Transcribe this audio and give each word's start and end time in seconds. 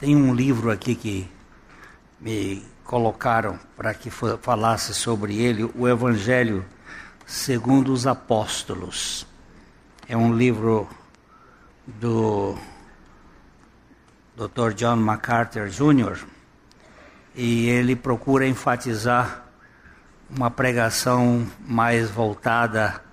Tem 0.00 0.16
um 0.16 0.32
livro 0.32 0.70
aqui 0.70 0.94
que 0.94 1.30
me 2.18 2.66
colocaram 2.84 3.60
para 3.76 3.92
que 3.92 4.08
falasse 4.08 4.94
sobre 4.94 5.36
ele, 5.36 5.70
o 5.74 5.86
Evangelho 5.86 6.64
segundo 7.26 7.92
os 7.92 8.06
Apóstolos. 8.06 9.26
É 10.08 10.16
um 10.16 10.34
livro 10.34 10.88
do 11.86 12.56
Dr. 14.34 14.72
John 14.74 14.96
MacArthur 14.96 15.68
Jr. 15.68 16.24
e 17.34 17.68
ele 17.68 17.94
procura 17.94 18.48
enfatizar 18.48 19.44
uma 20.34 20.50
pregação 20.50 21.46
mais 21.60 22.08
voltada 22.08 23.04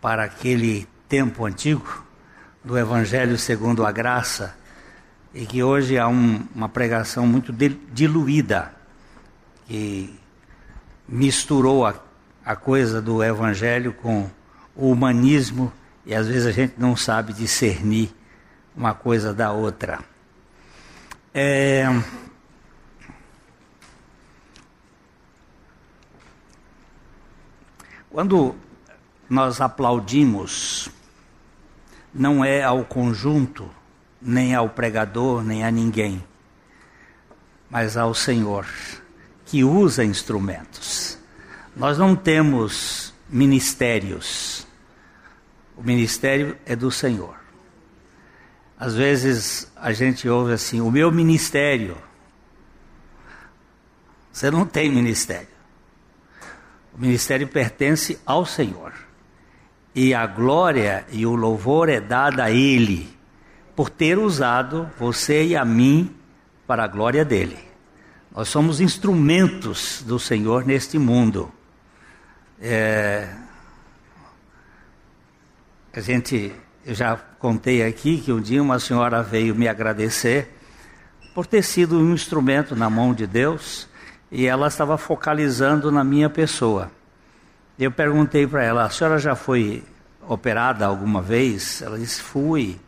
para 0.00 0.24
aquele 0.24 0.88
tempo 1.06 1.44
antigo 1.44 2.02
do 2.64 2.78
Evangelho 2.78 3.36
segundo 3.36 3.84
a 3.84 3.92
graça 3.92 4.63
e 5.34 5.44
que 5.44 5.64
hoje 5.64 5.98
há 5.98 6.06
um, 6.06 6.46
uma 6.54 6.68
pregação 6.68 7.26
muito 7.26 7.52
diluída, 7.92 8.72
que 9.66 10.14
misturou 11.08 11.84
a, 11.84 11.94
a 12.44 12.54
coisa 12.54 13.02
do 13.02 13.22
Evangelho 13.22 13.92
com 13.92 14.30
o 14.76 14.90
humanismo 14.90 15.72
e 16.06 16.14
às 16.14 16.28
vezes 16.28 16.46
a 16.46 16.52
gente 16.52 16.74
não 16.78 16.94
sabe 16.94 17.32
discernir 17.32 18.14
uma 18.76 18.94
coisa 18.94 19.34
da 19.34 19.50
outra. 19.50 20.00
É... 21.32 21.84
Quando 28.08 28.54
nós 29.28 29.60
aplaudimos, 29.60 30.88
não 32.14 32.44
é 32.44 32.62
ao 32.62 32.84
conjunto 32.84 33.68
nem 34.24 34.54
ao 34.54 34.70
pregador, 34.70 35.44
nem 35.44 35.62
a 35.62 35.70
ninguém, 35.70 36.24
mas 37.68 37.96
ao 37.96 38.14
Senhor, 38.14 38.66
que 39.44 39.62
usa 39.62 40.02
instrumentos. 40.02 41.18
Nós 41.76 41.98
não 41.98 42.16
temos 42.16 43.12
ministérios, 43.28 44.66
o 45.76 45.82
ministério 45.82 46.56
é 46.64 46.74
do 46.74 46.90
Senhor. 46.90 47.36
Às 48.78 48.94
vezes 48.94 49.70
a 49.76 49.92
gente 49.92 50.28
ouve 50.28 50.52
assim: 50.52 50.80
o 50.80 50.90
meu 50.90 51.12
ministério. 51.12 51.96
Você 54.32 54.50
não 54.50 54.66
tem 54.66 54.90
ministério. 54.90 55.48
O 56.92 57.00
ministério 57.00 57.46
pertence 57.46 58.18
ao 58.26 58.44
Senhor. 58.44 58.92
E 59.94 60.12
a 60.12 60.26
glória 60.26 61.06
e 61.10 61.24
o 61.24 61.36
louvor 61.36 61.88
é 61.88 62.00
dada 62.00 62.44
a 62.44 62.50
Ele 62.50 63.13
por 63.74 63.90
ter 63.90 64.18
usado 64.18 64.88
você 64.98 65.44
e 65.44 65.56
a 65.56 65.64
mim 65.64 66.14
para 66.66 66.84
a 66.84 66.86
glória 66.86 67.24
dele. 67.24 67.58
Nós 68.34 68.48
somos 68.48 68.80
instrumentos 68.80 70.02
do 70.06 70.18
Senhor 70.18 70.64
neste 70.64 70.98
mundo. 70.98 71.52
É, 72.60 73.28
a 75.92 76.00
gente, 76.00 76.52
eu 76.84 76.94
já 76.94 77.16
contei 77.38 77.84
aqui 77.84 78.18
que 78.18 78.32
um 78.32 78.40
dia 78.40 78.62
uma 78.62 78.78
senhora 78.78 79.22
veio 79.22 79.54
me 79.54 79.68
agradecer 79.68 80.52
por 81.34 81.46
ter 81.46 81.62
sido 81.62 81.98
um 81.98 82.12
instrumento 82.12 82.74
na 82.74 82.88
mão 82.88 83.12
de 83.12 83.26
Deus 83.26 83.88
e 84.30 84.46
ela 84.46 84.66
estava 84.66 84.96
focalizando 84.96 85.92
na 85.92 86.02
minha 86.02 86.28
pessoa. 86.28 86.90
Eu 87.78 87.90
perguntei 87.90 88.46
para 88.46 88.64
ela: 88.64 88.84
a 88.84 88.90
senhora 88.90 89.18
já 89.18 89.34
foi 89.34 89.84
operada 90.28 90.86
alguma 90.86 91.20
vez? 91.20 91.82
Ela 91.82 91.98
disse: 91.98 92.20
fui. 92.20 92.80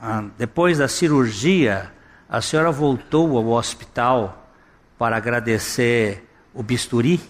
Ah, 0.00 0.24
depois 0.36 0.78
da 0.78 0.88
cirurgia, 0.88 1.92
a 2.28 2.40
senhora 2.40 2.70
voltou 2.70 3.36
ao 3.36 3.48
hospital 3.48 4.50
para 4.98 5.16
agradecer 5.16 6.28
o 6.52 6.62
bisturi? 6.62 7.20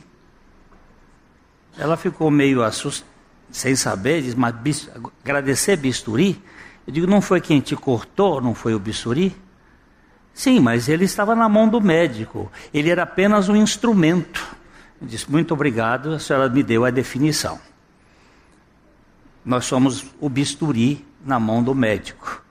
Ela 1.79 1.97
ficou 1.97 2.31
meio 2.31 2.63
assustada, 2.63 3.11
sem 3.51 3.77
saber, 3.77 4.23
diz, 4.23 4.35
mas 4.35 4.55
bis, 4.55 4.91
agradecer 5.23 5.77
bisturi? 5.77 6.43
Eu 6.87 6.93
digo, 6.93 7.07
não 7.07 7.21
foi 7.21 7.41
quem 7.41 7.61
te 7.61 7.75
cortou, 7.75 8.41
não 8.41 8.55
foi 8.55 8.75
o 8.75 8.79
bisturi? 8.79 9.35
Sim, 10.33 10.61
mas 10.61 10.89
ele 10.89 11.05
estava 11.05 11.35
na 11.35 11.49
mão 11.49 11.69
do 11.69 11.81
médico, 11.81 12.51
ele 12.73 12.91
era 12.91 13.05
apenas 13.05 13.49
um 13.49 13.57
instrumento. 13.57 14.45
Eu 15.01 15.07
disse, 15.07 15.31
muito 15.31 15.55
obrigado, 15.55 16.13
a 16.13 16.19
senhora 16.19 16.49
me 16.49 16.63
deu 16.63 16.85
a 16.85 16.91
definição. 16.91 17.61
Nós 19.45 19.65
somos 19.67 20.07
o 20.21 20.29
bisturi 20.29 21.07
na 21.25 21.39
mão 21.39 21.63
do 21.63 21.75
médico. 21.75 22.44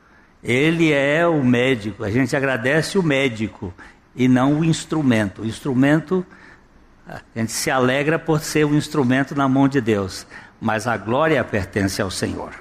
Ele 0.43 0.91
é 0.91 1.25
o 1.25 1.41
médico, 1.41 2.03
a 2.03 2.11
gente 2.11 2.35
agradece 2.35 2.97
o 2.97 3.03
médico 3.03 3.73
e 4.13 4.27
não 4.27 4.59
o 4.59 4.65
instrumento. 4.65 5.43
O 5.43 5.45
instrumento, 5.45 6.25
a 7.07 7.21
gente 7.35 7.53
se 7.53 7.71
alegra 7.71 8.19
por 8.19 8.41
ser 8.41 8.65
um 8.65 8.75
instrumento 8.75 9.33
na 9.33 9.47
mão 9.47 9.67
de 9.69 9.79
Deus, 9.79 10.27
mas 10.59 10.85
a 10.85 10.97
glória 10.97 11.41
pertence 11.43 12.01
ao 12.01 12.11
Senhor. 12.11 12.51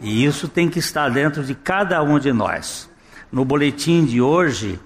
E 0.00 0.24
isso 0.24 0.48
tem 0.48 0.68
que 0.68 0.80
estar 0.80 1.08
dentro 1.08 1.44
de 1.44 1.54
cada 1.54 2.02
um 2.02 2.18
de 2.18 2.32
nós. 2.32 2.90
No 3.30 3.44
boletim 3.44 4.04
de 4.04 4.20
hoje, 4.20 4.78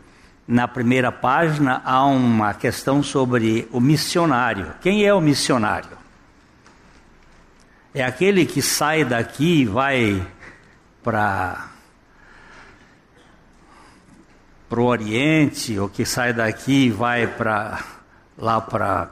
na 0.47 0.69
primeira 0.69 1.11
página, 1.11 1.81
há 1.85 2.05
uma 2.05 2.53
questão 2.53 3.03
sobre 3.03 3.67
o 3.73 3.81
missionário. 3.81 4.75
Quem 4.81 5.05
é 5.05 5.15
o 5.15 5.21
missionário? 5.21 5.99
É 7.95 8.05
aquele 8.05 8.45
que 8.45 8.61
sai 8.61 9.05
daqui 9.05 9.63
e 9.63 9.67
vai 9.67 10.25
para 11.03 11.70
para 14.71 14.81
o 14.81 14.85
Oriente, 14.85 15.77
ou 15.77 15.89
que 15.89 16.07
sai 16.07 16.33
daqui 16.33 16.87
e 16.87 16.91
vai 16.91 17.27
para 17.27 17.83
lá 18.39 18.61
para, 18.61 19.11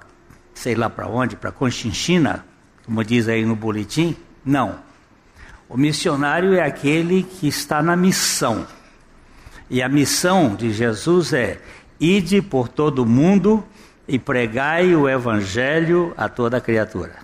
sei 0.55 0.77
lá 0.77 0.89
para 0.89 1.09
onde, 1.09 1.35
para 1.35 1.51
Conchinchina, 1.51 2.45
como 2.87 3.03
diz 3.03 3.29
aí 3.29 3.45
no 3.45 3.57
boletim. 3.57 4.17
Não. 4.45 4.79
O 5.69 5.77
missionário 5.77 6.55
é 6.55 6.63
aquele 6.63 7.25
que 7.25 7.49
está 7.49 7.83
na 7.83 7.97
missão. 7.97 8.65
E 9.69 9.83
a 9.83 9.89
missão 9.89 10.55
de 10.55 10.73
Jesus 10.73 11.33
é: 11.33 11.61
ide 11.99 12.41
por 12.41 12.69
todo 12.69 13.01
o 13.01 13.07
mundo 13.07 13.65
e 14.07 14.17
pregai 14.17 14.95
o 14.95 15.09
evangelho 15.09 16.15
a 16.17 16.29
toda 16.29 16.61
criatura. 16.61 17.17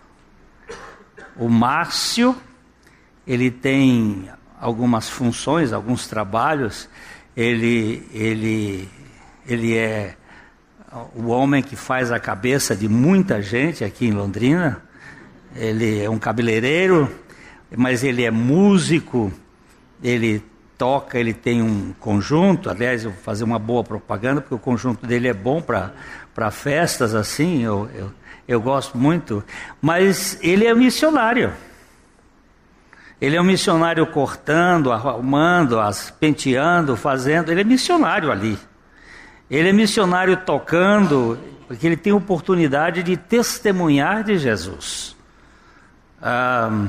O 1.37 1.49
Márcio, 1.49 2.37
ele 3.25 3.49
tem 3.49 4.29
algumas 4.61 5.09
funções, 5.09 5.73
alguns 5.73 6.09
trabalhos 6.09 6.89
ele, 7.37 8.07
ele, 8.13 8.89
ele 9.47 9.77
é 9.77 10.15
o 11.15 11.27
homem 11.27 11.63
que 11.63 11.75
faz 11.75 12.13
a 12.13 12.21
cabeça 12.21 12.77
de 12.77 12.89
muita 12.89 13.43
gente 13.43 13.85
aqui 13.85 14.07
em 14.07 14.13
Londrina. 14.13 14.83
Ele 15.57 16.03
é 16.03 16.09
um 16.11 16.19
cabeleireiro, 16.19 17.11
mas 17.77 18.05
ele 18.05 18.25
é 18.25 18.31
músico, 18.31 19.33
ele 20.03 20.43
toca, 20.79 21.19
ele 21.19 21.33
tem 21.33 21.63
um 21.63 21.93
conjunto. 21.99 22.71
Aliás, 22.71 23.05
eu 23.05 23.11
vou 23.11 23.21
fazer 23.21 23.45
uma 23.45 23.59
boa 23.59 23.83
propaganda, 23.83 24.41
porque 24.41 24.55
o 24.55 24.59
conjunto 24.59 25.07
dele 25.07 25.29
é 25.29 25.35
bom 25.35 25.61
para 25.61 26.51
festas 26.51 27.15
assim, 27.15 27.65
eu, 27.65 27.89
eu, 27.95 28.13
eu 28.47 28.61
gosto 28.61 28.97
muito. 28.97 29.43
Mas 29.81 30.39
ele 30.41 30.67
é 30.67 30.75
missionário. 30.75 31.53
Ele 33.21 33.37
é 33.37 33.41
um 33.41 33.45
missionário 33.45 34.07
cortando, 34.07 34.93
arrumando, 34.93 35.79
penteando, 36.19 36.97
fazendo. 36.97 37.51
Ele 37.51 37.61
é 37.61 37.65
missionário 37.65 38.31
ali. 38.31 38.59
Ele 39.51 39.69
é 39.69 39.73
missionário 39.73 40.37
tocando, 40.39 41.39
porque 41.69 41.87
ele 41.87 41.97
tem 41.97 42.13
oportunidade 42.13 43.03
de 43.03 43.17
testemunhar 43.17 44.25
de 44.25 44.39
Jesus. 44.39 45.17
Ah, 46.21 46.89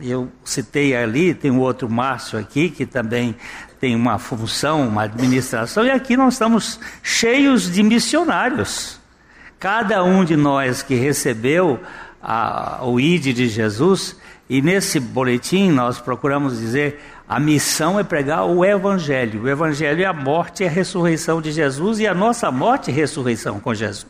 eu 0.00 0.30
citei 0.44 0.96
ali, 0.96 1.34
tem 1.34 1.50
um 1.50 1.60
outro 1.60 1.88
Márcio 1.88 2.38
aqui, 2.38 2.70
que 2.70 2.86
também 2.86 3.36
tem 3.78 3.94
uma 3.94 4.18
função, 4.18 4.88
uma 4.88 5.02
administração, 5.02 5.84
e 5.84 5.90
aqui 5.90 6.16
nós 6.16 6.34
estamos 6.34 6.80
cheios 7.02 7.70
de 7.70 7.82
missionários. 7.82 9.00
Cada 9.58 10.02
um 10.02 10.24
de 10.24 10.36
nós 10.36 10.82
que 10.82 10.94
recebeu 10.94 11.80
a, 12.22 12.80
o 12.84 13.00
ID 13.00 13.34
de 13.34 13.48
Jesus 13.48 14.16
e 14.48 14.62
nesse 14.62 15.00
boletim 15.00 15.70
nós 15.70 15.98
procuramos 15.98 16.58
dizer 16.58 17.00
a 17.28 17.40
missão 17.40 17.98
é 17.98 18.04
pregar 18.04 18.44
o 18.44 18.64
evangelho. 18.64 19.42
O 19.42 19.48
evangelho 19.48 20.02
é 20.02 20.06
a 20.06 20.12
morte 20.12 20.62
e 20.62 20.66
a 20.66 20.70
ressurreição 20.70 21.40
de 21.40 21.50
Jesus 21.50 21.98
e 21.98 22.06
a 22.06 22.14
nossa 22.14 22.50
morte 22.50 22.90
e 22.90 22.94
ressurreição 22.94 23.58
com 23.58 23.74
Jesus. 23.74 24.06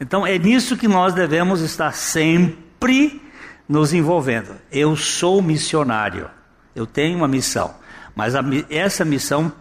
Então 0.00 0.26
é 0.26 0.38
nisso 0.38 0.76
que 0.76 0.88
nós 0.88 1.14
devemos 1.14 1.60
estar 1.60 1.92
sempre 1.92 3.20
nos 3.68 3.92
envolvendo. 3.92 4.56
Eu 4.72 4.96
sou 4.96 5.42
missionário. 5.42 6.30
Eu 6.74 6.86
tenho 6.86 7.18
uma 7.18 7.28
missão, 7.28 7.74
mas 8.14 8.34
a, 8.34 8.42
essa 8.68 9.04
missão 9.04 9.52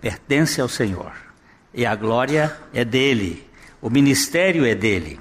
pertence 0.00 0.60
ao 0.60 0.68
Senhor. 0.68 1.12
E 1.72 1.86
a 1.86 1.94
glória 1.94 2.56
é 2.72 2.84
dele. 2.84 3.46
O 3.80 3.88
ministério 3.88 4.64
é 4.64 4.74
dele. 4.74 5.20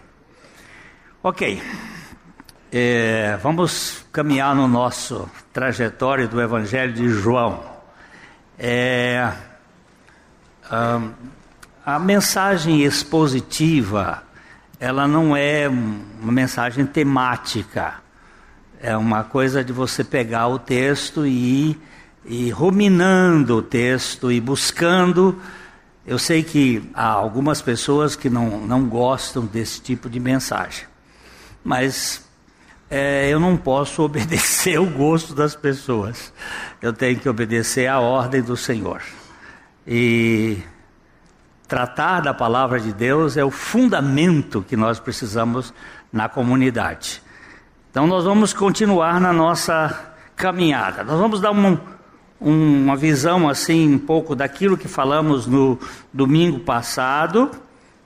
OK. 1.22 1.62
É, 2.72 3.38
vamos 3.44 4.06
caminhar 4.10 4.56
no 4.56 4.70
nosso 4.70 5.30
trajetório 5.52 6.30
do 6.30 6.42
Evangelho 6.42 6.94
de 6.94 7.10
João. 7.10 7.62
É, 8.58 9.30
a 11.86 12.00
mensagem 12.00 12.84
expositiva, 12.84 14.24
ela 14.80 15.10
não 15.10 15.36
é 15.36 15.68
uma 15.68 16.32
mensagem 16.32 16.86
temática. 16.86 17.96
É 18.82 18.96
uma 18.96 19.26
coisa 19.26 19.62
de 19.62 19.74
você 19.74 20.06
pegar 20.06 20.48
o 20.48 20.58
texto 20.58 21.26
e 21.26 21.72
ir, 21.72 21.82
ir 22.24 22.52
ruminando 22.52 23.58
o 23.58 23.62
texto 23.62 24.32
e 24.32 24.40
buscando. 24.40 25.38
Eu 26.08 26.18
sei 26.18 26.44
que 26.44 26.90
há 26.94 27.08
algumas 27.08 27.62
pessoas 27.62 28.16
que 28.16 28.30
não, 28.30 28.62
não 28.62 28.88
gostam 28.88 29.46
desse 29.46 29.82
tipo 29.82 30.10
de 30.10 30.18
mensagem, 30.18 30.86
mas 31.64 32.28
é, 32.90 33.30
eu 33.30 33.40
não 33.40 33.56
posso 33.56 34.02
obedecer 34.04 34.80
o 34.80 34.86
gosto 34.86 35.36
das 35.36 35.56
pessoas. 35.56 36.34
Eu 36.82 36.94
tenho 36.94 37.20
que 37.20 37.30
obedecer 37.30 37.88
à 37.88 38.00
ordem 38.00 38.42
do 38.42 38.58
Senhor. 38.58 39.02
E 39.86 40.58
tratar 41.68 42.22
da 42.22 42.34
palavra 42.34 42.80
de 42.80 42.92
Deus 42.92 43.38
é 43.38 43.44
o 43.44 43.52
fundamento 43.52 44.66
que 44.68 44.76
nós 44.76 45.00
precisamos 45.00 45.74
na 46.12 46.28
comunidade. 46.28 47.22
Então 47.92 48.08
nós 48.08 48.24
vamos 48.24 48.54
continuar 48.54 49.20
na 49.20 49.32
nossa 49.32 50.14
caminhada. 50.36 51.04
Nós 51.04 51.20
vamos 51.20 51.42
dar 51.42 51.52
um, 51.52 51.78
um, 52.40 52.84
uma 52.84 52.96
visão 52.96 53.50
assim 53.50 53.96
um 53.96 54.00
pouco 54.00 54.36
daquilo 54.36 54.78
que 54.78 54.88
falamos 54.88 55.46
no 55.46 55.80
domingo 56.14 56.60
passado, 56.60 57.52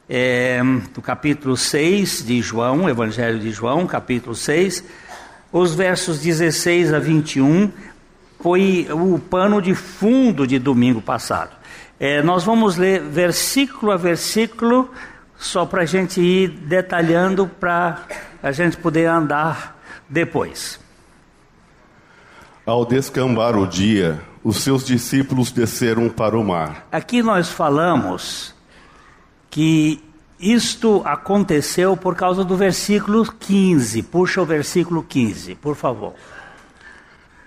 é, 0.09 0.61
do 0.93 1.01
capítulo 1.01 1.55
6 1.55 2.25
de 2.25 2.41
João, 2.41 2.89
Evangelho 2.89 3.39
de 3.39 3.51
João, 3.51 3.87
capítulo 3.87 4.35
6, 4.35 4.83
os 5.51 5.73
versos 5.73 6.19
16 6.19 6.93
a 6.93 6.99
21, 6.99 7.71
foi 8.39 8.87
o 8.91 9.17
pano 9.17 9.61
de 9.61 9.73
fundo 9.73 10.45
de 10.45 10.59
domingo 10.59 11.01
passado. 11.01 11.51
É, 11.99 12.21
nós 12.21 12.43
vamos 12.43 12.75
ler 12.75 13.01
versículo 13.01 13.91
a 13.91 13.97
versículo, 13.97 14.91
só 15.37 15.65
para 15.65 15.83
a 15.83 15.85
gente 15.85 16.19
ir 16.19 16.49
detalhando, 16.49 17.47
para 17.47 18.03
a 18.41 18.51
gente 18.51 18.75
poder 18.75 19.05
andar 19.05 19.79
depois. 20.09 20.79
Ao 22.65 22.85
descambar 22.85 23.57
o 23.57 23.67
dia, 23.67 24.21
os 24.43 24.57
seus 24.57 24.85
discípulos 24.85 25.51
desceram 25.51 26.09
para 26.09 26.37
o 26.37 26.43
mar. 26.43 26.87
Aqui 26.91 27.21
nós 27.23 27.49
falamos 27.49 28.52
que 29.53 30.01
isto 30.39 31.03
aconteceu 31.05 31.95
por 31.95 32.15
causa 32.15 32.43
do 32.43 32.57
versículo 32.57 33.23
15. 33.23 34.01
Puxa 34.01 34.41
o 34.41 34.45
versículo 34.45 35.03
15, 35.03 35.53
por 35.53 35.75
favor. 35.75 36.15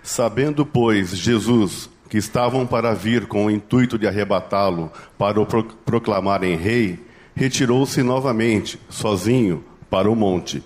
Sabendo, 0.04 0.64
pois, 0.64 1.10
Jesus 1.10 1.90
que 2.08 2.16
estavam 2.16 2.64
para 2.64 2.94
vir 2.94 3.26
com 3.26 3.46
o 3.46 3.50
intuito 3.50 3.98
de 3.98 4.06
arrebatá-lo 4.06 4.92
para 5.18 5.40
o 5.40 5.46
proclamarem 5.84 6.56
rei, 6.56 7.04
retirou-se 7.34 8.00
novamente, 8.04 8.78
sozinho, 8.88 9.64
para 9.90 10.08
o 10.08 10.14
monte. 10.14 10.62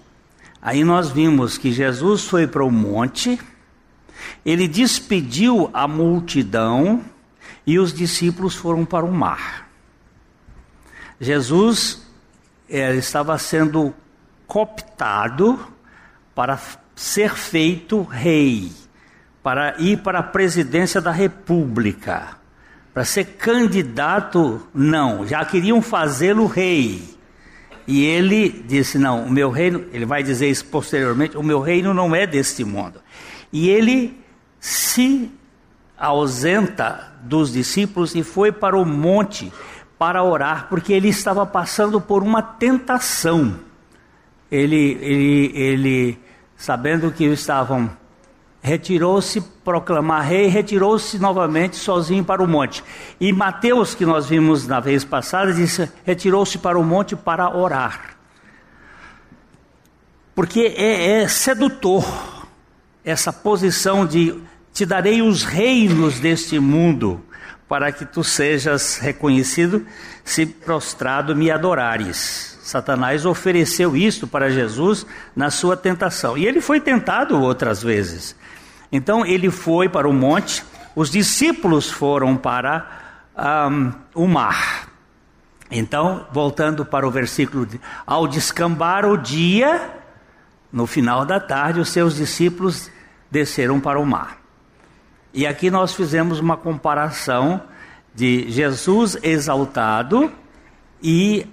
Aí 0.60 0.84
nós 0.84 1.10
vimos 1.10 1.56
que 1.56 1.72
Jesus 1.72 2.26
foi 2.26 2.46
para 2.46 2.62
o 2.62 2.70
monte, 2.70 3.40
ele 4.44 4.68
despediu 4.68 5.70
a 5.72 5.88
multidão 5.88 7.00
e 7.66 7.78
os 7.78 7.94
discípulos 7.94 8.54
foram 8.54 8.84
para 8.84 9.06
o 9.06 9.10
mar. 9.10 9.69
Jesus 11.20 12.02
é, 12.68 12.94
estava 12.94 13.36
sendo 13.36 13.92
cooptado 14.46 15.60
para 16.34 16.58
ser 16.96 17.34
feito 17.34 18.02
rei, 18.02 18.72
para 19.42 19.78
ir 19.78 19.98
para 19.98 20.20
a 20.20 20.22
presidência 20.22 21.00
da 21.00 21.10
República, 21.10 22.36
para 22.94 23.04
ser 23.04 23.24
candidato, 23.36 24.66
não, 24.74 25.26
já 25.26 25.44
queriam 25.44 25.82
fazê-lo 25.82 26.46
rei. 26.46 27.02
E 27.86 28.04
ele 28.04 28.64
disse: 28.66 28.98
Não, 28.98 29.24
o 29.24 29.30
meu 29.30 29.50
reino, 29.50 29.84
ele 29.92 30.06
vai 30.06 30.22
dizer 30.22 30.48
isso 30.48 30.64
posteriormente: 30.66 31.36
o 31.36 31.42
meu 31.42 31.60
reino 31.60 31.92
não 31.92 32.14
é 32.14 32.26
deste 32.26 32.64
mundo. 32.64 33.00
E 33.52 33.68
ele 33.68 34.18
se 34.58 35.30
ausenta 35.98 37.12
dos 37.22 37.52
discípulos 37.52 38.14
e 38.14 38.22
foi 38.22 38.50
para 38.50 38.76
o 38.76 38.84
monte 38.84 39.52
para 40.00 40.24
orar, 40.24 40.66
porque 40.70 40.94
ele 40.94 41.08
estava 41.08 41.44
passando 41.44 42.00
por 42.00 42.22
uma 42.22 42.40
tentação. 42.40 43.60
Ele, 44.50 44.96
ele, 44.98 45.52
ele 45.54 46.18
sabendo 46.56 47.12
que 47.12 47.22
estavam, 47.24 47.90
retirou-se 48.62 49.42
proclamar 49.62 50.22
rei, 50.22 50.46
retirou-se 50.46 51.18
novamente 51.18 51.76
sozinho 51.76 52.24
para 52.24 52.42
o 52.42 52.48
monte. 52.48 52.82
E 53.20 53.30
Mateus, 53.30 53.94
que 53.94 54.06
nós 54.06 54.26
vimos 54.26 54.66
na 54.66 54.80
vez 54.80 55.04
passada, 55.04 55.52
disse: 55.52 55.92
retirou-se 56.02 56.56
para 56.56 56.78
o 56.78 56.82
monte 56.82 57.14
para 57.14 57.54
orar. 57.54 58.16
Porque 60.34 60.74
é, 60.78 61.20
é 61.20 61.28
sedutor 61.28 62.06
essa 63.04 63.30
posição 63.30 64.06
de 64.06 64.42
te 64.72 64.86
darei 64.86 65.20
os 65.20 65.44
reinos 65.44 66.18
deste 66.18 66.58
mundo 66.58 67.22
para 67.70 67.92
que 67.92 68.04
tu 68.04 68.24
sejas 68.24 68.98
reconhecido 68.98 69.86
se 70.24 70.44
prostrado 70.44 71.36
me 71.36 71.52
adorares. 71.52 72.58
Satanás 72.64 73.24
ofereceu 73.24 73.96
isto 73.96 74.26
para 74.26 74.50
Jesus 74.50 75.06
na 75.36 75.52
sua 75.52 75.76
tentação. 75.76 76.36
E 76.36 76.44
ele 76.44 76.60
foi 76.60 76.80
tentado 76.80 77.40
outras 77.40 77.80
vezes. 77.80 78.34
Então 78.90 79.24
ele 79.24 79.52
foi 79.52 79.88
para 79.88 80.08
o 80.08 80.12
monte, 80.12 80.64
os 80.96 81.10
discípulos 81.10 81.88
foram 81.88 82.36
para 82.36 82.88
um, 83.70 83.92
o 84.16 84.26
mar. 84.26 84.88
Então, 85.70 86.26
voltando 86.32 86.84
para 86.84 87.06
o 87.06 87.10
versículo, 87.12 87.68
ao 88.04 88.26
descambar 88.26 89.06
o 89.06 89.16
dia, 89.16 89.92
no 90.72 90.88
final 90.88 91.24
da 91.24 91.38
tarde, 91.38 91.78
os 91.78 91.90
seus 91.90 92.16
discípulos 92.16 92.90
desceram 93.30 93.78
para 93.78 94.00
o 94.00 94.04
mar. 94.04 94.39
E 95.32 95.46
aqui 95.46 95.70
nós 95.70 95.94
fizemos 95.94 96.40
uma 96.40 96.56
comparação 96.56 97.62
de 98.14 98.50
Jesus 98.50 99.16
exaltado 99.22 100.30
e 101.00 101.46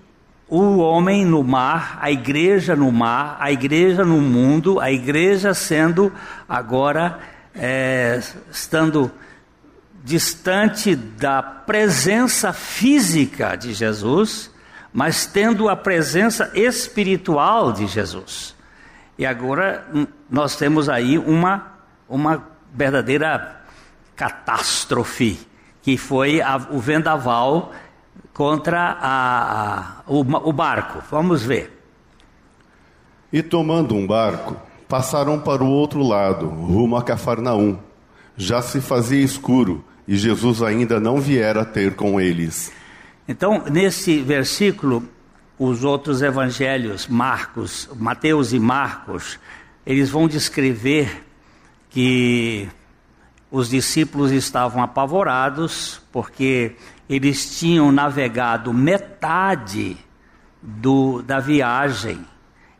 o 0.50 0.78
homem 0.78 1.26
no 1.26 1.44
mar, 1.44 2.00
a 2.02 2.10
igreja 2.10 2.76
no 2.76 2.92
mar, 2.92 3.38
a 3.40 3.52
igreja 3.52 4.04
no 4.04 4.20
mundo, 4.20 4.80
a 4.80 4.92
igreja 4.92 5.54
sendo 5.54 6.12
agora, 6.50 7.20
é, 7.54 8.20
estando 8.50 9.12
distante 10.04 10.96
da 10.96 11.44
presença 11.44 12.54
física 12.54 13.56
de 13.56 13.74
Jesus, 13.74 14.50
mas 14.92 15.26
tendo 15.26 15.70
a 15.70 15.76
presença 15.76 16.50
espiritual 16.56 17.74
de 17.74 17.86
Jesus. 17.86 18.56
E 19.18 19.26
agora 19.26 19.86
nós 20.30 20.56
temos 20.56 20.88
aí 20.90 21.18
uma, 21.18 21.74
uma 22.08 22.42
verdadeira 22.74 23.57
catástrofe, 24.18 25.40
que 25.82 25.96
foi 25.96 26.42
a, 26.42 26.58
o 26.72 26.80
vendaval 26.80 27.72
contra 28.34 28.98
a, 29.00 29.78
a, 29.80 30.04
o, 30.08 30.20
o 30.20 30.52
barco. 30.52 31.02
Vamos 31.10 31.44
ver. 31.44 31.72
E 33.32 33.42
tomando 33.42 33.96
um 33.96 34.06
barco, 34.06 34.58
passaram 34.90 35.40
para 35.40 35.64
o 35.64 35.70
outro 35.70 36.02
lado, 36.02 36.48
rumo 36.48 36.98
a 36.98 37.04
Cafarnaum. 37.04 37.78
Já 38.36 38.62
se 38.62 38.82
fazia 38.82 39.24
escuro 39.24 39.84
e 40.08 40.18
Jesus 40.18 40.62
ainda 40.62 41.00
não 41.00 41.22
viera 41.22 41.64
ter 41.64 41.96
com 41.96 42.20
eles. 42.20 42.72
Então, 43.28 43.64
nesse 43.70 44.22
versículo, 44.22 45.04
os 45.60 45.84
outros 45.84 46.22
evangelhos, 46.22 47.08
Marcos, 47.08 47.90
Mateus 47.96 48.54
e 48.54 48.60
Marcos, 48.60 49.40
eles 49.86 50.10
vão 50.10 50.28
descrever 50.28 51.26
que 51.90 52.70
os 53.50 53.70
discípulos 53.70 54.32
estavam 54.32 54.84
apavorados 54.84 56.02
porque 56.12 56.76
eles 57.10 57.58
tinham 57.58 57.92
navegado 57.92 58.74
metade 58.74 59.98
do, 60.62 61.22
da 61.22 61.40
viagem. 61.40 62.20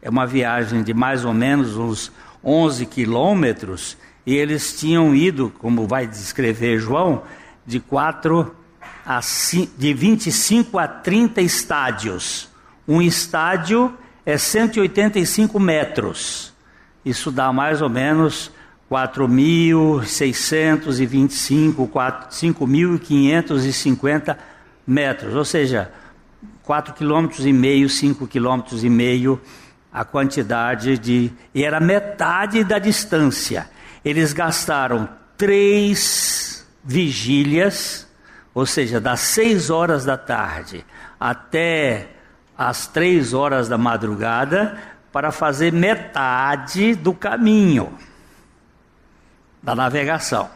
É 0.02 0.10
uma 0.10 0.28
viagem 0.28 0.84
de 0.84 0.94
mais 0.94 1.24
ou 1.24 1.34
menos 1.34 1.78
uns 1.78 2.12
11 2.44 2.86
quilômetros 2.86 3.98
e 4.26 4.36
eles 4.36 4.78
tinham 4.78 5.16
ido, 5.16 5.54
como 5.58 5.88
vai 5.88 6.06
descrever 6.06 6.80
João, 6.80 7.24
de 7.66 7.80
4 7.80 8.54
a 9.06 9.22
5, 9.22 9.78
de 9.78 9.94
25 9.94 10.78
a 10.78 10.88
30 10.88 11.42
estádios. 11.42 12.50
Um 12.86 13.02
estádio 13.02 13.98
é 14.26 14.38
185 14.38 15.58
metros. 15.58 16.54
Isso 17.06 17.32
dá 17.32 17.54
mais 17.54 17.82
ou 17.82 17.90
menos 17.90 18.52
4.625, 18.90 21.90
5.550 21.90 24.38
metros, 24.86 25.34
ou 25.36 25.44
seja, 25.44 25.92
4 26.64 26.94
quilômetros 26.94 27.46
e 27.46 27.52
meio, 27.52 27.90
5 27.90 28.26
quilômetros 28.28 28.82
e 28.84 28.90
meio 28.90 29.42
a 29.92 30.06
quantidade 30.06 30.98
de 30.98 31.32
e 31.54 31.64
era 31.64 31.80
metade 31.80 32.64
da 32.64 32.80
distância. 32.80 33.70
Eles 34.06 34.32
gastaram 34.32 35.10
três 35.36 36.66
vigílias, 36.84 38.08
ou 38.54 38.64
seja, 38.66 39.02
das 39.02 39.20
seis 39.20 39.70
horas 39.70 40.06
da 40.06 40.18
tarde 40.18 40.86
até 41.20 42.08
as 42.58 42.88
três 42.88 43.34
horas 43.34 43.68
da 43.68 43.78
madrugada, 43.78 44.78
para 45.12 45.30
fazer 45.32 45.74
metade 45.74 46.96
do 46.96 47.14
caminho 47.14 47.92
da 49.62 49.76
navegação. 49.76 50.50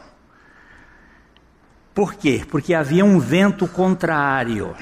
Por 1.94 2.14
quê? 2.14 2.44
Porque 2.50 2.74
havia 2.74 3.04
um 3.04 3.20
vento 3.20 3.68
contrário. 3.68 4.76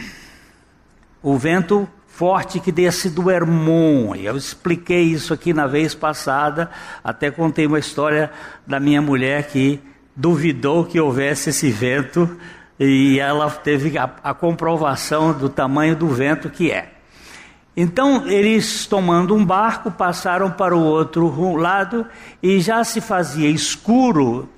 O 1.22 1.38
vento 1.38 1.88
forte 2.08 2.60
que 2.60 2.72
desce 2.72 3.10
do 3.10 3.32
Hermon. 3.32 4.14
Eu 4.16 4.36
expliquei 4.36 5.04
isso 5.04 5.34
aqui 5.34 5.54
na 5.54 5.66
vez 5.68 5.96
passada, 5.96 6.70
até 7.04 7.32
contei 7.32 7.66
uma 7.66 7.80
história 7.80 8.30
da 8.68 8.80
minha 8.80 9.02
mulher 9.02 9.48
que 9.48 9.80
duvidou 10.16 10.86
que 10.86 11.00
houvesse 11.00 11.50
esse 11.50 11.72
vento 11.72 12.38
e 12.78 13.20
ela 13.20 13.50
teve 13.50 13.98
a, 13.98 14.10
a 14.22 14.34
comprovação 14.34 15.32
do 15.32 15.50
tamanho 15.50 15.96
do 15.96 16.08
vento 16.08 16.50
que 16.50 16.70
é. 16.70 16.99
Então 17.82 18.28
eles, 18.28 18.86
tomando 18.86 19.34
um 19.34 19.46
barco, 19.46 19.90
passaram 19.90 20.52
para 20.52 20.76
o 20.76 20.84
outro 20.84 21.56
lado 21.56 22.06
e 22.44 22.60
já 22.60 22.84
se 22.84 23.00
fazia 23.00 23.50
escuro, 23.50 24.50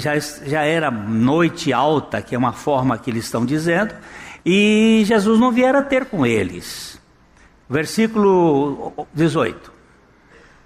já, 0.00 0.18
já 0.18 0.62
era 0.64 0.90
noite 0.90 1.72
alta, 1.72 2.20
que 2.20 2.34
é 2.34 2.38
uma 2.38 2.52
forma 2.52 2.98
que 2.98 3.08
eles 3.08 3.26
estão 3.26 3.46
dizendo, 3.46 3.94
e 4.44 5.04
Jesus 5.06 5.38
não 5.38 5.52
viera 5.52 5.80
ter 5.80 6.06
com 6.06 6.26
eles. 6.26 7.00
Versículo 7.68 8.92
18. 9.14 9.72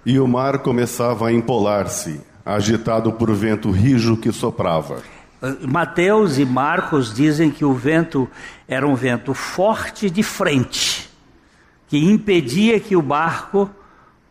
E 0.07 0.19
o 0.19 0.27
mar 0.27 0.57
começava 0.63 1.27
a 1.27 1.31
empolar-se, 1.31 2.19
agitado 2.43 3.13
por 3.13 3.31
vento 3.31 3.69
rijo 3.69 4.17
que 4.17 4.31
soprava. 4.31 5.03
Mateus 5.61 6.39
e 6.39 6.45
Marcos 6.45 7.13
dizem 7.13 7.51
que 7.51 7.63
o 7.63 7.75
vento 7.75 8.27
era 8.67 8.87
um 8.87 8.95
vento 8.95 9.35
forte 9.35 10.09
de 10.09 10.23
frente, 10.23 11.04
que 11.87 11.97
impedia 11.97 12.79
que 12.79 12.95
o 12.95 13.01
barco 13.01 13.69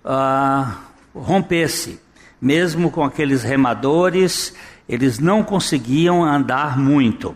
ah, 0.05 0.79
rompesse. 1.15 2.01
Mesmo 2.41 2.91
com 2.91 3.03
aqueles 3.03 3.43
remadores, 3.43 4.55
eles 4.89 5.19
não 5.19 5.43
conseguiam 5.43 6.23
andar 6.23 6.79
muito. 6.79 7.35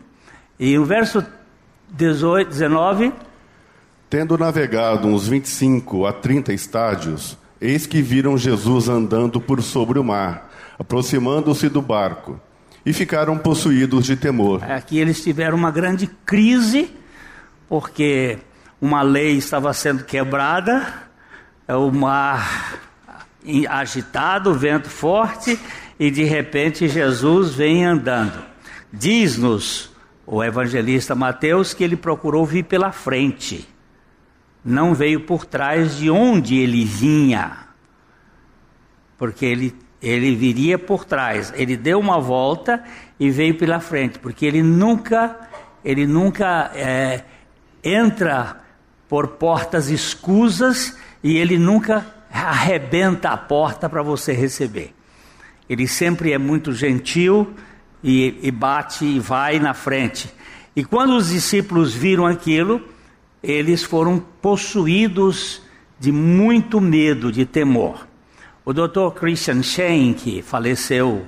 E 0.58 0.78
o 0.78 0.84
verso 0.84 1.24
18, 1.90 2.48
19. 2.48 3.12
Tendo 4.10 4.36
navegado 4.36 5.06
uns 5.06 5.28
25 5.28 6.06
a 6.06 6.12
30 6.12 6.52
estádios, 6.52 7.38
eis 7.60 7.86
que 7.86 8.02
viram 8.02 8.36
Jesus 8.36 8.88
andando 8.88 9.40
por 9.40 9.62
sobre 9.62 9.98
o 9.98 10.04
mar, 10.04 10.50
aproximando-se 10.78 11.68
do 11.68 11.80
barco 11.80 12.40
e 12.84 12.92
ficaram 12.92 13.36
possuídos 13.36 14.06
de 14.06 14.16
temor. 14.16 14.64
Aqui 14.64 14.98
eles 14.98 15.22
tiveram 15.22 15.56
uma 15.56 15.70
grande 15.70 16.06
crise, 16.24 16.90
porque 17.68 18.38
uma 18.80 19.02
lei 19.02 19.36
estava 19.36 19.72
sendo 19.72 20.04
quebrada, 20.04 20.86
é 21.66 21.74
o 21.74 21.90
mar 21.90 22.78
agitado, 23.68 24.50
o 24.50 24.54
vento 24.54 24.88
forte, 24.88 25.58
e 25.98 26.10
de 26.10 26.24
repente 26.24 26.88
Jesus 26.88 27.54
vem 27.54 27.84
andando. 27.84 28.42
Diz-nos 28.92 29.90
o 30.26 30.42
evangelista 30.42 31.14
Mateus 31.14 31.74
que 31.74 31.82
ele 31.82 31.96
procurou 31.96 32.44
vir 32.44 32.64
pela 32.64 32.92
frente, 32.92 33.68
não 34.64 34.94
veio 34.94 35.20
por 35.20 35.44
trás 35.44 35.96
de 35.96 36.10
onde 36.10 36.58
ele 36.58 36.84
vinha, 36.84 37.68
porque 39.16 39.46
ele 39.46 39.74
ele 40.00 40.34
viria 40.34 40.78
por 40.78 41.04
trás. 41.04 41.52
Ele 41.56 41.76
deu 41.76 41.98
uma 41.98 42.20
volta 42.20 42.82
e 43.18 43.30
veio 43.30 43.56
pela 43.56 43.80
frente, 43.80 44.18
porque 44.18 44.46
ele 44.46 44.62
nunca, 44.62 45.36
ele 45.84 46.06
nunca 46.06 46.70
é, 46.74 47.24
entra 47.82 48.60
por 49.08 49.28
portas 49.28 49.88
escusas 49.88 50.96
e 51.22 51.36
ele 51.36 51.58
nunca 51.58 52.06
arrebenta 52.30 53.30
a 53.30 53.36
porta 53.36 53.88
para 53.88 54.02
você 54.02 54.32
receber. 54.32 54.94
Ele 55.68 55.86
sempre 55.86 56.32
é 56.32 56.38
muito 56.38 56.72
gentil 56.72 57.54
e, 58.02 58.38
e 58.42 58.50
bate 58.50 59.04
e 59.04 59.18
vai 59.18 59.58
na 59.58 59.74
frente. 59.74 60.32
E 60.76 60.84
quando 60.84 61.16
os 61.16 61.30
discípulos 61.30 61.94
viram 61.94 62.26
aquilo, 62.26 62.80
eles 63.42 63.82
foram 63.82 64.18
possuídos 64.40 65.62
de 65.98 66.12
muito 66.12 66.80
medo, 66.80 67.32
de 67.32 67.44
temor. 67.44 68.06
O 68.64 68.72
Dr. 68.72 69.10
Christian 69.14 69.62
Shane, 69.62 70.14
que 70.14 70.42
faleceu 70.42 71.26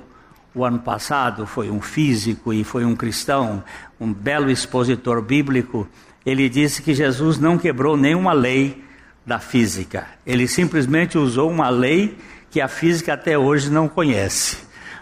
o 0.53 0.63
ano 0.63 0.79
passado, 0.79 1.45
foi 1.45 1.69
um 1.69 1.81
físico 1.81 2.53
e 2.53 2.63
foi 2.63 2.85
um 2.85 2.95
cristão, 2.95 3.63
um 3.99 4.13
belo 4.13 4.49
expositor 4.49 5.21
bíblico, 5.21 5.87
ele 6.25 6.47
disse 6.49 6.81
que 6.81 6.93
Jesus 6.93 7.39
não 7.39 7.57
quebrou 7.57 7.97
nenhuma 7.97 8.33
lei 8.33 8.83
da 9.25 9.39
física. 9.39 10.07
Ele 10.25 10.47
simplesmente 10.47 11.17
usou 11.17 11.49
uma 11.49 11.69
lei 11.69 12.17
que 12.49 12.61
a 12.61 12.67
física 12.67 13.13
até 13.13 13.37
hoje 13.37 13.69
não 13.69 13.87
conhece. 13.87 14.57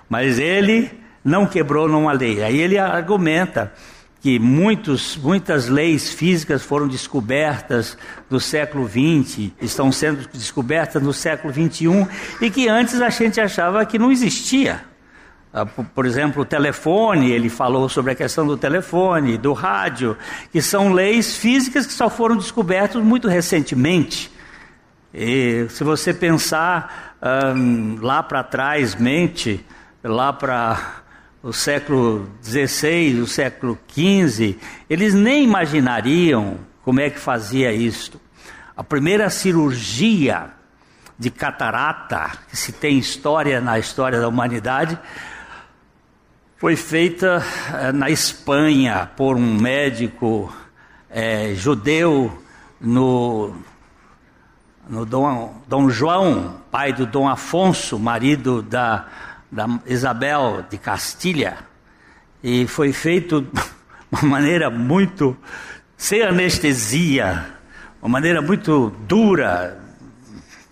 Mas 0.07 0.39
ele 0.39 0.91
não 1.23 1.45
quebrou 1.45 1.88
nenhuma 1.88 2.13
lei. 2.13 2.43
Aí 2.43 2.59
ele 2.59 2.77
argumenta 2.77 3.73
que 4.21 4.38
muitos, 4.38 5.15
muitas 5.17 5.69
leis 5.69 6.09
físicas 6.09 6.63
foram 6.63 6.88
descobertas 6.88 7.97
no 8.29 8.39
século 8.39 8.88
XX, 8.88 9.51
estão 9.61 9.91
sendo 9.91 10.27
descobertas 10.27 11.01
no 11.01 11.13
século 11.13 11.53
XXI, 11.53 12.07
e 12.41 12.49
que 12.49 12.67
antes 12.67 13.01
a 13.01 13.09
gente 13.09 13.39
achava 13.39 13.85
que 13.85 13.97
não 13.97 14.11
existia. 14.11 14.88
Ah, 15.51 15.65
por 15.65 16.06
exemplo, 16.06 16.44
o 16.44 16.46
telefone, 16.46 17.32
ele 17.32 17.50
falou 17.50 17.89
sobre 17.89 18.12
a 18.12 18.15
questão 18.15 18.46
do 18.46 18.56
telefone, 18.56 19.36
do 19.36 19.51
rádio, 19.51 20.15
que 20.51 20.62
são 20.62 20.94
leis 20.94 21.36
físicas 21.36 21.88
que 21.88 21.94
só 21.94 22.08
foram 22.08 22.38
descobertas 22.38 23.03
muito 23.03 23.27
recentemente. 23.27 24.32
E 25.12 25.65
se 25.70 25.84
você 25.84 26.13
pensar 26.13 27.18
lá 28.00 28.22
para 28.22 28.44
trás, 28.44 28.94
mente, 28.94 29.65
lá 30.03 30.32
para 30.32 31.01
o 31.41 31.51
século 31.51 32.29
XVI, 32.44 33.20
o 33.20 33.25
século 33.25 33.77
XV, 33.91 34.56
eles 34.88 35.15
nem 35.15 35.44
imaginariam 35.44 36.60
como 36.84 37.00
é 37.00 37.10
que 37.10 37.20
fazia 37.20 37.72
isto. 37.74 38.22
A 38.77 38.84
primeira 38.84 39.29
cirurgia 39.32 40.51
de 41.18 41.32
catarata 41.32 42.32
que 42.50 42.56
se 42.56 42.72
tem 42.72 43.00
história 43.00 43.60
na 43.60 43.79
história 43.79 44.22
da 44.22 44.27
humanidade 44.27 44.98
foi 46.60 46.75
feita 46.75 47.42
eh, 47.74 47.92
na 47.94 48.10
Espanha 48.10 49.10
por 49.16 49.38
um 49.38 49.56
médico 49.56 50.54
eh, 51.10 51.54
judeu 51.56 52.44
no, 52.82 53.56
no 54.89 55.06
Dom, 55.06 55.56
Dom 55.70 55.89
João, 55.89 56.62
pai 56.70 56.92
do 56.92 57.06
Dom 57.06 57.30
Afonso, 57.30 57.98
marido 57.98 58.62
da 58.62 59.08
da 59.50 59.80
Isabel 59.88 60.63
de 60.70 60.78
Castilha 60.78 61.58
e 62.44 62.68
foi 62.68 62.92
feito 62.92 63.42
de 63.50 63.50
uma 64.12 64.24
maneira 64.24 64.70
muito 64.70 65.36
sem 65.98 66.22
anestesia, 66.22 67.46
uma 68.01 68.10
maneira 68.10 68.42
muito 68.42 68.94
dura. 69.08 69.82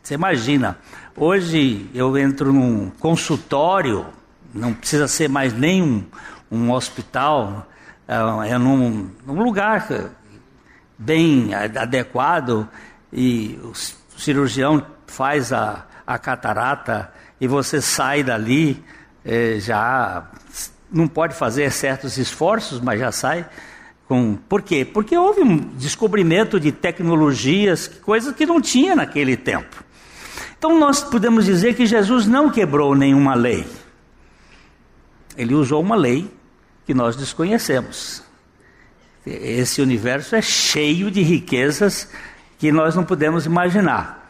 Você 0.04 0.14
imagina, 0.14 0.78
hoje 1.16 1.90
eu 1.94 2.18
entro 2.18 2.52
num 2.52 2.90
consultório, 3.00 4.06
não 4.54 4.74
precisa 4.74 5.08
ser 5.08 5.30
mais 5.30 5.54
nem 5.54 5.82
um, 5.82 6.04
um 6.52 6.72
hospital, 6.72 7.68
é, 8.08 8.52
é 8.52 8.58
num, 8.58 9.10
num 9.26 9.44
lugar 9.44 9.88
bem 10.98 11.54
adequado 11.54 12.68
e 13.12 13.60
o 13.64 13.74
cirurgião 14.20 14.86
faz 15.06 15.54
a, 15.54 15.86
a 16.06 16.18
catarata 16.18 17.12
e 17.40 17.48
você 17.48 17.82
sai 17.82 18.24
dali, 18.24 18.84
é, 19.24 19.60
já 19.60 20.28
não 20.92 21.08
pode 21.08 21.36
fazer 21.36 21.72
certos 21.72 22.18
esforços, 22.18 22.80
mas 22.80 23.00
já 23.00 23.12
sai 23.12 23.46
com. 24.08 24.36
Por 24.48 24.62
quê? 24.62 24.86
Porque 24.86 25.18
houve 25.18 25.42
um 25.42 25.58
descobrimento 25.58 26.60
de 26.60 26.72
tecnologias, 26.72 27.88
coisas 27.88 28.34
que 28.34 28.46
não 28.46 28.62
tinha 28.62 28.96
naquele 28.96 29.36
tempo. 29.36 29.84
Então 30.58 30.80
nós 30.80 31.04
podemos 31.04 31.46
dizer 31.46 31.76
que 31.76 31.86
Jesus 31.86 32.26
não 32.26 32.50
quebrou 32.50 32.96
nenhuma 32.96 33.36
lei. 33.36 33.68
Ele 35.38 35.54
usou 35.54 35.82
uma 35.82 35.96
lei 35.96 36.30
que 36.86 36.94
nós 36.94 37.16
desconhecemos. 37.16 38.24
Esse 39.26 39.82
universo 39.82 40.36
é 40.36 40.42
cheio 40.42 41.12
de 41.12 41.22
riquezas 41.22 42.10
que 42.58 42.72
nós 42.72 42.96
não 42.96 43.04
podemos 43.04 43.46
imaginar. 43.46 44.30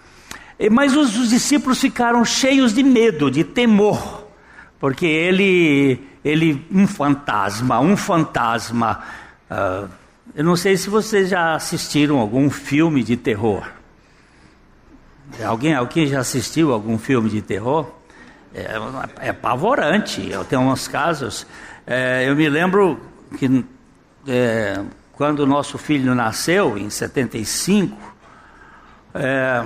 Mas 0.71 0.95
os, 0.95 1.15
os 1.17 1.29
discípulos 1.29 1.79
ficaram 1.79 2.25
cheios 2.25 2.73
de 2.73 2.83
medo, 2.83 3.29
de 3.29 3.43
temor, 3.43 4.27
porque 4.79 5.05
ele, 5.05 6.01
ele 6.25 6.65
um 6.71 6.87
fantasma, 6.87 7.79
um 7.79 7.95
fantasma. 7.95 9.03
Uh, 9.49 9.87
eu 10.35 10.43
não 10.43 10.55
sei 10.55 10.75
se 10.75 10.89
vocês 10.89 11.29
já 11.29 11.53
assistiram 11.55 12.17
algum 12.17 12.49
filme 12.49 13.03
de 13.03 13.15
terror. 13.15 13.67
Alguém, 15.45 15.75
alguém 15.75 16.07
já 16.07 16.19
assistiu 16.19 16.73
algum 16.73 16.97
filme 16.97 17.29
de 17.29 17.41
terror? 17.41 17.96
É, 18.53 19.27
é 19.27 19.29
apavorante. 19.29 20.27
Eu 20.29 20.43
tenho 20.43 20.61
uns 20.61 20.87
casos. 20.87 21.45
É, 21.85 22.27
eu 22.27 22.35
me 22.35 22.49
lembro 22.49 22.99
que 23.37 23.65
é, 24.27 24.81
quando 25.13 25.39
o 25.39 25.45
nosso 25.45 25.77
filho 25.77 26.13
nasceu, 26.13 26.77
em 26.77 26.89
75, 26.89 27.97
é, 29.13 29.63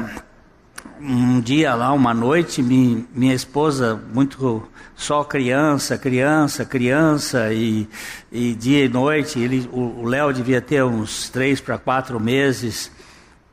um 0.99 1.41
dia 1.41 1.73
lá, 1.73 1.91
uma 1.91 2.13
noite, 2.13 2.61
mi, 2.61 3.07
minha 3.13 3.33
esposa, 3.33 3.99
muito 4.13 4.67
só 4.95 5.23
criança, 5.23 5.97
criança, 5.97 6.63
criança, 6.63 7.51
e, 7.51 7.89
e 8.31 8.53
dia 8.53 8.85
e 8.85 8.89
noite, 8.89 9.39
ele, 9.39 9.67
o 9.71 10.05
Léo 10.05 10.31
devia 10.31 10.61
ter 10.61 10.83
uns 10.83 11.29
três 11.29 11.59
para 11.59 11.77
quatro 11.77 12.19
meses, 12.19 12.91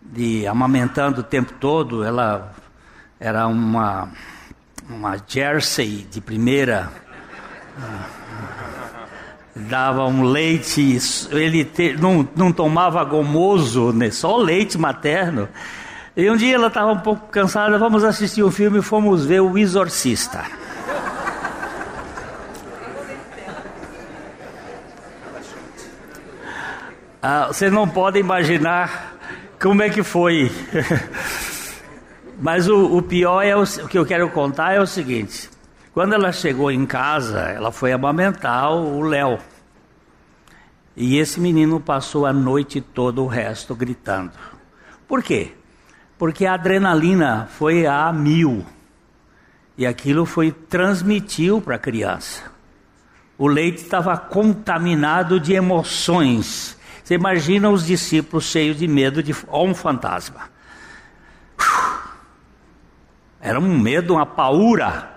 de 0.03 0.47
amamentando 0.47 1.21
o 1.21 1.25
tempo 1.25 1.53
todo, 1.55 2.05
ela 2.05 2.55
era 3.19 3.47
uma, 3.47 4.09
uma 4.89 5.17
jersey 5.27 6.07
de 6.11 6.21
primeira, 6.21 6.91
dava 9.55 10.07
um 10.07 10.23
leite, 10.23 10.99
ele 11.31 11.65
te, 11.65 11.93
não, 11.95 12.27
não 12.35 12.51
tomava 12.51 13.05
gomoso, 13.05 13.93
né, 13.93 14.11
só 14.11 14.37
leite 14.37 14.79
materno, 14.79 15.49
e 16.17 16.31
um 16.31 16.37
dia 16.37 16.55
ela 16.55 16.69
estava 16.69 16.91
um 16.93 17.01
pouco 17.01 17.29
cansada, 17.29 17.79
vamos 17.79 18.03
assistir 18.03 18.43
um 18.43 18.51
filme 18.51 18.79
e 18.79 18.83
fomos 18.83 19.25
ver 19.25 19.41
O 19.41 19.59
Exorcista. 19.59 20.45
Ah, 27.21 27.49
você 27.49 27.69
não 27.69 27.89
pode 27.89 28.19
imaginar 28.19 29.17
como 29.61 29.83
é 29.83 29.91
que 29.91 30.03
foi. 30.05 30.51
Mas 32.41 32.69
o, 32.69 32.97
o 32.97 33.03
pior 33.03 33.43
é 33.43 33.57
o, 33.57 33.63
o, 33.63 33.89
que 33.89 33.99
eu 33.99 34.07
quero 34.07 34.31
contar 34.31 34.73
é 34.73 34.81
o 34.81 34.87
seguinte: 34.87 35.51
quando 35.93 36.15
ela 36.15 36.33
chegou 36.33 36.71
em 36.71 36.87
casa, 36.87 37.41
ela 37.41 37.73
foi 37.73 37.93
amamentar 37.93 38.73
o 38.73 39.03
Léo. 39.03 39.39
E 40.97 41.17
esse 41.19 41.41
menino 41.41 41.81
passou 41.81 42.27
a 42.27 42.33
noite 42.33 42.81
toda 42.81 43.21
o 43.21 43.27
resto 43.27 43.75
gritando. 43.75 44.33
Por 45.07 45.23
quê? 45.23 45.53
porque 46.19 46.45
a 46.45 46.55
adrenalina 46.55 47.49
foi 47.53 47.87
a 47.87 48.13
mil. 48.13 48.67
E 49.77 49.87
aquilo 49.87 50.27
foi 50.27 50.51
transmitiu 50.51 51.61
para 51.61 51.77
a 51.77 51.79
criança. 51.79 52.43
O 53.39 53.47
leite 53.47 53.79
estava 53.79 54.17
contaminado 54.19 55.39
de 55.39 55.53
emoções. 55.53 56.77
Você 57.05 57.15
imagina 57.15 57.71
os 57.71 57.87
discípulos 57.87 58.47
cheios 58.47 58.77
de 58.77 58.89
medo 58.89 59.23
de 59.23 59.33
um 59.53 59.73
fantasma. 59.73 60.51
Era 63.41 63.59
um 63.59 63.79
medo, 63.79 64.15
uma 64.15 64.27
paura, 64.27 65.11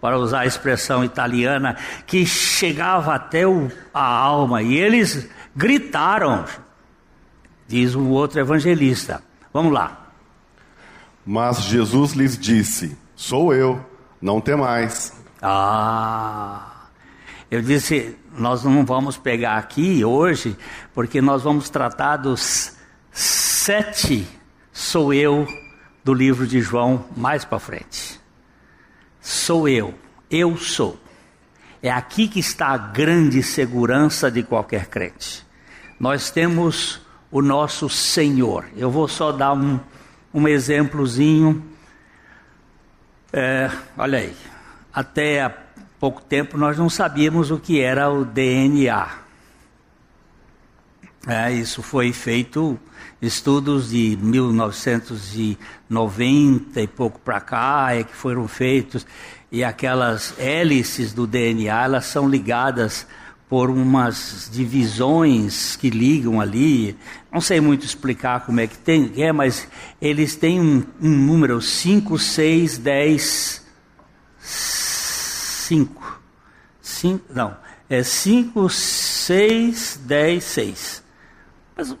para 0.00 0.18
usar 0.18 0.40
a 0.40 0.46
expressão 0.46 1.04
italiana, 1.04 1.76
que 2.06 2.26
chegava 2.26 3.14
até 3.14 3.46
o, 3.46 3.70
a 3.94 4.04
alma. 4.04 4.62
E 4.62 4.74
eles 4.74 5.28
gritaram, 5.54 6.44
diz 7.66 7.94
um 7.94 8.10
outro 8.10 8.40
evangelista. 8.40 9.22
Vamos 9.52 9.72
lá. 9.72 10.10
Mas 11.24 11.62
Jesus 11.62 12.12
lhes 12.12 12.36
disse: 12.36 12.98
Sou 13.14 13.54
eu, 13.54 13.84
não 14.20 14.40
temais. 14.40 15.12
Ah, 15.40 16.88
eu 17.50 17.62
disse: 17.62 18.16
Nós 18.36 18.64
não 18.64 18.84
vamos 18.84 19.16
pegar 19.16 19.56
aqui 19.56 20.04
hoje, 20.04 20.56
porque 20.92 21.20
nós 21.20 21.42
vamos 21.42 21.70
tratar 21.70 22.16
dos 22.16 22.76
sete 23.12 24.26
sou 24.72 25.12
eu 25.12 25.46
do 26.04 26.12
livro 26.12 26.46
de 26.46 26.60
João 26.60 27.04
mais 27.16 27.44
para 27.44 27.58
frente. 27.58 28.20
Sou 29.20 29.68
eu, 29.68 29.94
eu 30.30 30.56
sou. 30.56 30.98
É 31.82 31.90
aqui 31.90 32.28
que 32.28 32.40
está 32.40 32.68
a 32.68 32.78
grande 32.78 33.42
segurança 33.42 34.30
de 34.30 34.42
qualquer 34.42 34.86
crente. 34.86 35.44
Nós 35.98 36.30
temos 36.30 37.00
o 37.30 37.40
nosso 37.40 37.88
Senhor. 37.88 38.66
Eu 38.76 38.90
vou 38.90 39.08
só 39.08 39.32
dar 39.32 39.52
um, 39.52 39.80
um 40.32 40.46
exemplozinho. 40.46 41.64
É, 43.32 43.70
olha 43.96 44.18
aí, 44.18 44.36
até 44.92 45.42
há 45.42 45.50
pouco 45.98 46.20
tempo 46.20 46.58
nós 46.58 46.76
não 46.76 46.90
sabíamos 46.90 47.50
o 47.50 47.58
que 47.58 47.80
era 47.80 48.10
o 48.10 48.24
DNA. 48.24 49.08
É, 51.26 51.52
isso 51.52 51.82
foi 51.82 52.12
feito 52.12 52.78
estudos 53.22 53.90
de 53.90 54.18
1990 54.20 56.80
e 56.80 56.88
pouco 56.88 57.20
para 57.20 57.40
cá 57.40 57.94
é 57.94 58.02
que 58.02 58.16
foram 58.16 58.48
feitos 58.48 59.06
e 59.50 59.62
aquelas 59.62 60.34
hélices 60.38 61.12
do 61.12 61.26
DNA 61.26 61.84
elas 61.84 62.06
são 62.06 62.26
ligadas 62.28 63.06
por 63.48 63.70
umas 63.70 64.48
divisões 64.50 65.76
que 65.76 65.90
ligam 65.90 66.40
ali. 66.40 66.98
Não 67.30 67.40
sei 67.40 67.60
muito 67.60 67.84
explicar 67.84 68.44
como 68.46 68.58
é 68.60 68.66
que 68.66 68.78
tem, 68.78 69.12
é, 69.16 69.30
mas 69.30 69.68
eles 70.00 70.34
têm 70.34 70.58
um, 70.58 70.82
um 71.00 71.10
número 71.10 71.60
5, 71.60 72.18
6, 72.18 72.78
10, 72.78 73.64
5. 74.40 76.20
5, 76.80 77.24
não, 77.32 77.56
é 77.88 78.02
5, 78.02 78.68
6, 78.68 80.00
10, 80.02 80.44
6. 80.44 81.02
Mas 81.76 81.96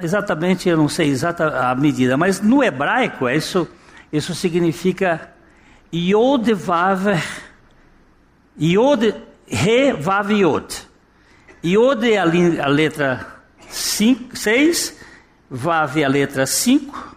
exatamente, 0.00 0.68
eu 0.68 0.76
não 0.76 0.88
sei 0.88 1.08
exata 1.08 1.70
a 1.70 1.74
medida, 1.74 2.16
mas 2.16 2.40
no 2.40 2.62
hebraico 2.62 3.28
isso, 3.28 3.68
isso 4.12 4.34
significa 4.34 5.30
Yod 5.92 6.52
Vav 6.54 7.06
Yod 8.60 9.14
Re, 9.46 9.92
Vav, 9.92 10.30
Yod. 10.30 10.88
Yod 11.64 12.10
é 12.10 12.18
a, 12.18 12.24
a 12.24 12.68
letra 12.68 13.26
6, 13.68 14.98
Vav 15.50 15.98
é 15.98 16.04
a 16.04 16.08
letra 16.08 16.46
5, 16.46 17.16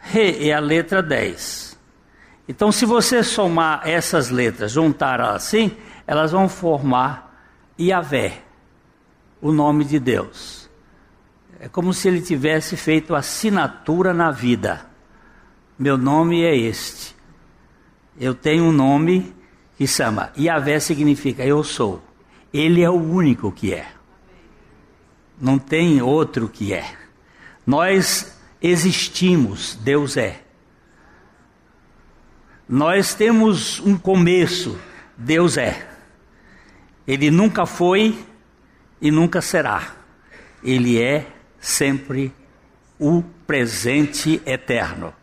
Re 0.00 0.48
é 0.48 0.52
a 0.52 0.60
letra 0.60 1.02
10. 1.02 1.78
Então, 2.48 2.72
se 2.72 2.84
você 2.84 3.22
somar 3.22 3.82
essas 3.84 4.30
letras, 4.30 4.72
juntar 4.72 5.20
assim, 5.20 5.76
elas 6.06 6.32
vão 6.32 6.48
formar 6.48 7.32
Yahvé, 7.78 8.42
o 9.40 9.52
nome 9.52 9.84
de 9.84 9.98
Deus. 9.98 10.59
É 11.62 11.68
como 11.68 11.92
se 11.92 12.08
ele 12.08 12.22
tivesse 12.22 12.74
feito 12.74 13.14
assinatura 13.14 14.14
na 14.14 14.30
vida. 14.30 14.86
Meu 15.78 15.98
nome 15.98 16.42
é 16.42 16.56
este. 16.56 17.14
Eu 18.18 18.34
tenho 18.34 18.64
um 18.64 18.72
nome 18.72 19.36
que 19.76 19.86
chama 19.86 20.32
Yahvé 20.38 20.80
significa 20.80 21.44
eu 21.44 21.62
sou. 21.62 22.02
Ele 22.50 22.82
é 22.82 22.88
o 22.88 22.94
único 22.94 23.52
que 23.52 23.74
é. 23.74 23.86
Não 25.38 25.58
tem 25.58 26.00
outro 26.00 26.48
que 26.48 26.72
é. 26.72 26.94
Nós 27.66 28.40
existimos, 28.62 29.78
Deus 29.82 30.16
é. 30.16 30.42
Nós 32.66 33.12
temos 33.12 33.80
um 33.80 33.98
começo, 33.98 34.80
Deus 35.14 35.58
é. 35.58 35.90
Ele 37.06 37.30
nunca 37.30 37.66
foi 37.66 38.18
e 38.98 39.10
nunca 39.10 39.42
será. 39.42 39.94
Ele 40.62 40.98
é 41.00 41.26
sempre 41.60 42.32
o 42.98 43.22
presente 43.46 44.40
eterno. 44.44 45.14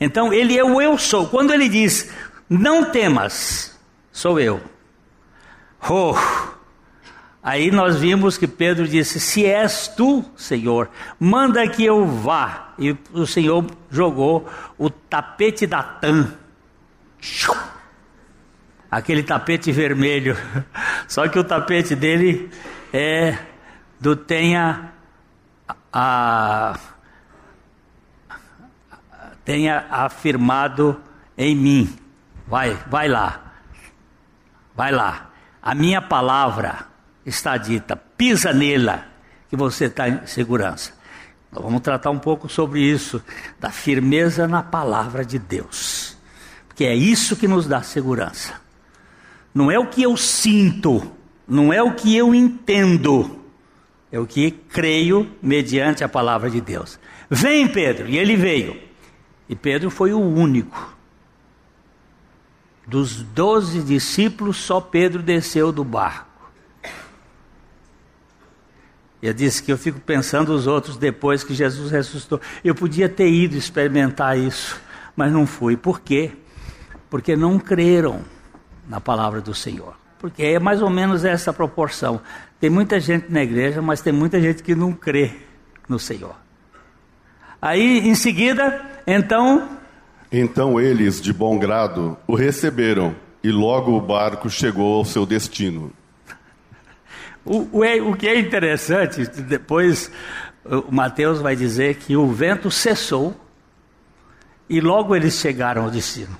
Então, 0.00 0.32
ele 0.32 0.58
é 0.58 0.64
o 0.64 0.80
eu 0.80 0.98
sou. 0.98 1.28
Quando 1.28 1.52
ele 1.52 1.68
diz, 1.68 2.10
não 2.48 2.90
temas, 2.90 3.78
sou 4.10 4.40
eu. 4.40 4.60
Oh! 5.88 6.14
Aí 7.42 7.72
nós 7.72 7.98
vimos 7.98 8.38
que 8.38 8.46
Pedro 8.46 8.86
disse: 8.86 9.18
Se 9.18 9.44
és 9.44 9.88
tu, 9.88 10.24
Senhor, 10.36 10.88
manda 11.18 11.66
que 11.66 11.84
eu 11.84 12.06
vá. 12.06 12.72
E 12.78 12.96
o 13.12 13.26
Senhor 13.26 13.66
jogou 13.90 14.48
o 14.78 14.88
tapete 14.88 15.66
da 15.66 15.82
Tã. 15.82 16.32
Aquele 18.88 19.24
tapete 19.24 19.72
vermelho. 19.72 20.36
Só 21.08 21.26
que 21.26 21.38
o 21.38 21.42
tapete 21.42 21.96
dele 21.96 22.48
é 22.92 23.36
do 23.98 24.14
tenha 24.14 24.91
a, 25.92 26.78
tenha 29.44 29.86
afirmado 29.90 31.00
em 31.36 31.54
mim. 31.54 31.96
Vai, 32.46 32.74
vai 32.88 33.08
lá. 33.08 33.52
Vai 34.74 34.90
lá. 34.90 35.30
A 35.60 35.74
minha 35.74 36.00
palavra 36.00 36.86
está 37.24 37.56
dita. 37.56 37.96
Pisa 37.96 38.52
nela, 38.52 39.04
que 39.48 39.56
você 39.56 39.86
está 39.86 40.08
em 40.08 40.26
segurança. 40.26 40.92
Vamos 41.52 41.82
tratar 41.82 42.10
um 42.10 42.18
pouco 42.18 42.48
sobre 42.48 42.80
isso, 42.80 43.22
da 43.60 43.70
firmeza 43.70 44.48
na 44.48 44.62
palavra 44.62 45.24
de 45.24 45.38
Deus. 45.38 46.16
Porque 46.66 46.84
é 46.84 46.94
isso 46.94 47.36
que 47.36 47.46
nos 47.46 47.66
dá 47.66 47.82
segurança. 47.82 48.54
Não 49.54 49.70
é 49.70 49.78
o 49.78 49.86
que 49.86 50.02
eu 50.02 50.16
sinto, 50.16 51.12
não 51.46 51.70
é 51.70 51.82
o 51.82 51.94
que 51.94 52.16
eu 52.16 52.34
entendo, 52.34 53.41
é 54.12 54.20
o 54.20 54.26
que 54.26 54.50
creio 54.50 55.28
mediante 55.42 56.04
a 56.04 56.08
palavra 56.08 56.50
de 56.50 56.60
Deus. 56.60 57.00
Vem, 57.30 57.66
Pedro, 57.66 58.06
e 58.08 58.18
ele 58.18 58.36
veio. 58.36 58.78
E 59.48 59.56
Pedro 59.56 59.90
foi 59.90 60.12
o 60.12 60.20
único 60.20 60.92
dos 62.86 63.22
doze 63.22 63.80
discípulos, 63.82 64.56
só 64.58 64.80
Pedro 64.80 65.22
desceu 65.22 65.72
do 65.72 65.84
barco. 65.84 66.30
Eu 69.22 69.32
disse 69.32 69.62
que 69.62 69.72
eu 69.72 69.78
fico 69.78 70.00
pensando 70.00 70.52
os 70.52 70.66
outros 70.66 70.96
depois 70.96 71.44
que 71.44 71.54
Jesus 71.54 71.92
ressuscitou. 71.92 72.40
Eu 72.64 72.74
podia 72.74 73.08
ter 73.08 73.30
ido 73.30 73.56
experimentar 73.56 74.36
isso, 74.36 74.80
mas 75.14 75.32
não 75.32 75.46
fui. 75.46 75.76
Por 75.76 76.00
quê? 76.00 76.32
Porque 77.08 77.36
não 77.36 77.58
creram 77.58 78.22
na 78.88 79.00
palavra 79.00 79.40
do 79.40 79.54
Senhor. 79.54 79.94
Porque 80.18 80.42
é 80.42 80.58
mais 80.58 80.82
ou 80.82 80.90
menos 80.90 81.24
essa 81.24 81.52
proporção. 81.52 82.20
Tem 82.62 82.70
muita 82.70 83.00
gente 83.00 83.26
na 83.28 83.42
igreja, 83.42 83.82
mas 83.82 84.02
tem 84.02 84.12
muita 84.12 84.40
gente 84.40 84.62
que 84.62 84.72
não 84.72 84.92
crê 84.92 85.32
no 85.88 85.98
Senhor. 85.98 86.36
Aí, 87.60 88.08
em 88.08 88.14
seguida, 88.14 88.80
então. 89.04 89.68
Então 90.30 90.80
eles, 90.80 91.20
de 91.20 91.32
bom 91.32 91.58
grado, 91.58 92.16
o 92.24 92.36
receberam, 92.36 93.16
e 93.42 93.50
logo 93.50 93.96
o 93.96 94.00
barco 94.00 94.48
chegou 94.48 94.98
ao 94.98 95.04
seu 95.04 95.26
destino. 95.26 95.90
O, 97.44 97.78
o, 97.78 97.84
é, 97.84 98.00
o 98.00 98.14
que 98.14 98.28
é 98.28 98.38
interessante, 98.38 99.26
depois 99.42 100.08
o 100.64 100.94
Mateus 100.94 101.40
vai 101.40 101.56
dizer 101.56 101.96
que 101.96 102.16
o 102.16 102.28
vento 102.28 102.70
cessou 102.70 103.34
e 104.70 104.80
logo 104.80 105.16
eles 105.16 105.34
chegaram 105.34 105.82
ao 105.82 105.90
destino. 105.90 106.38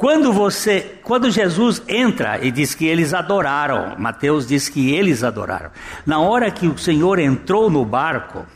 Quando 0.00 0.32
você, 0.32 0.98
quando 1.02 1.30
Jesus 1.30 1.82
entra 1.86 2.42
e 2.42 2.50
diz 2.50 2.74
que 2.74 2.86
eles 2.86 3.12
adoraram, 3.12 3.96
Mateus 3.98 4.48
diz 4.48 4.66
que 4.66 4.94
eles 4.94 5.22
adoraram. 5.22 5.70
Na 6.06 6.18
hora 6.18 6.50
que 6.50 6.66
o 6.66 6.78
Senhor 6.78 7.18
entrou 7.18 7.68
no 7.68 7.84
barco, 7.84 8.46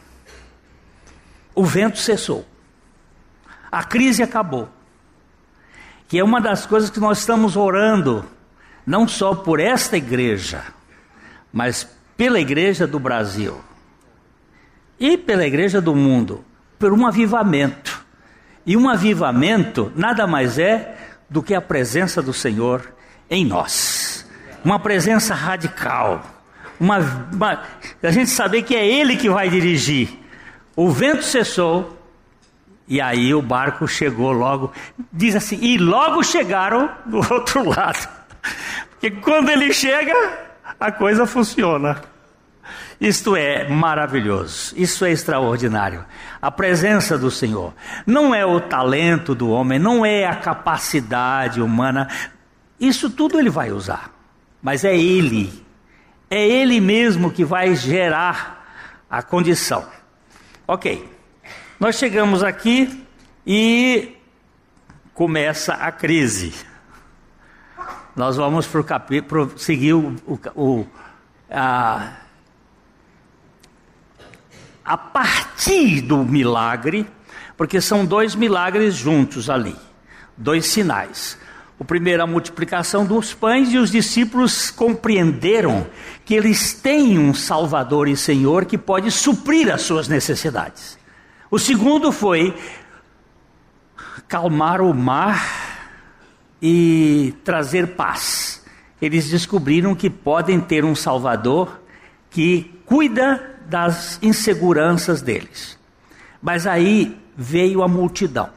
o 1.54 1.62
vento 1.62 1.98
cessou. 1.98 2.46
A 3.70 3.84
crise 3.84 4.22
acabou. 4.22 4.70
Que 6.08 6.18
é 6.18 6.24
uma 6.24 6.40
das 6.40 6.64
coisas 6.64 6.88
que 6.88 6.98
nós 6.98 7.18
estamos 7.18 7.58
orando, 7.58 8.24
não 8.86 9.06
só 9.06 9.34
por 9.34 9.60
esta 9.60 9.98
igreja, 9.98 10.64
mas 11.52 11.86
pela 12.16 12.40
igreja 12.40 12.86
do 12.86 12.98
Brasil 12.98 13.60
e 14.98 15.18
pela 15.18 15.44
igreja 15.44 15.78
do 15.78 15.94
mundo, 15.94 16.42
por 16.78 16.90
um 16.90 17.06
avivamento. 17.06 18.02
E 18.64 18.78
um 18.78 18.88
avivamento 18.88 19.92
nada 19.94 20.26
mais 20.26 20.58
é 20.58 20.94
do 21.28 21.42
que 21.42 21.54
a 21.54 21.60
presença 21.60 22.22
do 22.22 22.32
Senhor 22.32 22.92
em 23.30 23.44
nós. 23.44 24.28
Uma 24.64 24.78
presença 24.78 25.34
radical. 25.34 26.24
Uma, 26.78 26.98
uma, 27.32 27.62
a 28.02 28.10
gente 28.10 28.30
saber 28.30 28.62
que 28.62 28.74
é 28.74 28.86
Ele 28.86 29.16
que 29.16 29.30
vai 29.30 29.48
dirigir. 29.48 30.08
O 30.76 30.90
vento 30.90 31.22
cessou 31.22 31.98
e 32.86 33.00
aí 33.00 33.34
o 33.34 33.40
barco 33.40 33.86
chegou 33.88 34.32
logo. 34.32 34.72
Diz 35.12 35.34
assim, 35.34 35.58
e 35.60 35.78
logo 35.78 36.22
chegaram 36.22 36.90
do 37.06 37.18
outro 37.32 37.68
lado. 37.68 38.08
Porque 38.90 39.10
quando 39.10 39.50
ele 39.50 39.72
chega, 39.72 40.14
a 40.78 40.92
coisa 40.92 41.26
funciona. 41.26 42.02
Isto 43.00 43.36
é 43.36 43.68
maravilhoso, 43.68 44.72
isso 44.76 45.04
é 45.04 45.10
extraordinário. 45.10 46.04
A 46.40 46.50
presença 46.50 47.18
do 47.18 47.30
Senhor 47.30 47.74
não 48.06 48.34
é 48.34 48.46
o 48.46 48.60
talento 48.60 49.34
do 49.34 49.50
homem, 49.50 49.78
não 49.78 50.06
é 50.06 50.26
a 50.26 50.36
capacidade 50.36 51.60
humana, 51.60 52.08
isso 52.78 53.10
tudo 53.10 53.38
ele 53.38 53.50
vai 53.50 53.70
usar, 53.72 54.12
mas 54.62 54.84
é 54.84 54.96
Ele, 54.96 55.64
é 56.30 56.46
Ele 56.46 56.80
mesmo 56.80 57.30
que 57.30 57.44
vai 57.44 57.74
gerar 57.74 58.64
a 59.08 59.22
condição. 59.22 59.86
Ok, 60.66 61.08
nós 61.78 61.96
chegamos 61.96 62.42
aqui 62.42 63.04
e 63.46 64.16
começa 65.12 65.74
a 65.74 65.92
crise. 65.92 66.54
Nós 68.16 68.36
vamos 68.36 68.66
para 68.66 68.80
o 68.80 68.84
capítulo, 68.84 69.58
seguir 69.58 69.94
o, 69.94 70.16
o, 70.26 70.38
o 70.54 70.86
a, 71.50 72.12
a 74.84 74.96
partir 74.96 76.02
do 76.02 76.18
milagre, 76.18 77.06
porque 77.56 77.80
são 77.80 78.04
dois 78.04 78.34
milagres 78.34 78.94
juntos 78.94 79.48
ali, 79.48 79.74
dois 80.36 80.66
sinais. 80.66 81.38
O 81.78 81.84
primeiro, 81.84 82.22
a 82.22 82.26
multiplicação 82.26 83.04
dos 83.04 83.34
pães, 83.34 83.72
e 83.72 83.78
os 83.78 83.90
discípulos 83.90 84.70
compreenderam 84.70 85.86
que 86.24 86.34
eles 86.34 86.74
têm 86.74 87.18
um 87.18 87.34
Salvador 87.34 88.08
e 88.08 88.16
Senhor 88.16 88.64
que 88.64 88.78
pode 88.78 89.10
suprir 89.10 89.72
as 89.72 89.82
suas 89.82 90.06
necessidades. 90.06 90.98
O 91.50 91.58
segundo 91.58 92.12
foi 92.12 92.54
calmar 94.28 94.80
o 94.80 94.94
mar 94.94 95.90
e 96.60 97.34
trazer 97.44 97.88
paz. 97.88 98.64
Eles 99.00 99.28
descobriram 99.28 99.94
que 99.94 100.08
podem 100.08 100.60
ter 100.60 100.84
um 100.84 100.94
Salvador 100.94 101.80
que 102.30 102.80
cuida 102.86 103.53
das 103.66 104.18
inseguranças 104.22 105.22
deles. 105.22 105.78
Mas 106.42 106.66
aí 106.66 107.18
veio 107.36 107.82
a 107.82 107.88
multidão. 107.88 108.50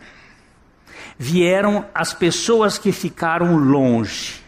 Vieram 1.18 1.86
as 1.94 2.14
pessoas 2.14 2.78
que 2.78 2.92
ficaram 2.92 3.56
longe 3.56 4.42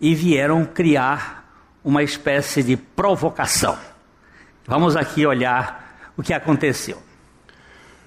e 0.00 0.14
vieram 0.14 0.64
criar 0.64 1.42
uma 1.84 2.02
espécie 2.02 2.62
de 2.62 2.76
provocação. 2.76 3.76
Vamos 4.66 4.96
aqui 4.96 5.26
olhar 5.26 6.12
o 6.16 6.22
que 6.22 6.32
aconteceu. 6.32 7.02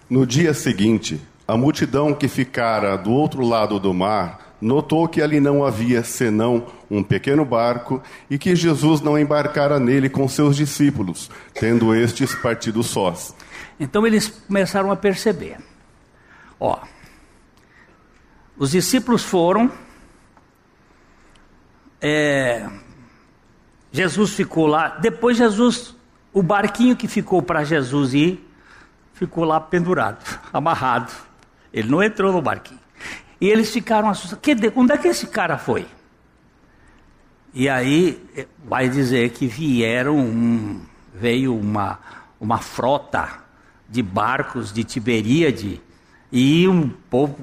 No 0.09 0.25
dia 0.25 0.53
seguinte, 0.53 1.21
a 1.47 1.57
multidão 1.57 2.13
que 2.13 2.27
ficara 2.27 2.97
do 2.97 3.11
outro 3.11 3.45
lado 3.45 3.79
do 3.79 3.93
mar 3.93 4.44
notou 4.65 5.07
que 5.07 5.21
ali 5.21 5.39
não 5.39 5.63
havia 5.63 6.03
senão 6.03 6.65
um 6.89 7.03
pequeno 7.03 7.45
barco 7.45 8.01
e 8.29 8.37
que 8.37 8.55
Jesus 8.55 8.99
não 8.99 9.17
embarcara 9.17 9.79
nele 9.79 10.09
com 10.09 10.27
seus 10.27 10.55
discípulos, 10.55 11.29
tendo 11.53 11.93
estes 11.93 12.33
partido 12.33 12.81
sós. 12.81 13.35
Então 13.79 14.07
eles 14.07 14.27
começaram 14.27 14.91
a 14.91 14.95
perceber: 14.95 15.57
ó, 16.59 16.79
os 18.57 18.71
discípulos 18.71 19.23
foram, 19.23 19.71
é, 22.01 22.67
Jesus 23.91 24.33
ficou 24.33 24.65
lá, 24.65 24.97
depois 24.97 25.37
Jesus, 25.37 25.95
o 26.33 26.41
barquinho 26.41 26.95
que 26.95 27.07
ficou 27.07 27.41
para 27.41 27.63
Jesus 27.63 28.15
ir, 28.15 28.51
ficou 29.13 29.43
lá 29.43 29.59
pendurado, 29.59 30.23
amarrado. 30.51 31.13
Ele 31.71 31.89
não 31.89 32.01
entrou 32.01 32.31
no 32.31 32.41
barquinho. 32.41 32.84
E 33.39 33.49
eles 33.49 33.71
ficaram 33.71 34.09
assustados. 34.09 34.41
Que, 34.41 34.55
onde 34.75 34.93
é 34.93 34.97
que 34.97 35.07
esse 35.07 35.27
cara 35.27 35.57
foi? 35.57 35.85
E 37.53 37.69
aí 37.69 38.21
eh, 38.35 38.47
vai 38.65 38.89
dizer 38.89 39.29
que 39.29 39.47
vieram, 39.47 40.17
um, 40.17 40.81
veio 41.13 41.57
uma, 41.57 41.99
uma 42.39 42.57
frota 42.57 43.45
de 43.87 44.01
barcos 44.01 44.73
de 44.73 44.83
Tiberíade 44.83 45.81
e 46.31 46.67
um 46.67 46.89
povo, 46.89 47.37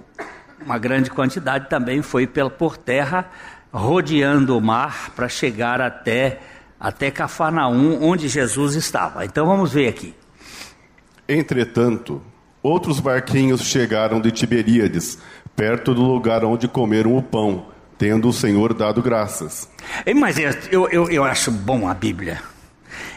uma 0.65 0.79
grande 0.79 1.11
quantidade 1.11 1.69
também 1.71 2.03
foi 2.03 2.27
pela, 2.27 2.51
por 2.51 2.77
terra, 2.77 3.31
rodeando 3.73 4.57
o 4.57 4.61
mar 4.61 5.11
para 5.17 5.29
chegar 5.29 5.81
até, 5.81 6.41
até 6.79 7.11
Cafarnaum, 7.11 8.03
onde 8.03 8.29
Jesus 8.29 8.75
estava. 8.75 9.25
Então 9.25 9.47
vamos 9.47 9.73
ver 9.73 9.89
aqui. 9.89 10.15
Entretanto, 11.27 12.21
outros 12.63 13.01
barquinhos 13.01 13.63
chegaram 13.63 14.21
de 14.21 14.31
Tiberíades 14.31 15.19
perto 15.57 15.95
do 15.95 16.03
lugar 16.03 16.45
onde 16.45 16.67
comeram 16.67 17.17
o 17.17 17.23
pão, 17.23 17.67
tendo 17.99 18.29
o 18.29 18.33
Senhor 18.33 18.75
dado 18.75 19.03
graças. 19.03 19.69
Mas 20.17 20.37
eu, 20.71 20.89
eu, 20.89 21.11
eu 21.11 21.25
acho 21.25 21.51
bom 21.51 21.89
a 21.89 21.95
Bíblia. 21.95 22.41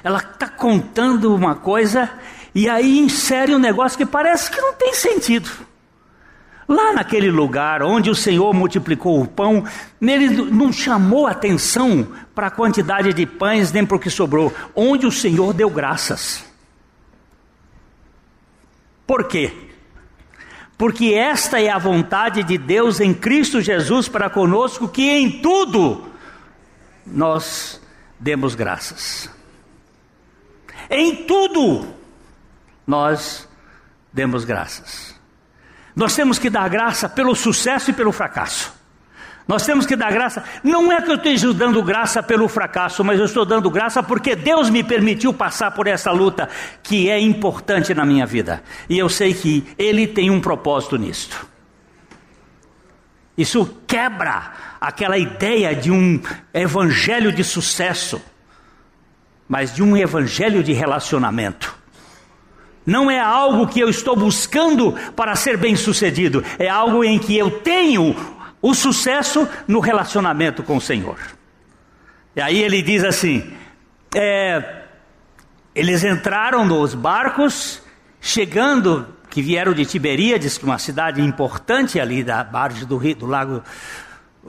Ela 0.03 0.19
está 0.19 0.47
contando 0.47 1.33
uma 1.33 1.55
coisa 1.55 2.09
e 2.53 2.69
aí 2.69 2.99
insere 2.99 3.53
um 3.53 3.59
negócio 3.59 3.97
que 3.97 4.05
parece 4.05 4.49
que 4.49 4.61
não 4.61 4.73
tem 4.73 4.93
sentido. 4.93 5.49
Lá 6.67 6.93
naquele 6.93 7.29
lugar 7.29 7.83
onde 7.83 8.09
o 8.09 8.15
Senhor 8.15 8.51
multiplicou 8.53 9.21
o 9.21 9.27
pão, 9.27 9.63
ele 10.01 10.29
não 10.29 10.73
chamou 10.73 11.27
atenção 11.27 12.07
para 12.33 12.47
a 12.47 12.51
quantidade 12.51 13.13
de 13.13 13.25
pães 13.25 13.71
nem 13.71 13.85
para 13.85 13.97
o 13.97 13.99
que 13.99 14.09
sobrou, 14.09 14.51
onde 14.75 15.05
o 15.05 15.11
Senhor 15.11 15.53
deu 15.53 15.69
graças. 15.69 16.43
Por 19.05 19.25
quê? 19.25 19.53
Porque 20.77 21.13
esta 21.13 21.61
é 21.61 21.69
a 21.69 21.77
vontade 21.77 22.43
de 22.43 22.57
Deus 22.57 22.99
em 22.99 23.13
Cristo 23.13 23.61
Jesus 23.61 24.09
para 24.09 24.29
conosco, 24.29 24.89
que 24.89 25.09
em 25.09 25.41
tudo 25.41 26.09
nós 27.05 27.81
demos 28.19 28.55
graças. 28.55 29.29
Em 30.89 31.25
tudo 31.25 31.88
nós 32.85 33.47
demos 34.11 34.43
graças. 34.43 35.15
Nós 35.95 36.13
temos 36.13 36.38
que 36.38 36.49
dar 36.49 36.69
graça 36.69 37.07
pelo 37.07 37.33
sucesso 37.33 37.91
e 37.91 37.93
pelo 37.93 38.11
fracasso. 38.11 38.74
Nós 39.47 39.65
temos 39.65 39.86
que 39.86 39.95
dar 39.95 40.12
graça. 40.12 40.43
Não 40.63 40.91
é 40.91 41.01
que 41.01 41.12
eu 41.12 41.15
esteja 41.15 41.53
dando 41.53 41.84
graça 41.84 42.23
pelo 42.23 42.47
fracasso, 42.47 43.03
mas 43.03 43.19
eu 43.19 43.25
estou 43.25 43.45
dando 43.45 43.69
graça 43.69 44.01
porque 44.01 44.36
Deus 44.36 44.69
me 44.69 44.84
permitiu 44.84 45.31
passar 45.34 45.71
por 45.71 45.86
essa 45.86 46.12
luta 46.12 46.49
que 46.81 47.10
é 47.10 47.19
importante 47.19 47.93
na 47.93 48.05
minha 48.05 48.25
vida. 48.25 48.63
E 48.89 48.97
eu 48.97 49.08
sei 49.08 49.34
que 49.34 49.63
Ele 49.77 50.08
tem 50.08 50.31
um 50.31 50.41
propósito 50.41 50.97
nisto. 50.97 51.47
Isso 53.38 53.77
quebra 53.86 54.51
aquela 54.81 55.17
ideia 55.17 55.75
de 55.75 55.91
um 55.91 56.19
evangelho 56.53 57.31
de 57.31 57.43
sucesso. 57.43 58.21
mas 59.47 59.73
de 59.73 59.84
um 59.84 59.95
evangelho 59.95 60.63
de 60.63 60.73
relacionamento. 60.73 61.75
Não 62.86 63.10
é 63.10 63.19
algo 63.19 63.67
que 63.67 63.79
eu 63.79 63.89
estou 63.89 64.15
buscando 64.15 64.93
para 65.15 65.36
ser 65.36 65.58
bem-sucedido, 65.58 66.43
é 66.60 66.69
algo 66.69 67.03
em 67.03 67.17
que 67.17 67.38
eu 67.38 67.49
tenho 67.49 68.15
o 68.65 68.73
sucesso 68.73 69.47
no 69.67 69.80
relacionamento 69.80 70.63
com 70.63 70.78
o 70.78 70.82
Senhor. 70.82 71.19
E 72.36 72.41
aí 72.41 72.63
ele 72.63 72.82
diz 72.82 73.04
assim: 73.04 73.56
é, 74.15 74.82
eles 75.75 76.04
entraram 76.04 76.65
nos 76.65 76.95
barcos, 76.95 77.80
chegando, 78.19 79.08
que 79.30 79.39
vieram 79.39 79.71
de 79.71 79.86
Tiberíades, 79.86 80.58
uma 80.63 80.80
cidade 80.80 81.21
importante 81.21 81.99
ali 81.99 82.23
da 82.23 82.43
margem 82.43 82.88
do, 82.88 82.97
rio, 82.97 83.15
do 83.15 83.28
lago 83.28 83.62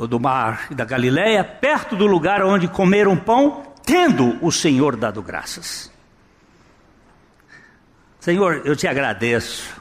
do 0.08 0.18
mar 0.18 0.68
da 0.70 0.86
Galileia, 0.86 1.44
perto 1.44 1.94
do 1.94 2.06
lugar 2.06 2.42
onde 2.42 2.68
comeram 2.68 3.18
pão, 3.18 3.64
tendo 3.84 4.38
o 4.42 4.50
Senhor 4.50 4.96
dado 4.96 5.22
graças. 5.22 5.92
Senhor, 8.18 8.62
eu 8.64 8.74
te 8.74 8.88
agradeço. 8.88 9.76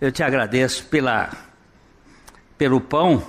Eu 0.00 0.10
te 0.10 0.20
agradeço 0.20 0.84
pela 0.86 1.30
pelo 2.60 2.78
pão 2.78 3.22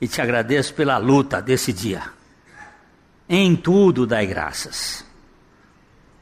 e 0.00 0.06
te 0.06 0.22
agradeço 0.22 0.72
pela 0.74 0.96
luta 0.96 1.42
desse 1.42 1.72
dia. 1.72 2.04
Em 3.28 3.56
tudo 3.56 4.06
dai 4.06 4.24
graças. 4.28 5.04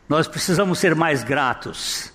Nós 0.08 0.26
precisamos 0.26 0.78
ser 0.78 0.94
mais 0.94 1.22
gratos. 1.22 2.10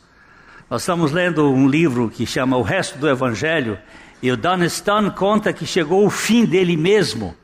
Nós 0.67 0.81
estamos 0.81 1.11
lendo 1.11 1.51
um 1.51 1.67
livro 1.67 2.09
que 2.09 2.25
chama 2.25 2.57
O 2.57 2.63
Resto 2.63 2.97
do 2.97 3.07
Evangelho, 3.07 3.77
e 4.23 4.31
o 4.31 4.35
Dunstan 4.35 5.11
conta 5.11 5.53
que 5.53 5.67
chegou 5.67 6.03
o 6.03 6.09
fim 6.09 6.45
dele 6.45 6.75
mesmo, 6.75 7.35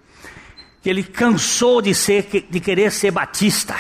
que 0.82 0.90
ele 0.90 1.04
cansou 1.04 1.84
de 1.84 1.94
ser 1.94 2.48
de 2.50 2.60
querer 2.60 2.92
ser 2.92 3.12
batista. 3.12 3.76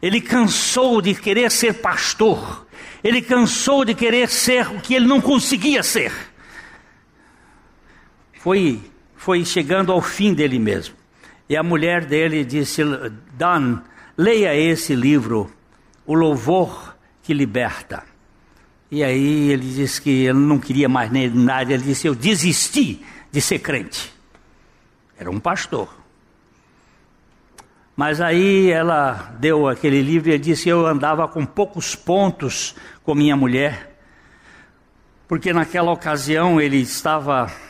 Ele 0.00 0.22
cansou 0.22 1.02
de 1.02 1.14
querer 1.14 1.50
ser 1.50 1.82
pastor. 1.82 2.66
Ele 3.04 3.20
cansou 3.20 3.84
de 3.84 3.92
querer 3.92 4.30
ser 4.30 4.68
o 4.68 4.80
que 4.80 4.94
ele 4.94 5.06
não 5.06 5.20
conseguia 5.20 5.82
ser. 5.82 6.12
Foi, 8.46 8.80
foi 9.16 9.44
chegando 9.44 9.90
ao 9.90 10.00
fim 10.00 10.32
dele 10.32 10.56
mesmo. 10.60 10.94
E 11.48 11.56
a 11.56 11.64
mulher 11.64 12.04
dele 12.04 12.44
disse: 12.44 12.80
Dan, 13.32 13.82
leia 14.16 14.54
esse 14.54 14.94
livro, 14.94 15.50
O 16.06 16.14
Louvor 16.14 16.94
que 17.24 17.34
Liberta. 17.34 18.04
E 18.88 19.02
aí 19.02 19.50
ele 19.50 19.68
disse 19.68 20.00
que 20.00 20.26
ele 20.26 20.38
não 20.38 20.60
queria 20.60 20.88
mais 20.88 21.10
nada. 21.34 21.72
Ele 21.72 21.82
disse: 21.82 22.06
Eu 22.06 22.14
desisti 22.14 23.04
de 23.32 23.40
ser 23.40 23.58
crente. 23.58 24.14
Era 25.18 25.28
um 25.28 25.40
pastor. 25.40 25.92
Mas 27.96 28.20
aí 28.20 28.70
ela 28.70 29.34
deu 29.40 29.66
aquele 29.66 30.00
livro 30.00 30.30
e 30.30 30.38
disse: 30.38 30.68
Eu 30.68 30.86
andava 30.86 31.26
com 31.26 31.44
poucos 31.44 31.96
pontos 31.96 32.76
com 33.02 33.12
minha 33.12 33.34
mulher, 33.34 33.98
porque 35.26 35.52
naquela 35.52 35.90
ocasião 35.90 36.60
ele 36.60 36.76
estava 36.76 37.65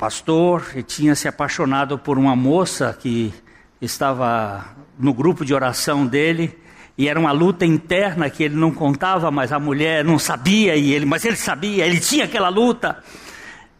pastor 0.00 0.64
e 0.74 0.82
tinha 0.82 1.14
se 1.14 1.28
apaixonado 1.28 1.98
por 1.98 2.16
uma 2.16 2.34
moça 2.34 2.96
que 2.98 3.34
estava 3.82 4.64
no 4.98 5.12
grupo 5.12 5.44
de 5.44 5.52
oração 5.52 6.06
dele. 6.06 6.58
E 6.96 7.06
era 7.06 7.20
uma 7.20 7.32
luta 7.32 7.66
interna 7.66 8.30
que 8.30 8.42
ele 8.42 8.56
não 8.56 8.72
contava, 8.72 9.30
mas 9.30 9.52
a 9.52 9.58
mulher 9.58 10.02
não 10.02 10.18
sabia, 10.18 10.74
e 10.74 10.92
ele, 10.92 11.04
mas 11.04 11.24
ele 11.24 11.36
sabia, 11.36 11.86
ele 11.86 12.00
tinha 12.00 12.24
aquela 12.24 12.48
luta. 12.48 13.02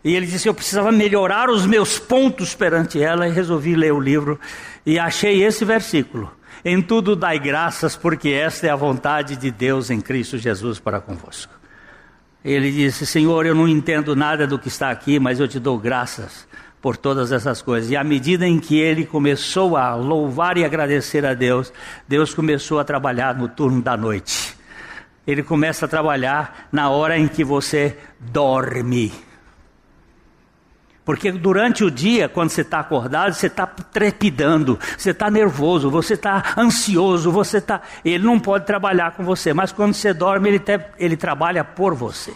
E 0.04 0.14
ele 0.14 0.26
disse: 0.26 0.46
Eu 0.46 0.54
precisava 0.54 0.92
melhorar 0.92 1.48
os 1.48 1.64
meus 1.64 1.98
pontos 1.98 2.54
perante 2.54 3.02
ela, 3.02 3.26
e 3.26 3.32
resolvi 3.32 3.74
ler 3.74 3.92
o 3.92 4.00
livro. 4.00 4.38
E 4.84 4.98
achei 4.98 5.42
esse 5.42 5.64
versículo: 5.64 6.30
Em 6.62 6.80
tudo 6.82 7.16
dai 7.16 7.38
graças, 7.38 7.96
porque 7.96 8.28
esta 8.30 8.66
é 8.66 8.70
a 8.70 8.76
vontade 8.76 9.36
de 9.36 9.50
Deus 9.50 9.90
em 9.90 10.00
Cristo 10.00 10.38
Jesus 10.38 10.78
para 10.78 11.00
convosco. 11.00 11.59
Ele 12.44 12.70
disse: 12.70 13.04
Senhor, 13.06 13.44
eu 13.46 13.54
não 13.54 13.68
entendo 13.68 14.16
nada 14.16 14.46
do 14.46 14.58
que 14.58 14.68
está 14.68 14.90
aqui, 14.90 15.18
mas 15.18 15.40
eu 15.40 15.46
te 15.46 15.58
dou 15.58 15.78
graças 15.78 16.48
por 16.80 16.96
todas 16.96 17.32
essas 17.32 17.60
coisas. 17.60 17.90
E 17.90 17.96
à 17.96 18.02
medida 18.02 18.46
em 18.46 18.58
que 18.58 18.78
ele 18.78 19.04
começou 19.04 19.76
a 19.76 19.94
louvar 19.94 20.56
e 20.56 20.64
agradecer 20.64 21.26
a 21.26 21.34
Deus, 21.34 21.72
Deus 22.08 22.32
começou 22.32 22.78
a 22.78 22.84
trabalhar 22.84 23.34
no 23.34 23.48
turno 23.48 23.82
da 23.82 23.96
noite. 23.96 24.56
Ele 25.26 25.42
começa 25.42 25.84
a 25.84 25.88
trabalhar 25.88 26.68
na 26.72 26.88
hora 26.88 27.18
em 27.18 27.28
que 27.28 27.44
você 27.44 27.96
dorme. 28.18 29.12
Porque 31.10 31.32
durante 31.32 31.82
o 31.82 31.90
dia, 31.90 32.28
quando 32.28 32.50
você 32.50 32.60
está 32.60 32.78
acordado, 32.78 33.34
você 33.34 33.48
está 33.48 33.66
trepidando, 33.66 34.78
você 34.96 35.10
está 35.10 35.28
nervoso, 35.28 35.90
você 35.90 36.14
está 36.14 36.54
ansioso, 36.56 37.32
você 37.32 37.58
está. 37.58 37.82
Ele 38.04 38.22
não 38.22 38.38
pode 38.38 38.64
trabalhar 38.64 39.16
com 39.16 39.24
você, 39.24 39.52
mas 39.52 39.72
quando 39.72 39.92
você 39.92 40.14
dorme, 40.14 40.50
ele, 40.50 40.60
te... 40.60 40.78
ele 41.00 41.16
trabalha 41.16 41.64
por 41.64 41.96
você. 41.96 42.32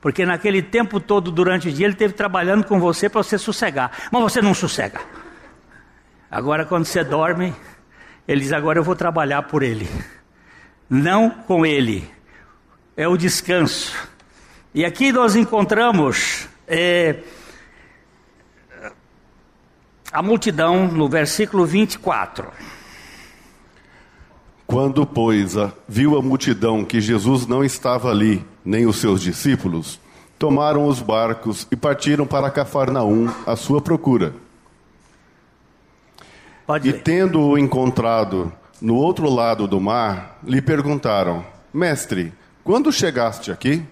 Porque 0.00 0.24
naquele 0.24 0.62
tempo 0.62 1.00
todo, 1.00 1.32
durante 1.32 1.68
o 1.68 1.72
dia, 1.72 1.84
ele 1.84 1.94
esteve 1.94 2.14
trabalhando 2.14 2.62
com 2.64 2.78
você 2.78 3.08
para 3.08 3.24
você 3.24 3.36
sossegar. 3.36 3.90
Mas 4.12 4.22
você 4.22 4.40
não 4.40 4.54
sossega. 4.54 5.00
Agora, 6.30 6.64
quando 6.64 6.84
você 6.84 7.02
dorme, 7.02 7.52
ele 8.28 8.40
diz: 8.40 8.52
Agora 8.52 8.78
eu 8.78 8.84
vou 8.84 8.94
trabalhar 8.94 9.42
por 9.42 9.64
ele. 9.64 9.90
Não 10.88 11.28
com 11.28 11.66
ele. 11.66 12.08
É 12.96 13.08
o 13.08 13.16
descanso. 13.16 13.92
E 14.72 14.84
aqui 14.84 15.10
nós 15.10 15.34
encontramos. 15.34 16.46
É, 16.68 17.16
a 20.12 20.22
multidão 20.22 20.88
no 20.88 21.08
versículo 21.08 21.64
24. 21.64 22.48
Quando, 24.66 25.06
pois, 25.06 25.54
viu 25.88 26.16
a 26.16 26.22
multidão 26.22 26.84
que 26.84 27.00
Jesus 27.00 27.46
não 27.46 27.64
estava 27.64 28.10
ali, 28.10 28.44
nem 28.64 28.86
os 28.86 28.96
seus 28.96 29.20
discípulos, 29.20 29.98
tomaram 30.38 30.86
os 30.86 31.00
barcos 31.00 31.66
e 31.70 31.76
partiram 31.76 32.26
para 32.26 32.50
Cafarnaum 32.50 33.28
à 33.46 33.56
sua 33.56 33.80
procura. 33.80 34.34
Pode 36.66 36.88
e 36.88 36.92
tendo-o 36.92 37.58
encontrado 37.58 38.52
no 38.80 38.96
outro 38.96 39.30
lado 39.30 39.66
do 39.66 39.80
mar, 39.80 40.38
lhe 40.42 40.60
perguntaram: 40.60 41.44
Mestre, 41.72 42.32
quando 42.64 42.92
chegaste 42.92 43.50
aqui? 43.50 43.84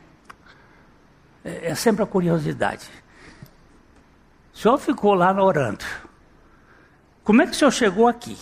É, 1.44 1.70
é 1.70 1.74
sempre 1.74 2.02
a 2.02 2.06
curiosidade. 2.06 2.86
O 4.52 4.58
senhor 4.58 4.78
ficou 4.78 5.14
lá 5.14 5.32
orando. 5.42 5.84
Como 7.30 7.42
é 7.42 7.46
que 7.46 7.52
o 7.52 7.54
senhor 7.54 7.70
chegou 7.70 8.08
aqui? 8.08 8.36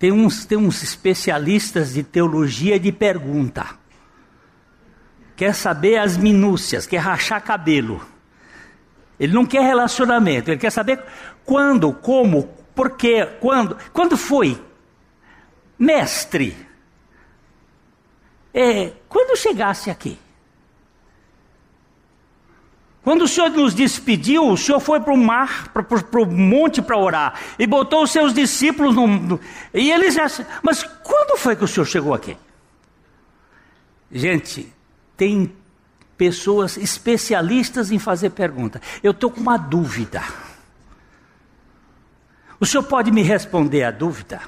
Tem 0.00 0.10
uns, 0.10 0.44
tem 0.44 0.58
uns 0.58 0.82
especialistas 0.82 1.92
de 1.92 2.02
teologia 2.02 2.76
de 2.76 2.90
pergunta. 2.90 3.66
Quer 5.36 5.54
saber 5.54 5.98
as 5.98 6.16
minúcias, 6.16 6.88
quer 6.88 6.98
rachar 6.98 7.40
cabelo. 7.40 8.04
Ele 9.20 9.32
não 9.32 9.46
quer 9.46 9.62
relacionamento, 9.62 10.50
ele 10.50 10.58
quer 10.58 10.72
saber 10.72 11.00
quando, 11.44 11.92
como, 11.92 12.48
por 12.74 12.96
quê, 12.96 13.24
quando. 13.38 13.76
Quando 13.92 14.16
foi? 14.16 14.60
Mestre, 15.78 16.56
é, 18.52 18.92
quando 19.08 19.38
chegasse 19.38 19.88
aqui? 19.88 20.18
Quando 23.02 23.22
o 23.22 23.28
Senhor 23.28 23.50
nos 23.50 23.74
despediu, 23.74 24.46
o 24.46 24.56
Senhor 24.56 24.78
foi 24.78 25.00
para 25.00 25.12
o 25.12 25.16
mar, 25.16 25.68
para 25.68 26.22
o 26.22 26.26
monte 26.26 26.82
para 26.82 26.98
orar, 26.98 27.40
e 27.58 27.66
botou 27.66 28.02
os 28.02 28.10
seus 28.10 28.34
discípulos 28.34 28.94
no, 28.94 29.06
no, 29.06 29.40
E 29.72 29.90
eles. 29.90 30.16
Mas 30.62 30.82
quando 30.82 31.38
foi 31.38 31.56
que 31.56 31.64
o 31.64 31.68
Senhor 31.68 31.86
chegou 31.86 32.12
aqui? 32.12 32.36
Gente, 34.12 34.70
tem 35.16 35.52
pessoas 36.16 36.76
especialistas 36.76 37.90
em 37.90 37.98
fazer 37.98 38.30
pergunta. 38.30 38.80
Eu 39.02 39.12
estou 39.12 39.30
com 39.30 39.40
uma 39.40 39.56
dúvida. 39.56 40.22
O 42.60 42.66
senhor 42.66 42.82
pode 42.82 43.10
me 43.10 43.22
responder 43.22 43.84
a 43.84 43.90
dúvida? 43.90 44.42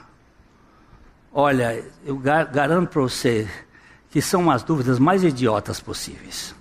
Olha, 1.32 1.82
eu 2.04 2.18
garanto 2.18 2.90
para 2.90 3.00
você 3.00 3.48
que 4.10 4.20
são 4.20 4.50
as 4.50 4.62
dúvidas 4.62 4.98
mais 4.98 5.24
idiotas 5.24 5.80
possíveis. 5.80 6.54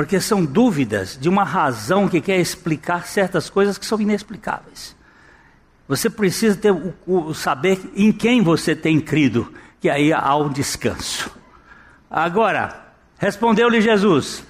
Porque 0.00 0.18
são 0.18 0.42
dúvidas 0.42 1.18
de 1.20 1.28
uma 1.28 1.44
razão 1.44 2.08
que 2.08 2.22
quer 2.22 2.40
explicar 2.40 3.06
certas 3.06 3.50
coisas 3.50 3.76
que 3.76 3.84
são 3.84 4.00
inexplicáveis. 4.00 4.96
Você 5.86 6.08
precisa 6.08 6.56
ter 6.56 6.72
o, 6.72 6.94
o 7.06 7.34
saber 7.34 7.78
em 7.94 8.10
quem 8.10 8.42
você 8.42 8.74
tem 8.74 8.98
crido, 8.98 9.52
que 9.78 9.90
aí 9.90 10.10
há 10.10 10.34
um 10.36 10.48
descanso. 10.48 11.30
Agora, 12.10 12.94
respondeu-lhe 13.18 13.82
Jesus. 13.82 14.42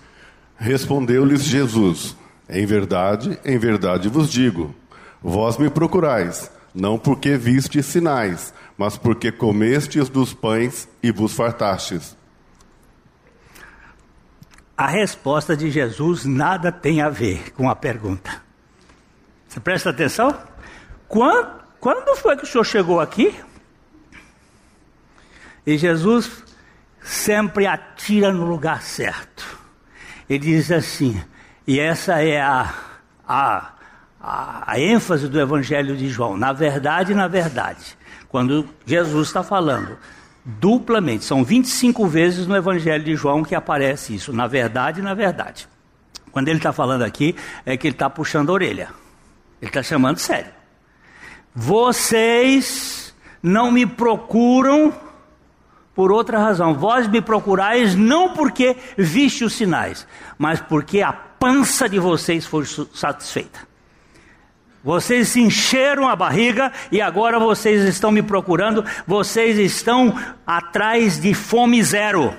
Respondeu-lhes 0.56 1.42
Jesus: 1.42 2.16
Em 2.48 2.64
verdade, 2.64 3.36
em 3.44 3.58
verdade 3.58 4.08
vos 4.08 4.30
digo, 4.30 4.72
vós 5.20 5.58
me 5.58 5.68
procurais, 5.68 6.48
não 6.72 6.96
porque 6.96 7.36
vistes 7.36 7.86
sinais, 7.86 8.54
mas 8.78 8.96
porque 8.96 9.32
comestes 9.32 10.08
dos 10.08 10.32
pães 10.32 10.88
e 11.02 11.10
vos 11.10 11.34
fartastes. 11.34 12.16
A 14.80 14.86
resposta 14.86 15.54
de 15.54 15.70
Jesus 15.70 16.24
nada 16.24 16.72
tem 16.72 17.02
a 17.02 17.10
ver 17.10 17.52
com 17.52 17.68
a 17.68 17.76
pergunta. 17.76 18.42
Você 19.46 19.60
presta 19.60 19.90
atenção? 19.90 20.34
Quando, 21.06 21.60
quando 21.78 22.16
foi 22.16 22.34
que 22.34 22.44
o 22.44 22.46
senhor 22.46 22.64
chegou 22.64 22.98
aqui? 22.98 23.38
E 25.66 25.76
Jesus 25.76 26.42
sempre 27.02 27.66
atira 27.66 28.32
no 28.32 28.46
lugar 28.46 28.80
certo. 28.80 29.44
Ele 30.26 30.38
diz 30.38 30.72
assim, 30.72 31.22
e 31.66 31.78
essa 31.78 32.22
é 32.22 32.40
a, 32.40 32.74
a, 33.28 33.72
a, 34.18 34.72
a 34.72 34.80
ênfase 34.80 35.28
do 35.28 35.38
Evangelho 35.38 35.94
de 35.94 36.08
João, 36.08 36.38
na 36.38 36.54
verdade, 36.54 37.14
na 37.14 37.28
verdade. 37.28 37.98
Quando 38.30 38.66
Jesus 38.86 39.28
está 39.28 39.42
falando 39.42 39.98
duplamente, 40.44 41.24
são 41.24 41.44
25 41.44 42.06
vezes 42.06 42.46
no 42.46 42.56
Evangelho 42.56 43.04
de 43.04 43.14
João 43.14 43.42
que 43.42 43.54
aparece 43.54 44.14
isso, 44.14 44.32
na 44.32 44.46
verdade, 44.46 45.02
na 45.02 45.14
verdade. 45.14 45.68
Quando 46.32 46.48
ele 46.48 46.58
está 46.58 46.72
falando 46.72 47.02
aqui, 47.02 47.34
é 47.66 47.76
que 47.76 47.86
ele 47.86 47.94
está 47.94 48.08
puxando 48.08 48.50
a 48.50 48.52
orelha. 48.52 48.88
Ele 49.60 49.68
está 49.68 49.82
chamando 49.82 50.18
sério. 50.18 50.52
Vocês 51.54 53.14
não 53.42 53.70
me 53.70 53.84
procuram 53.84 54.94
por 55.94 56.12
outra 56.12 56.38
razão. 56.38 56.74
Vós 56.74 57.08
me 57.08 57.20
procurais 57.20 57.94
não 57.94 58.32
porque 58.32 58.76
viste 58.96 59.44
os 59.44 59.54
sinais, 59.54 60.06
mas 60.38 60.60
porque 60.60 61.02
a 61.02 61.12
pança 61.12 61.88
de 61.88 61.98
vocês 61.98 62.46
foi 62.46 62.64
satisfeita. 62.94 63.69
Vocês 64.82 65.28
se 65.28 65.40
encheram 65.40 66.08
a 66.08 66.16
barriga 66.16 66.72
e 66.90 67.02
agora 67.02 67.38
vocês 67.38 67.82
estão 67.82 68.10
me 68.10 68.22
procurando, 68.22 68.84
vocês 69.06 69.58
estão 69.58 70.18
atrás 70.46 71.20
de 71.20 71.34
fome 71.34 71.82
zero. 71.82 72.34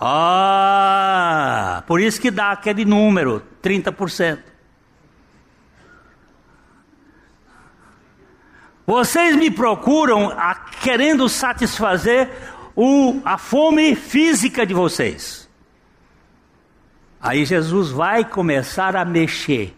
Ah, 0.00 1.84
por 1.86 2.00
isso 2.00 2.20
que 2.20 2.30
dá 2.30 2.50
aquele 2.50 2.84
número, 2.84 3.42
30%. 3.62 4.38
Vocês 8.84 9.36
me 9.36 9.50
procuram 9.50 10.30
a, 10.30 10.54
querendo 10.54 11.28
satisfazer 11.28 12.28
o, 12.74 13.20
a 13.24 13.36
fome 13.38 13.94
física 13.94 14.64
de 14.64 14.74
vocês. 14.74 15.48
Aí 17.20 17.44
Jesus 17.44 17.90
vai 17.90 18.24
começar 18.24 18.96
a 18.96 19.04
mexer 19.04 19.77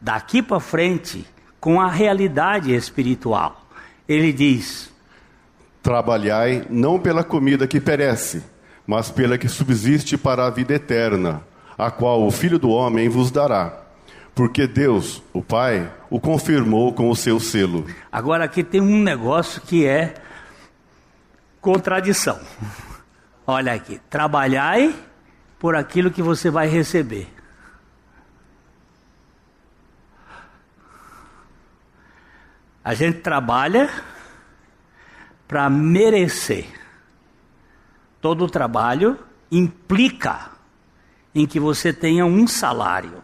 daqui 0.00 0.42
para 0.42 0.60
frente 0.60 1.26
com 1.60 1.80
a 1.80 1.88
realidade 1.88 2.74
espiritual. 2.74 3.66
Ele 4.08 4.32
diz: 4.32 4.92
Trabalhai 5.82 6.64
não 6.70 6.98
pela 6.98 7.22
comida 7.22 7.66
que 7.66 7.80
perece, 7.80 8.42
mas 8.86 9.10
pela 9.10 9.38
que 9.38 9.48
subsiste 9.48 10.16
para 10.16 10.46
a 10.46 10.50
vida 10.50 10.74
eterna, 10.74 11.42
a 11.76 11.90
qual 11.90 12.26
o 12.26 12.30
Filho 12.30 12.58
do 12.58 12.70
Homem 12.70 13.08
vos 13.08 13.30
dará 13.30 13.80
porque 14.34 14.66
Deus, 14.66 15.22
o 15.32 15.42
Pai, 15.42 15.92
o 16.08 16.18
confirmou 16.18 16.94
com 16.94 17.10
o 17.10 17.14
seu 17.16 17.38
selo. 17.38 17.84
Agora 18.10 18.44
aqui 18.44 18.64
tem 18.64 18.80
um 18.80 19.02
negócio 19.02 19.60
que 19.60 19.86
é 19.86 20.14
contradição. 21.60 22.40
Olha 23.46 23.74
aqui, 23.74 24.00
trabalhai 24.08 24.94
por 25.58 25.74
aquilo 25.76 26.10
que 26.10 26.22
você 26.22 26.50
vai 26.50 26.68
receber. 26.68 27.28
A 32.84 32.94
gente 32.94 33.18
trabalha 33.20 33.90
para 35.46 35.68
merecer. 35.68 36.66
Todo 38.20 38.48
trabalho 38.48 39.18
implica 39.50 40.50
em 41.34 41.46
que 41.46 41.60
você 41.60 41.92
tenha 41.92 42.24
um 42.24 42.46
salário 42.46 43.22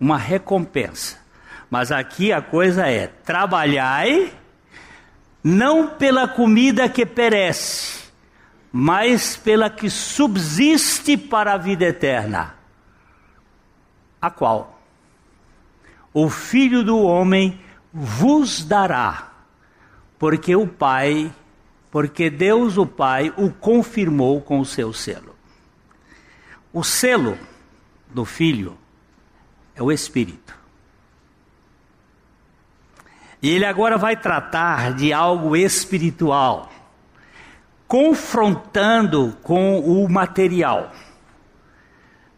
uma 0.00 0.18
recompensa. 0.18 1.18
Mas 1.70 1.90
aqui 1.90 2.32
a 2.32 2.40
coisa 2.40 2.86
é: 2.86 3.06
trabalhai 3.06 4.32
não 5.42 5.88
pela 5.88 6.28
comida 6.28 6.88
que 6.88 7.04
perece, 7.04 8.10
mas 8.72 9.36
pela 9.36 9.70
que 9.70 9.88
subsiste 9.88 11.16
para 11.16 11.54
a 11.54 11.58
vida 11.58 11.84
eterna. 11.84 12.54
A 14.20 14.30
qual? 14.30 14.80
O 16.12 16.30
Filho 16.30 16.82
do 16.82 16.98
Homem 16.98 17.60
vos 17.98 18.62
dará, 18.62 19.30
porque 20.18 20.54
o 20.54 20.66
Pai, 20.66 21.32
porque 21.90 22.28
Deus 22.28 22.76
o 22.76 22.86
Pai 22.86 23.32
o 23.38 23.50
confirmou 23.50 24.42
com 24.42 24.60
o 24.60 24.66
seu 24.66 24.92
selo. 24.92 25.34
O 26.74 26.84
selo 26.84 27.38
do 28.10 28.26
Filho 28.26 28.76
é 29.74 29.82
o 29.82 29.90
Espírito. 29.90 30.54
E 33.40 33.48
ele 33.48 33.64
agora 33.64 33.96
vai 33.96 34.14
tratar 34.14 34.92
de 34.92 35.10
algo 35.10 35.56
espiritual, 35.56 36.70
confrontando 37.88 39.38
com 39.42 39.80
o 39.80 40.06
material. 40.06 40.92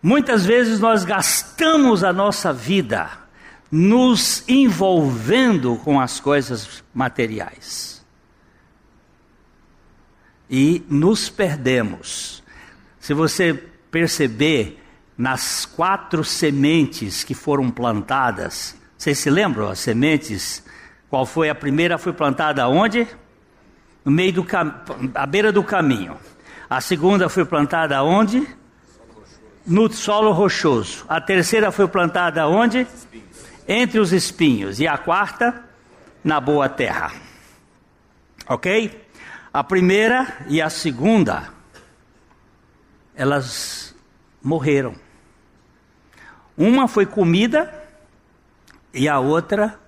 Muitas 0.00 0.46
vezes 0.46 0.78
nós 0.78 1.04
gastamos 1.04 2.04
a 2.04 2.12
nossa 2.12 2.52
vida 2.52 3.27
nos 3.70 4.44
envolvendo 4.48 5.76
com 5.76 6.00
as 6.00 6.20
coisas 6.20 6.83
materiais. 6.94 8.04
E 10.50 10.83
nos 10.88 11.28
perdemos. 11.28 12.42
Se 12.98 13.12
você 13.12 13.54
perceber, 13.90 14.78
nas 15.18 15.66
quatro 15.66 16.22
sementes 16.22 17.24
que 17.24 17.35
foram 17.35 17.68
plantadas. 17.70 18.76
Vocês 18.96 19.18
se 19.18 19.28
lembram 19.28 19.68
as 19.68 19.81
sementes? 19.81 20.62
Qual 21.11 21.26
foi 21.26 21.50
a 21.50 21.54
primeira? 21.57 21.98
Foi 21.98 22.12
plantada 22.12 22.68
onde? 22.68 23.04
No 24.04 24.12
meio 24.12 24.33
do 24.33 24.44
cam... 24.44 24.81
à 25.12 25.26
beira 25.26 25.50
do 25.50 25.64
caminho. 25.64 26.16
A 26.70 26.81
segunda 26.81 27.28
foi 27.28 27.44
plantada 27.44 28.00
onde? 28.04 28.46
No 29.66 29.92
solo 29.92 30.31
rochoso. 30.31 31.04
A 31.09 31.20
terceira 31.20 31.72
foi 31.72 31.88
plantada 31.88 32.46
onde? 32.46 32.87
Entre 33.68 34.00
os 34.00 34.14
espinhos. 34.14 34.81
E 34.81 34.88
a 34.88 34.96
quarta? 34.96 35.62
Na 36.24 36.40
boa 36.40 36.70
terra. 36.70 37.12
Ok? 38.48 39.07
A 39.52 39.62
primeira 39.62 40.38
e 40.48 40.62
a 40.62 40.70
segunda, 40.70 41.52
elas 43.14 43.94
morreram. 44.42 44.94
Uma 46.57 46.88
foi 46.88 47.04
comida 47.04 47.72
e 48.92 49.07
a 49.07 49.20
outra 49.20 49.78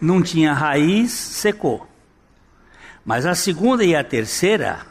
não 0.00 0.22
tinha 0.22 0.52
raiz, 0.52 1.10
secou. 1.10 1.88
Mas 3.04 3.24
a 3.24 3.34
segunda 3.34 3.82
e 3.82 3.96
a 3.96 4.04
terceira, 4.04 4.84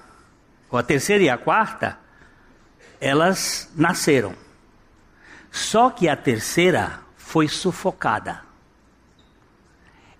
ou 0.69 0.79
a 0.79 0.83
terceira 0.83 1.23
e 1.23 1.29
a 1.29 1.37
quarta, 1.37 1.97
elas 2.99 3.71
nasceram. 3.75 4.33
Só 5.51 5.89
que 5.89 6.09
a 6.09 6.15
terceira 6.15 7.04
foi 7.35 7.49
sufocada. 7.49 8.43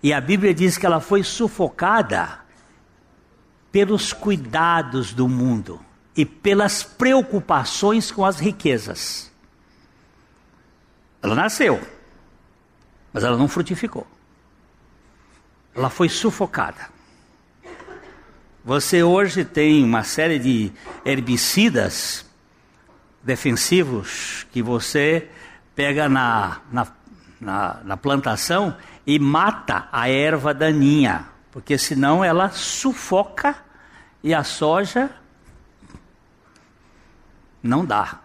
E 0.02 0.12
a 0.12 0.20
Bíblia 0.20 0.52
diz 0.52 0.76
que 0.76 0.84
ela 0.84 1.00
foi 1.00 1.22
sufocada 1.22 2.40
pelos 3.72 4.12
cuidados 4.12 5.14
do 5.14 5.26
mundo 5.26 5.80
e 6.14 6.26
pelas 6.26 6.82
preocupações 6.82 8.10
com 8.10 8.22
as 8.22 8.38
riquezas. 8.38 9.32
Ela 11.22 11.34
nasceu, 11.34 11.80
mas 13.14 13.24
ela 13.24 13.38
não 13.38 13.48
frutificou. 13.48 14.06
Ela 15.74 15.88
foi 15.88 16.10
sufocada. 16.10 16.90
Você 18.62 19.02
hoje 19.02 19.42
tem 19.42 19.82
uma 19.82 20.04
série 20.04 20.38
de 20.38 20.70
herbicidas 21.02 22.26
defensivos 23.22 24.46
que 24.52 24.60
você 24.60 25.30
pega 25.76 26.08
na, 26.08 26.62
na, 26.72 26.86
na, 27.40 27.80
na 27.84 27.96
plantação 27.96 28.76
e 29.06 29.18
mata 29.18 29.88
a 29.92 30.08
erva 30.08 30.52
daninha, 30.52 31.26
porque 31.50 31.78
senão 31.78 32.24
ela 32.24 32.50
sufoca 32.50 33.56
e 34.22 34.34
a 34.34 34.42
soja 34.42 35.10
não 37.62 37.84
dá. 37.84 38.20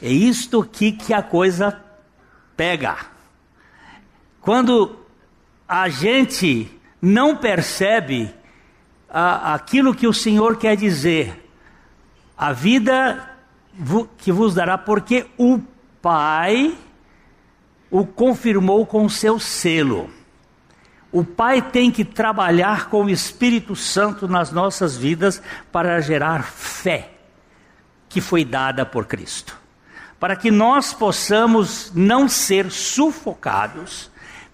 É 0.00 0.08
isto 0.08 0.60
aqui 0.60 0.92
que 0.92 1.12
a 1.12 1.22
coisa 1.22 1.80
pega. 2.56 2.96
Quando 4.40 4.96
a 5.66 5.88
gente 5.88 6.70
não 7.00 7.36
percebe 7.36 8.32
a, 9.08 9.54
aquilo 9.54 9.94
que 9.94 10.06
o 10.06 10.12
Senhor 10.12 10.56
quer 10.56 10.76
dizer, 10.76 11.50
a 12.36 12.52
vida 12.52 13.30
que 14.18 14.30
vos 14.30 14.54
dará, 14.54 14.78
porque 14.78 15.26
o 15.36 15.60
Pai 16.00 16.76
o 17.90 18.06
confirmou 18.06 18.86
com 18.86 19.04
o 19.04 19.10
seu 19.10 19.38
selo. 19.38 20.10
O 21.12 21.24
Pai 21.24 21.62
tem 21.62 21.90
que 21.90 22.04
trabalhar 22.04 22.90
com 22.90 23.04
o 23.04 23.10
Espírito 23.10 23.74
Santo 23.76 24.26
nas 24.28 24.50
nossas 24.50 24.96
vidas 24.96 25.40
para 25.70 26.00
gerar 26.00 26.42
fé 26.42 27.10
que 28.08 28.20
foi 28.20 28.44
dada 28.44 28.84
por 28.84 29.06
Cristo 29.06 29.66
para 30.18 30.36
que 30.36 30.50
nós 30.50 30.92
possamos 30.92 31.92
não 31.94 32.28
ser 32.28 32.70
sufocados 32.70 34.10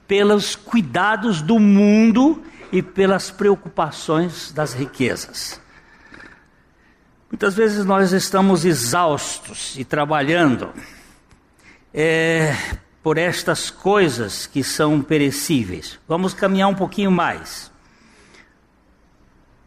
pelos 0.06 0.56
cuidados 0.56 1.40
do 1.40 1.58
mundo 1.58 2.42
e 2.70 2.82
pelas 2.82 3.30
preocupações 3.30 4.50
das 4.52 4.74
riquezas. 4.74 5.60
Muitas 7.30 7.54
vezes 7.54 7.84
nós 7.84 8.12
estamos 8.12 8.64
exaustos 8.64 9.74
e 9.78 9.84
trabalhando 9.84 10.70
é, 11.94 12.54
por 13.02 13.18
estas 13.18 13.70
coisas 13.70 14.46
que 14.46 14.62
são 14.62 15.02
perecíveis. 15.02 15.98
Vamos 16.06 16.32
caminhar 16.32 16.68
um 16.68 16.74
pouquinho 16.74 17.10
mais. 17.10 17.70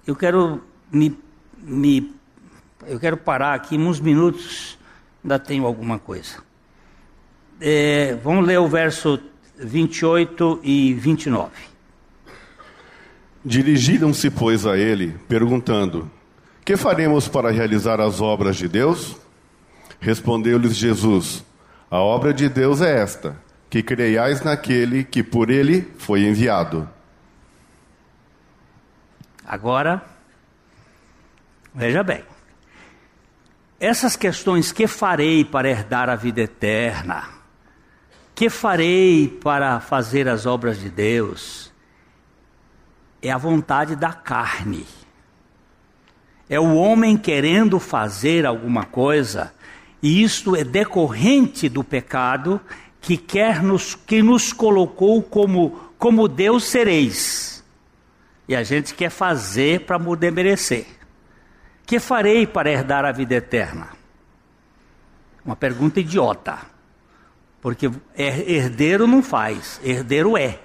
Eu 0.08 0.16
quero 0.16 0.64
me, 0.92 1.18
me 1.58 2.16
eu 2.88 3.00
quero 3.00 3.18
parar 3.18 3.56
aqui 3.56 3.78
uns 3.78 4.00
minutos, 4.00 4.78
ainda 5.24 5.40
tenho 5.40 5.66
alguma 5.66 5.98
coisa. 5.98 6.38
É, 7.60 8.16
vamos 8.24 8.46
ler 8.46 8.60
o 8.60 8.68
verso 8.68 9.20
28 9.58 10.60
e 10.64 10.94
29. 10.94 11.52
Dirigiram-se, 13.44 14.30
pois, 14.30 14.66
a 14.66 14.78
ele, 14.78 15.16
perguntando: 15.28 16.10
Que 16.64 16.76
faremos 16.76 17.28
para 17.28 17.52
realizar 17.52 18.00
as 18.00 18.22
obras 18.22 18.58
de 18.58 18.68
Deus? 18.68 19.16
Respondeu-lhes 20.00 20.76
Jesus: 20.76 21.44
A 21.90 22.00
obra 22.00 22.34
de 22.34 22.50
Deus 22.50 22.82
é 22.82 23.02
esta, 23.02 23.38
que 23.70 23.84
creiais 23.84 24.42
naquele 24.42 25.04
que 25.04 25.22
por 25.24 25.50
ele 25.50 25.94
foi 25.98 26.24
enviado. 26.24 26.90
Agora, 29.46 30.04
veja 31.74 32.02
bem. 32.04 32.24
Essas 33.80 34.16
questões, 34.16 34.72
que 34.72 34.88
farei 34.88 35.46
para 35.46 35.70
herdar 35.70 36.10
a 36.10 36.16
vida 36.16 36.42
eterna? 36.42 37.30
Que 38.34 38.50
farei 38.50 39.28
para 39.28 39.80
fazer 39.80 40.28
as 40.28 40.46
obras 40.46 40.80
de 40.80 40.90
Deus? 40.90 41.72
É 43.22 43.32
a 43.32 43.38
vontade 43.38 43.96
da 43.96 44.12
carne. 44.12 44.86
É 46.50 46.60
o 46.60 46.76
homem 46.76 47.18
querendo 47.18 47.80
fazer 47.80 48.46
alguma 48.46 48.86
coisa, 48.86 49.54
e 50.06 50.22
isto 50.22 50.56
é 50.56 50.64
decorrente 50.64 51.68
do 51.68 51.84
pecado 51.84 52.62
que 53.02 53.18
quer 53.18 53.64
nos 53.64 53.96
que 53.96 54.22
nos 54.22 54.54
colocou 54.54 55.24
como 55.24 55.72
como 55.98 56.28
Deus 56.28 56.66
sereis. 56.66 57.66
E 58.48 58.56
a 58.56 58.62
gente 58.62 58.94
quer 58.94 59.10
fazer 59.10 59.80
para 59.88 59.98
merecer. 59.98 60.86
Que 61.88 62.00
farei 62.00 62.46
para 62.46 62.70
herdar 62.70 63.04
a 63.04 63.12
vida 63.12 63.34
eterna? 63.34 63.88
Uma 65.44 65.56
pergunta 65.56 66.00
idiota. 66.00 66.60
Porque 67.60 67.90
herdeiro 68.16 69.08
não 69.08 69.24
faz, 69.24 69.82
herdeiro 69.84 70.38
é. 70.38 70.60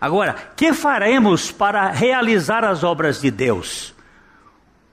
Agora, 0.00 0.34
que 0.56 0.72
faremos 0.72 1.52
para 1.52 1.92
realizar 1.92 2.64
as 2.64 2.82
obras 2.82 3.20
de 3.20 3.30
Deus? 3.30 3.94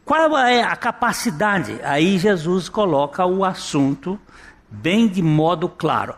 Qual 0.06 0.38
é 0.38 0.62
a 0.62 0.76
capacidade? 0.76 1.80
Aí 1.84 2.18
Jesus 2.18 2.68
coloca 2.68 3.26
o 3.26 3.46
assunto 3.46 4.20
bem 4.70 5.08
de 5.08 5.22
modo 5.22 5.70
claro. 5.70 6.16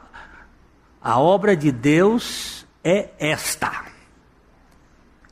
A 1.02 1.20
obra 1.20 1.56
de 1.56 1.72
Deus 1.72 2.66
é 2.84 3.10
esta. 3.20 3.86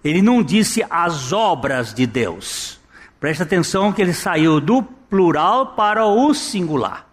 Ele 0.04 0.22
não 0.22 0.44
disse 0.44 0.86
as 0.90 1.32
obras 1.32 1.94
de 1.94 2.06
Deus. 2.06 2.80
Presta 3.20 3.44
atenção 3.44 3.92
que 3.92 4.02
ele 4.02 4.14
saiu 4.14 4.60
do 4.60 4.84
plural 4.84 5.68
para 5.68 6.06
o 6.06 6.34
singular. 6.34 7.08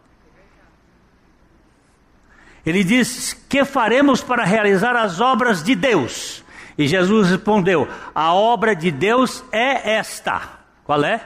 Ele 2.67 2.85
disse: 2.85 3.37
Que 3.49 3.65
faremos 3.65 4.23
para 4.23 4.45
realizar 4.45 4.95
as 4.97 5.21
obras 5.21 5.63
de 5.63 5.75
Deus? 5.75 6.45
E 6.77 6.87
Jesus 6.87 7.31
respondeu: 7.31 7.89
A 8.15 8.35
obra 8.35 8.75
de 8.75 8.91
Deus 8.91 9.43
é 9.51 9.95
esta. 9.95 10.60
Qual 10.91 11.05
é? 11.05 11.21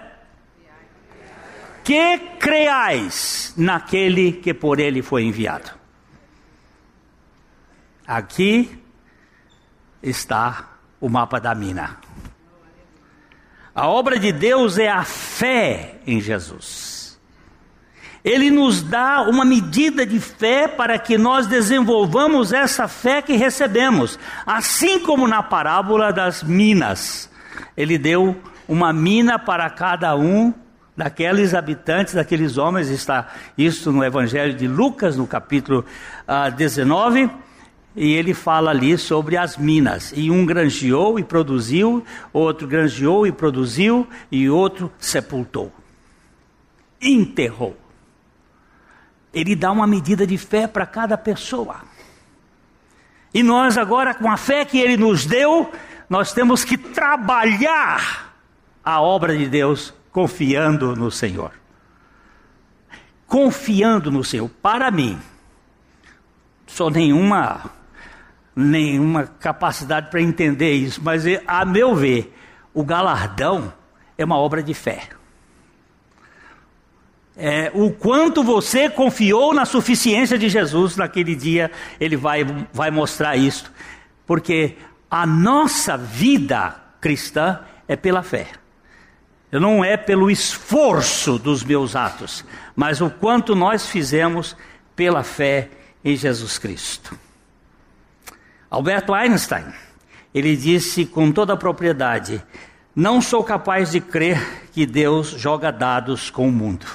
Que 1.82 2.18
creais 2.38 3.54
naquele 3.56 4.32
que 4.32 4.52
por 4.52 4.78
ele 4.78 5.00
foi 5.00 5.22
enviado. 5.22 5.70
Aqui 8.06 8.78
está 10.02 10.68
o 11.00 11.08
mapa 11.08 11.40
da 11.40 11.54
mina. 11.54 11.96
A 13.74 13.88
obra 13.88 14.18
de 14.18 14.32
Deus 14.32 14.76
é 14.76 14.90
a 14.90 15.02
fé 15.02 15.98
em 16.06 16.20
Jesus. 16.20 17.18
Ele 18.22 18.50
nos 18.50 18.82
dá 18.82 19.22
uma 19.22 19.46
medida 19.46 20.04
de 20.04 20.20
fé 20.20 20.68
para 20.68 20.98
que 20.98 21.16
nós 21.16 21.46
desenvolvamos 21.46 22.52
essa 22.52 22.86
fé 22.86 23.22
que 23.22 23.32
recebemos, 23.32 24.18
assim 24.44 24.98
como 24.98 25.26
na 25.26 25.42
parábola 25.42 26.12
das 26.12 26.42
minas. 26.42 27.30
Ele 27.74 27.96
deu 27.96 28.38
uma 28.68 28.92
mina 28.92 29.38
para 29.38 29.68
cada 29.70 30.16
um 30.16 30.52
daqueles 30.96 31.54
habitantes, 31.54 32.14
daqueles 32.14 32.56
homens, 32.56 32.88
está 32.88 33.28
isso 33.58 33.90
no 33.90 34.04
Evangelho 34.04 34.54
de 34.54 34.68
Lucas, 34.68 35.16
no 35.16 35.26
capítulo 35.26 35.80
uh, 35.80 35.84
ah, 36.26 36.50
19 36.50 37.30
e 37.96 38.12
ele 38.12 38.34
fala 38.34 38.70
ali 38.70 38.98
sobre 38.98 39.36
as 39.36 39.56
minas. 39.56 40.12
E 40.16 40.30
um 40.30 40.44
granjeou 40.44 41.18
e 41.18 41.22
produziu, 41.22 42.04
outro 42.32 42.66
granjeou 42.66 43.26
e 43.26 43.32
produziu, 43.32 44.06
e 44.30 44.48
outro 44.48 44.90
sepultou. 44.98 45.72
Enterrou. 47.00 47.76
Ele 49.32 49.54
dá 49.54 49.70
uma 49.70 49.86
medida 49.86 50.26
de 50.26 50.36
fé 50.38 50.66
para 50.66 50.86
cada 50.86 51.16
pessoa. 51.16 51.82
E 53.32 53.42
nós 53.42 53.76
agora, 53.76 54.14
com 54.14 54.30
a 54.30 54.36
fé 54.36 54.64
que 54.64 54.78
ele 54.78 54.96
nos 54.96 55.24
deu, 55.24 55.70
nós 56.08 56.32
temos 56.32 56.64
que 56.64 56.76
trabalhar 56.76 58.33
a 58.84 59.00
obra 59.00 59.36
de 59.36 59.48
Deus 59.48 59.94
confiando 60.12 60.94
no 60.94 61.10
Senhor. 61.10 61.52
Confiando 63.26 64.10
no 64.10 64.22
Senhor. 64.22 64.48
Para 64.48 64.90
mim, 64.90 65.18
sou 66.66 66.90
nenhuma 66.90 67.70
nenhuma 68.56 69.26
capacidade 69.26 70.10
para 70.10 70.22
entender 70.22 70.74
isso, 70.74 71.00
mas 71.02 71.24
a 71.44 71.64
meu 71.64 71.92
ver, 71.94 72.32
o 72.72 72.84
galardão 72.84 73.72
é 74.16 74.24
uma 74.24 74.38
obra 74.38 74.62
de 74.62 74.72
fé. 74.72 75.08
É, 77.36 77.72
o 77.74 77.90
quanto 77.90 78.44
você 78.44 78.88
confiou 78.88 79.52
na 79.52 79.64
suficiência 79.64 80.38
de 80.38 80.48
Jesus 80.48 80.96
naquele 80.96 81.34
dia, 81.34 81.68
ele 81.98 82.16
vai, 82.16 82.44
vai 82.72 82.92
mostrar 82.92 83.36
isso. 83.36 83.72
Porque 84.24 84.76
a 85.10 85.26
nossa 85.26 85.96
vida 85.96 86.76
cristã 87.00 87.60
é 87.88 87.96
pela 87.96 88.22
fé. 88.22 88.46
Não 89.60 89.84
é 89.84 89.96
pelo 89.96 90.30
esforço 90.30 91.38
dos 91.38 91.62
meus 91.62 91.94
atos, 91.94 92.44
mas 92.74 93.00
o 93.00 93.08
quanto 93.08 93.54
nós 93.54 93.86
fizemos 93.86 94.56
pela 94.96 95.22
fé 95.22 95.70
em 96.04 96.16
Jesus 96.16 96.58
Cristo. 96.58 97.16
Alberto 98.68 99.14
Einstein, 99.14 99.66
ele 100.34 100.56
disse 100.56 101.06
com 101.06 101.30
toda 101.30 101.52
a 101.52 101.56
propriedade: 101.56 102.42
Não 102.94 103.20
sou 103.20 103.44
capaz 103.44 103.92
de 103.92 104.00
crer 104.00 104.68
que 104.72 104.84
Deus 104.84 105.28
joga 105.28 105.70
dados 105.70 106.30
com 106.30 106.48
o 106.48 106.52
mundo. 106.52 106.86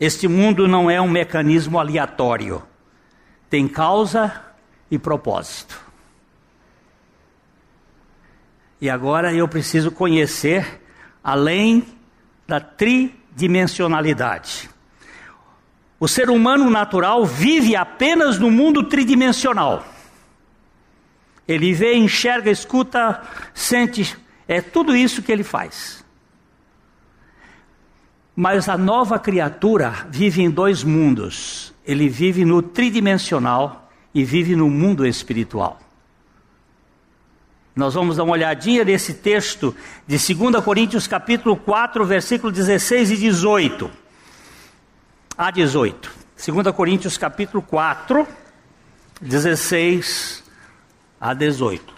Este 0.00 0.26
mundo 0.28 0.66
não 0.66 0.90
é 0.90 1.00
um 1.00 1.08
mecanismo 1.08 1.78
aleatório, 1.78 2.62
tem 3.48 3.66
causa 3.68 4.32
e 4.90 4.98
propósito. 4.98 5.87
E 8.80 8.88
agora 8.88 9.34
eu 9.34 9.48
preciso 9.48 9.90
conhecer 9.90 10.80
além 11.22 11.84
da 12.46 12.60
tridimensionalidade. 12.60 14.70
O 16.00 16.06
ser 16.06 16.30
humano 16.30 16.70
natural 16.70 17.26
vive 17.26 17.74
apenas 17.74 18.38
no 18.38 18.50
mundo 18.50 18.84
tridimensional. 18.84 19.84
Ele 21.46 21.72
vê, 21.72 21.96
enxerga, 21.96 22.50
escuta, 22.50 23.22
sente, 23.52 24.16
é 24.46 24.60
tudo 24.60 24.94
isso 24.94 25.22
que 25.22 25.32
ele 25.32 25.42
faz. 25.42 26.04
Mas 28.36 28.68
a 28.68 28.78
nova 28.78 29.18
criatura 29.18 30.06
vive 30.08 30.42
em 30.42 30.50
dois 30.50 30.84
mundos. 30.84 31.74
Ele 31.84 32.08
vive 32.08 32.44
no 32.44 32.62
tridimensional 32.62 33.90
e 34.14 34.24
vive 34.24 34.54
no 34.54 34.70
mundo 34.70 35.04
espiritual. 35.04 35.80
Nós 37.78 37.94
vamos 37.94 38.16
dar 38.16 38.24
uma 38.24 38.32
olhadinha 38.32 38.84
nesse 38.84 39.14
texto 39.14 39.72
de 40.04 40.18
2 40.34 40.64
Coríntios 40.64 41.06
capítulo 41.06 41.56
4, 41.56 42.04
versículo 42.04 42.52
16 42.52 43.12
e 43.12 43.16
18 43.16 43.88
a 45.36 45.48
18. 45.52 46.10
2 46.44 46.74
Coríntios 46.74 47.16
capítulo 47.16 47.62
4, 47.62 48.26
16 49.20 50.42
a 51.20 51.32
18. 51.32 51.94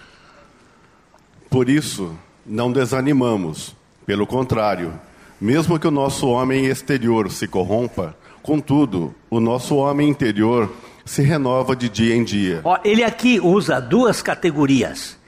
Por 1.48 1.70
isso, 1.70 2.14
não 2.44 2.70
desanimamos, 2.70 3.74
pelo 4.04 4.26
contrário, 4.26 4.92
mesmo 5.40 5.78
que 5.78 5.88
o 5.88 5.90
nosso 5.90 6.28
homem 6.28 6.66
exterior 6.66 7.30
se 7.30 7.48
corrompa, 7.48 8.14
contudo, 8.42 9.14
o 9.30 9.40
nosso 9.40 9.76
homem 9.76 10.10
interior 10.10 10.70
se 11.06 11.22
renova 11.22 11.74
de 11.74 11.88
dia 11.88 12.14
em 12.14 12.22
dia. 12.22 12.60
Ó, 12.64 12.76
ele 12.84 13.02
aqui 13.02 13.40
usa 13.40 13.80
duas 13.80 14.20
categorias. 14.20 15.18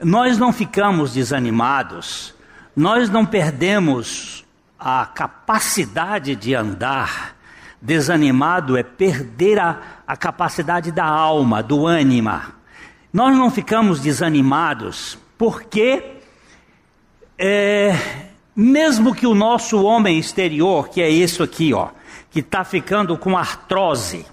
Nós 0.00 0.38
não 0.38 0.52
ficamos 0.52 1.14
desanimados, 1.14 2.32
nós 2.76 3.10
não 3.10 3.26
perdemos 3.26 4.44
a 4.78 5.04
capacidade 5.06 6.36
de 6.36 6.54
andar. 6.54 7.36
Desanimado 7.82 8.76
é 8.76 8.84
perder 8.84 9.58
a, 9.58 9.80
a 10.06 10.16
capacidade 10.16 10.92
da 10.92 11.04
alma, 11.04 11.62
do 11.64 11.84
ânima. 11.84 12.54
Nós 13.12 13.36
não 13.36 13.50
ficamos 13.50 14.00
desanimados 14.00 15.18
porque, 15.36 16.18
é, 17.36 17.96
mesmo 18.54 19.12
que 19.12 19.26
o 19.26 19.34
nosso 19.34 19.82
homem 19.82 20.16
exterior, 20.16 20.88
que 20.90 21.02
é 21.02 21.08
isso 21.08 21.42
aqui, 21.42 21.74
ó, 21.74 21.88
que 22.30 22.38
está 22.38 22.62
ficando 22.62 23.18
com 23.18 23.36
artrose, 23.36 24.24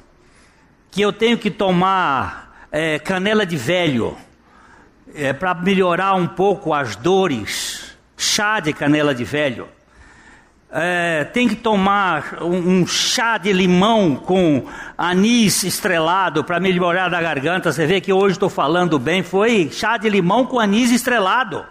que 0.92 1.02
eu 1.02 1.12
tenho 1.12 1.40
que 1.40 1.50
tomar 1.50 2.68
é, 2.72 3.00
canela 3.00 3.46
de 3.48 3.58
velho 3.58 4.16
é, 5.16 5.34
para 5.34 5.54
melhorar 5.56 6.14
um 6.14 6.28
pouco 6.28 6.74
as 6.74 6.96
dores, 6.96 7.98
chá 8.18 8.60
de 8.60 8.74
canela 8.74 9.16
de 9.16 9.24
velho. 9.24 9.68
É, 10.72 11.24
tem 11.24 11.48
que 11.48 11.56
tomar 11.56 12.40
um, 12.42 12.82
um, 12.82 12.88
chá 12.88 13.38
de 13.38 13.54
limão 13.54 14.16
com 14.18 14.66
anis 14.98 15.64
estrelado 15.64 16.44
para 16.44 16.60
melhorar 16.60 17.10
da 17.10 17.22
garganta. 17.22 17.72
Você 17.72 17.86
vê 17.86 18.02
que 18.02 18.12
hoje 18.12 18.34
estou 18.34 18.50
falando 18.50 19.00
bem. 19.00 19.24
Foi 19.24 19.70
chá 19.72 19.96
de 19.96 20.10
limão 20.10 20.46
com 20.46 20.60
anis 20.60 20.92
estrelado. 20.92 21.66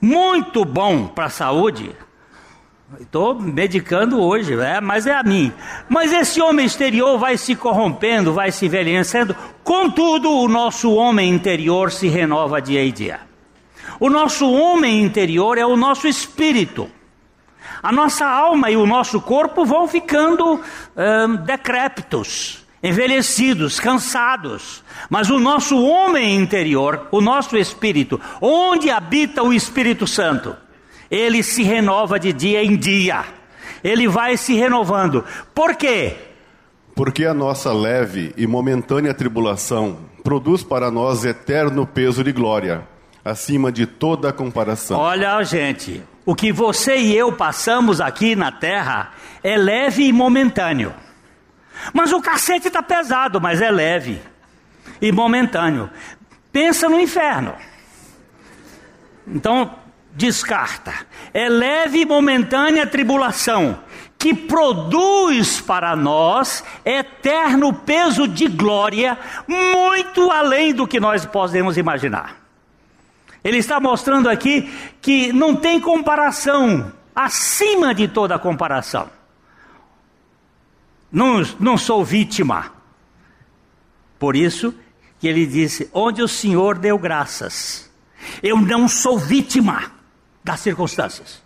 Muito 0.00 0.64
bom 0.64 1.06
para 1.06 1.26
a 1.26 1.30
saúde. 1.30 1.94
Estou 2.98 3.40
medicando 3.40 4.20
hoje, 4.20 4.54
é, 4.54 4.80
mas 4.80 5.06
é 5.06 5.14
a 5.14 5.22
mim. 5.22 5.52
Mas 5.88 6.12
esse 6.12 6.40
homem 6.40 6.66
exterior 6.66 7.18
vai 7.18 7.36
se 7.36 7.54
corrompendo, 7.54 8.32
vai 8.32 8.50
se 8.50 8.66
envelhecendo. 8.66 9.36
Contudo, 9.62 10.28
o 10.30 10.48
nosso 10.48 10.92
homem 10.92 11.30
interior 11.30 11.92
se 11.92 12.08
renova 12.08 12.60
dia 12.60 12.84
e 12.84 12.90
dia. 12.90 13.20
O 14.00 14.10
nosso 14.10 14.50
homem 14.50 15.02
interior 15.02 15.56
é 15.56 15.64
o 15.64 15.76
nosso 15.76 16.08
espírito. 16.08 16.90
A 17.80 17.92
nossa 17.92 18.26
alma 18.26 18.70
e 18.70 18.76
o 18.76 18.86
nosso 18.86 19.20
corpo 19.20 19.64
vão 19.64 19.86
ficando 19.86 20.54
hum, 20.54 21.36
decrépitos, 21.44 22.66
envelhecidos, 22.82 23.78
cansados. 23.78 24.82
Mas 25.08 25.30
o 25.30 25.38
nosso 25.38 25.80
homem 25.80 26.36
interior, 26.36 27.06
o 27.12 27.20
nosso 27.20 27.56
espírito, 27.56 28.20
onde 28.40 28.90
habita 28.90 29.42
o 29.42 29.52
Espírito 29.52 30.06
Santo, 30.06 30.56
ele 31.10 31.42
se 31.42 31.62
renova 31.62 32.18
de 32.18 32.32
dia 32.32 32.62
em 32.62 32.76
dia. 32.76 33.24
Ele 33.82 34.06
vai 34.06 34.36
se 34.36 34.54
renovando. 34.54 35.24
Por 35.54 35.74
quê? 35.74 36.16
Porque 36.94 37.24
a 37.24 37.34
nossa 37.34 37.72
leve 37.72 38.32
e 38.36 38.46
momentânea 38.46 39.14
tribulação 39.14 39.98
produz 40.22 40.62
para 40.62 40.90
nós 40.90 41.24
eterno 41.24 41.86
peso 41.86 42.22
de 42.22 42.30
glória, 42.30 42.86
acima 43.24 43.72
de 43.72 43.86
toda 43.86 44.32
comparação. 44.32 44.98
Olha, 44.98 45.42
gente, 45.42 46.02
o 46.26 46.34
que 46.34 46.52
você 46.52 46.96
e 46.96 47.16
eu 47.16 47.32
passamos 47.32 48.00
aqui 48.00 48.36
na 48.36 48.52
terra 48.52 49.12
é 49.42 49.56
leve 49.56 50.04
e 50.04 50.12
momentâneo. 50.12 50.94
Mas 51.94 52.12
o 52.12 52.20
cacete 52.20 52.68
está 52.68 52.82
pesado, 52.82 53.40
mas 53.40 53.62
é 53.62 53.70
leve 53.70 54.20
e 55.00 55.10
momentâneo. 55.10 55.88
Pensa 56.52 56.88
no 56.88 57.00
inferno. 57.00 57.54
Então, 59.26 59.74
descarta. 60.12 60.92
É 61.32 61.48
leve 61.48 62.00
e 62.00 62.06
momentânea 62.06 62.86
tribulação 62.86 63.78
que 64.20 64.34
produz 64.34 65.62
para 65.62 65.96
nós 65.96 66.62
eterno 66.84 67.72
peso 67.72 68.28
de 68.28 68.48
glória, 68.48 69.18
muito 69.48 70.30
além 70.30 70.74
do 70.74 70.86
que 70.86 71.00
nós 71.00 71.24
podemos 71.24 71.78
imaginar. 71.78 72.36
Ele 73.42 73.56
está 73.56 73.80
mostrando 73.80 74.28
aqui 74.28 74.70
que 75.00 75.32
não 75.32 75.56
tem 75.56 75.80
comparação, 75.80 76.92
acima 77.16 77.94
de 77.94 78.08
toda 78.08 78.38
comparação. 78.38 79.08
Não, 81.10 81.42
não 81.58 81.78
sou 81.78 82.04
vítima. 82.04 82.72
Por 84.18 84.36
isso 84.36 84.74
que 85.18 85.26
ele 85.26 85.46
disse: 85.46 85.88
onde 85.94 86.22
o 86.22 86.28
Senhor 86.28 86.76
deu 86.76 86.98
graças, 86.98 87.90
eu 88.42 88.58
não 88.58 88.86
sou 88.86 89.18
vítima 89.18 89.98
das 90.42 90.60
circunstâncias. 90.60 91.42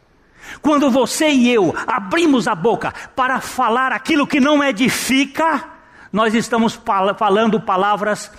Quando 0.60 0.90
você 0.90 1.30
e 1.30 1.50
eu 1.50 1.74
abrimos 1.86 2.46
a 2.46 2.54
boca 2.54 2.92
para 3.14 3.40
falar 3.40 3.92
aquilo 3.92 4.26
que 4.26 4.40
não 4.40 4.62
edifica, 4.62 5.64
nós 6.12 6.34
estamos 6.34 6.78
falando 7.16 7.60
palavras 7.60 8.30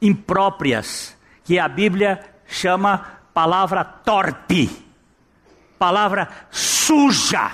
impróprias, 0.00 1.16
que 1.44 1.58
a 1.58 1.68
Bíblia 1.68 2.20
chama 2.46 3.18
palavra 3.34 3.84
torpe, 3.84 4.70
palavra 5.78 6.28
suja, 6.50 7.52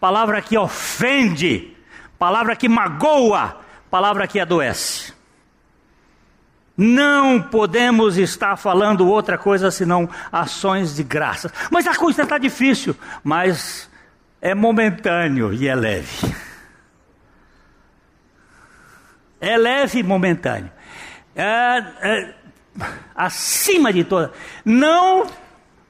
palavra 0.00 0.42
que 0.42 0.58
ofende, 0.58 1.76
palavra 2.18 2.56
que 2.56 2.68
magoa, 2.68 3.60
palavra 3.90 4.26
que 4.26 4.40
adoece. 4.40 5.15
Não 6.76 7.40
podemos 7.40 8.18
estar 8.18 8.56
falando 8.56 9.08
outra 9.08 9.38
coisa 9.38 9.70
senão 9.70 10.08
ações 10.30 10.94
de 10.94 11.02
graça. 11.02 11.50
Mas 11.70 11.86
a 11.86 11.94
coisa 11.94 12.22
está 12.22 12.36
difícil, 12.36 12.94
mas 13.24 13.88
é 14.42 14.54
momentâneo 14.54 15.54
e 15.54 15.66
é 15.66 15.74
leve. 15.74 16.34
É 19.40 19.56
leve 19.56 20.00
e 20.00 20.02
momentâneo. 20.02 20.70
É, 21.34 21.84
é, 22.02 22.34
acima 23.14 23.92
de 23.92 24.04
toda. 24.04 24.32
Não. 24.64 25.26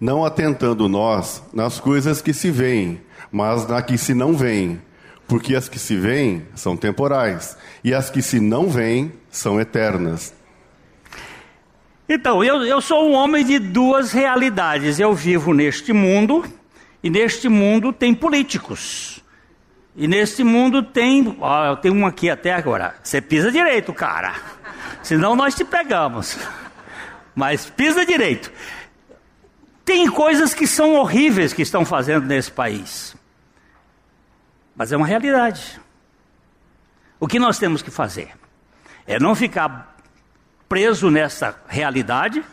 Não 0.01 0.25
atentando 0.25 0.89
nós 0.89 1.43
nas 1.53 1.81
coisas 1.81 2.23
que 2.23 2.33
se 2.33 2.51
veem, 2.51 3.01
mas 3.31 3.67
na 3.67 3.83
que 3.83 3.99
se 3.99 4.15
não 4.15 4.37
veem. 4.37 4.81
Porque 5.27 5.57
as 5.57 5.69
que 5.69 5.79
se 5.79 5.97
veem 5.97 6.47
são 6.55 6.77
temporais, 6.77 7.57
e 7.83 7.93
as 7.93 8.09
que 8.09 8.23
se 8.23 8.39
não 8.39 8.69
veem 8.69 9.13
são 9.29 9.61
eternas. 9.61 10.36
Então, 12.09 12.43
eu, 12.43 12.65
eu 12.65 12.81
sou 12.81 13.09
um 13.09 13.15
homem 13.15 13.45
de 13.45 13.59
duas 13.59 14.13
realidades. 14.13 15.01
Eu 15.01 15.15
vivo 15.15 15.53
neste 15.53 15.93
mundo, 15.93 16.45
e 17.03 17.11
neste 17.11 17.49
mundo 17.49 17.93
tem 17.93 18.15
políticos. 18.15 19.23
E 19.95 20.07
neste 20.07 20.45
mundo 20.45 20.83
tem. 20.83 21.37
Ó, 21.41 21.67
eu 21.67 21.77
tenho 21.77 21.95
um 21.95 22.07
aqui 22.07 22.29
até 22.29 22.53
agora. 22.53 22.95
Você 23.03 23.21
pisa 23.21 23.51
direito, 23.51 23.93
cara. 23.93 24.35
Senão 25.03 25.35
nós 25.35 25.55
te 25.55 25.65
pegamos. 25.65 26.39
Mas 27.35 27.71
pisa 27.71 28.05
direito. 28.05 28.53
Tem 29.85 30.11
coisas 30.11 30.53
que 30.53 30.67
são 30.67 30.95
horríveis 30.97 31.53
que 31.53 31.63
estão 31.63 31.85
fazendo 31.85 32.27
nesse 32.27 32.51
país. 32.51 33.17
Mas 34.75 34.93
é 34.93 34.97
uma 34.97 35.07
realidade. 35.07 35.81
O 37.19 37.27
que 37.27 37.39
nós 37.39 37.59
temos 37.59 37.83
que 37.83 37.91
fazer? 37.91 38.31
É 39.07 39.19
não 39.19 39.35
ficar 39.35 39.96
preso 40.69 41.11
nessa 41.11 41.59
realidade 41.69 42.45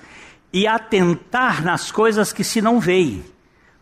e 0.51 0.68
atentar 0.68 1.64
nas 1.64 1.91
coisas 1.91 2.32
que 2.32 2.43
se 2.43 2.61
não 2.61 2.80
veem. 2.80 3.24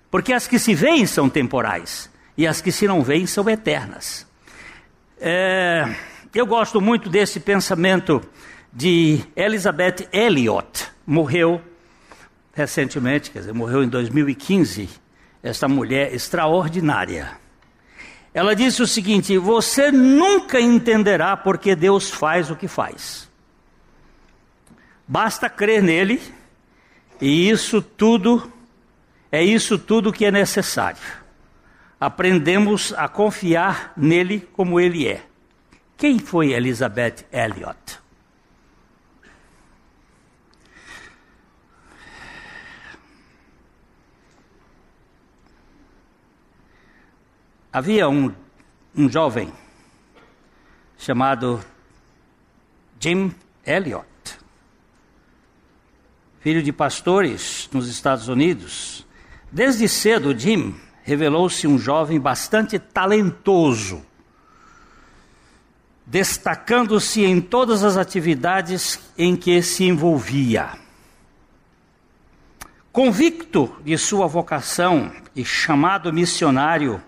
Porque 0.10 0.34
as 0.34 0.48
que 0.48 0.60
se 0.60 0.74
veem 0.74 1.06
são 1.06 1.30
temporais 1.30 2.10
e 2.38 2.48
as 2.48 2.62
que 2.62 2.72
se 2.72 2.88
não 2.88 3.02
veem 3.02 3.26
são 3.26 3.50
eternas. 3.50 4.28
É, 5.20 5.88
eu 6.34 6.46
gosto 6.46 6.82
muito 6.82 7.10
desse 7.10 7.40
pensamento 7.40 8.22
de 8.74 9.20
Elizabeth 9.36 10.08
Elliot, 10.12 10.88
morreu 11.06 11.62
recentemente, 12.54 13.32
quer 13.32 13.40
dizer, 13.40 13.54
morreu 13.54 13.84
em 13.84 13.90
2015, 13.90 14.90
esta 15.44 15.68
mulher 15.68 16.14
extraordinária. 16.14 17.32
Ela 18.34 18.56
disse 18.56 18.82
o 18.82 18.88
seguinte: 18.88 19.38
Você 19.38 19.92
nunca 19.92 20.60
entenderá 20.60 21.36
porque 21.36 21.76
Deus 21.76 22.10
faz 22.10 22.50
o 22.50 22.56
que 22.56 22.68
faz. 22.68 23.30
Basta 25.08 25.50
crer 25.50 25.82
nele, 25.82 26.22
e 27.20 27.50
isso 27.50 27.82
tudo, 27.82 28.52
é 29.32 29.44
isso 29.44 29.78
tudo 29.78 30.12
que 30.12 30.26
é 30.26 30.32
necessário. 30.32 31.22
Aprendemos 32.00 32.94
a 32.94 33.08
confiar 33.08 33.94
nele 33.96 34.40
como 34.54 34.80
ele 34.80 35.08
é. 35.08 35.24
Quem 35.98 36.18
foi 36.18 36.52
Elizabeth 36.52 37.26
Elliot? 37.32 38.02
Havia 47.72 48.10
um, 48.10 48.34
um 48.96 49.10
jovem 49.10 49.54
chamado 50.98 51.64
Jim 53.00 53.34
Elliot 53.66 54.11
filho 56.42 56.64
de 56.64 56.74
pastores 56.74 57.70
nos 57.72 57.88
Estados 57.88 58.28
Unidos. 58.28 59.06
Desde 59.52 59.88
cedo, 59.88 60.38
Jim 60.38 60.76
revelou-se 61.04 61.68
um 61.68 61.78
jovem 61.78 62.20
bastante 62.20 62.80
talentoso. 62.80 64.04
destacando-se 66.04 67.24
em 67.24 67.40
todas 67.40 67.86
as 67.86 67.96
atividades 67.96 69.00
em 69.18 69.34
que 69.34 69.62
se 69.62 69.86
envolvia. 69.86 70.72
Convicto 72.92 73.74
de 73.86 73.98
sua 73.98 74.28
vocação 74.28 75.10
e 75.34 75.46
chamado 75.46 76.12
missionário, 76.12 77.02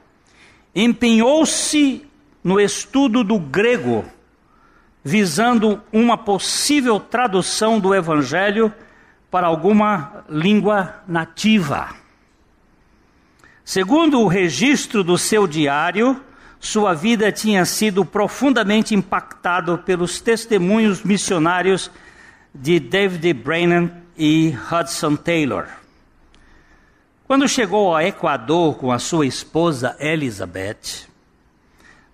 empenhou-se 0.73 2.07
no 2.41 2.61
estudo 2.61 3.25
do 3.25 3.37
grego, 3.37 4.05
visando 5.03 5.81
uma 5.91 6.17
possível 6.17 6.97
tradução 6.97 7.81
do 7.81 7.93
Evangelho 7.93 8.73
para 9.33 9.47
alguma 9.47 10.23
língua 10.29 11.01
nativa. 11.07 11.89
Segundo 13.65 14.21
o 14.21 14.27
registro 14.27 15.03
do 15.03 15.17
seu 15.17 15.47
diário, 15.47 16.21
sua 16.59 16.93
vida 16.93 17.31
tinha 17.31 17.65
sido 17.65 18.05
profundamente 18.05 18.93
impactada 18.93 19.75
pelos 19.75 20.21
testemunhos 20.21 21.01
missionários 21.01 21.89
de 22.53 22.79
David 22.79 23.33
Brennan 23.33 23.89
e 24.15 24.55
Hudson 24.71 25.15
Taylor. 25.15 25.65
Quando 27.25 27.47
chegou 27.47 27.95
ao 27.95 28.01
Equador 28.01 28.75
com 28.75 28.91
a 28.91 28.99
sua 28.99 29.25
esposa 29.25 29.97
Elizabeth, 29.99 31.07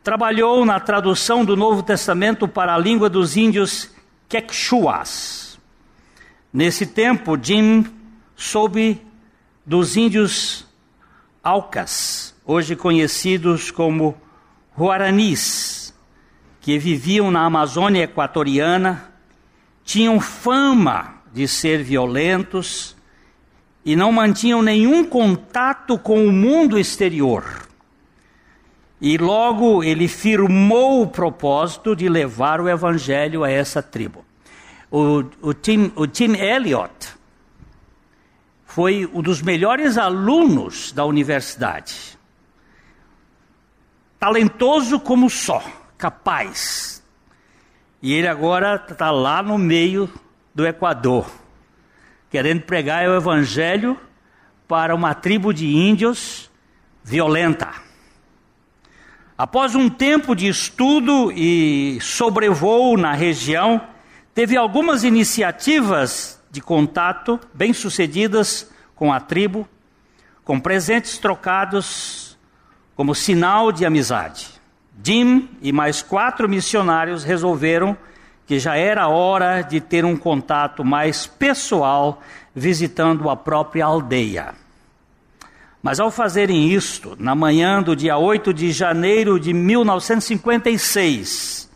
trabalhou 0.01 0.65
na 0.65 0.79
tradução 0.79 1.43
do 1.43 1.57
Novo 1.57 1.83
Testamento 1.83 2.47
para 2.47 2.73
a 2.73 2.77
língua 2.77 3.09
dos 3.09 3.35
índios 3.35 3.91
Quechuas. 4.29 5.48
Nesse 6.51 6.87
tempo, 6.87 7.37
Jim 7.39 7.85
soube 8.35 8.99
dos 9.63 9.95
índios 9.95 10.65
Aucas, 11.43 12.35
hoje 12.43 12.75
conhecidos 12.75 13.69
como 13.69 14.17
Guaranis, 14.75 15.93
que 16.59 16.79
viviam 16.79 17.29
na 17.29 17.45
Amazônia 17.45 18.03
equatoriana, 18.03 19.11
tinham 19.83 20.19
fama 20.19 21.21
de 21.31 21.47
ser 21.47 21.83
violentos 21.83 22.95
e 23.85 23.95
não 23.95 24.11
mantinham 24.11 24.63
nenhum 24.63 25.05
contato 25.05 25.99
com 25.99 26.25
o 26.25 26.31
mundo 26.31 26.79
exterior. 26.79 27.67
E 28.99 29.19
logo 29.19 29.83
ele 29.83 30.07
firmou 30.07 31.03
o 31.03 31.07
propósito 31.07 31.95
de 31.95 32.09
levar 32.09 32.59
o 32.59 32.67
evangelho 32.67 33.43
a 33.43 33.51
essa 33.51 33.83
tribo. 33.83 34.25
O, 34.91 35.23
o, 35.41 35.53
Tim, 35.53 35.91
o 35.95 36.07
Tim 36.07 36.33
Elliot 36.35 37.13
foi 38.65 39.09
um 39.13 39.21
dos 39.21 39.41
melhores 39.41 39.97
alunos 39.97 40.91
da 40.91 41.05
universidade 41.05 42.19
talentoso 44.19 44.99
como 44.99 45.29
só, 45.29 45.63
capaz. 45.97 47.01
E 48.01 48.13
ele 48.13 48.27
agora 48.27 48.83
está 48.89 49.09
lá 49.09 49.41
no 49.41 49.57
meio 49.57 50.09
do 50.53 50.67
Equador, 50.67 51.31
querendo 52.29 52.61
pregar 52.63 53.07
o 53.07 53.15
evangelho 53.15 53.97
para 54.67 54.93
uma 54.93 55.15
tribo 55.15 55.53
de 55.53 55.67
índios 55.67 56.51
violenta. 57.03 57.73
Após 59.37 59.73
um 59.73 59.89
tempo 59.89 60.35
de 60.35 60.49
estudo 60.49 61.31
e 61.31 61.97
sobrevoo 62.01 62.97
na 62.97 63.13
região, 63.13 63.81
teve 64.39 64.55
algumas 64.55 65.03
iniciativas 65.03 66.39
de 66.49 66.61
contato 66.61 67.37
bem-sucedidas 67.53 68.71
com 68.95 69.11
a 69.11 69.19
tribo, 69.19 69.67
com 70.45 70.57
presentes 70.57 71.17
trocados 71.17 72.37
como 72.95 73.13
sinal 73.13 73.69
de 73.69 73.85
amizade. 73.85 74.47
Jim 75.03 75.49
e 75.61 75.73
mais 75.73 76.01
quatro 76.01 76.47
missionários 76.47 77.25
resolveram 77.25 77.97
que 78.47 78.59
já 78.59 78.77
era 78.77 79.09
hora 79.09 79.61
de 79.61 79.81
ter 79.81 80.05
um 80.05 80.15
contato 80.15 80.85
mais 80.85 81.27
pessoal 81.27 82.23
visitando 82.55 83.29
a 83.29 83.35
própria 83.35 83.83
aldeia. 83.83 84.55
Mas 85.83 85.99
ao 85.99 86.09
fazerem 86.09 86.69
isto, 86.69 87.13
na 87.19 87.35
manhã 87.35 87.83
do 87.83 87.93
dia 87.93 88.17
8 88.17 88.53
de 88.53 88.71
janeiro 88.71 89.37
de 89.37 89.53
1956, 89.53 91.68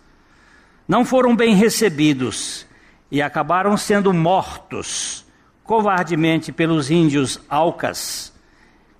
não 0.87 1.05
foram 1.05 1.35
bem 1.35 1.55
recebidos 1.55 2.65
e 3.09 3.21
acabaram 3.21 3.77
sendo 3.77 4.13
mortos 4.13 5.25
covardemente 5.63 6.51
pelos 6.51 6.91
índios 6.91 7.39
Alcas 7.47 8.33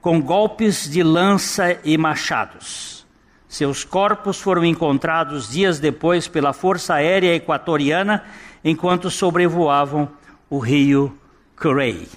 com 0.04 0.22
golpes 0.22 0.90
de 0.90 1.02
lança 1.02 1.80
e 1.82 1.98
machados. 1.98 3.06
Seus 3.48 3.86
corpos 3.86 4.38
foram 4.38 4.66
encontrados 4.66 5.50
dias 5.50 5.80
depois 5.80 6.28
pela 6.28 6.52
Força 6.52 6.96
Aérea 6.96 7.34
Equatoriana 7.34 8.24
enquanto 8.64 9.10
sobrevoavam 9.10 10.10
o 10.50 10.60
rio 10.60 11.18
Curei, 11.56 12.10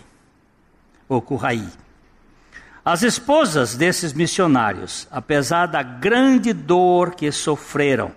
ou 1.09 1.23
Curraí. 1.23 1.69
As 2.85 3.03
esposas 3.03 3.77
desses 3.77 4.13
missionários, 4.13 5.07
apesar 5.11 5.67
da 5.67 5.83
grande 5.83 6.53
dor 6.53 7.15
que 7.15 7.31
sofreram, 7.31 8.11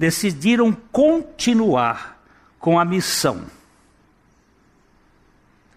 decidiram 0.00 0.72
continuar 0.72 2.18
com 2.58 2.80
a 2.80 2.86
missão. 2.86 3.44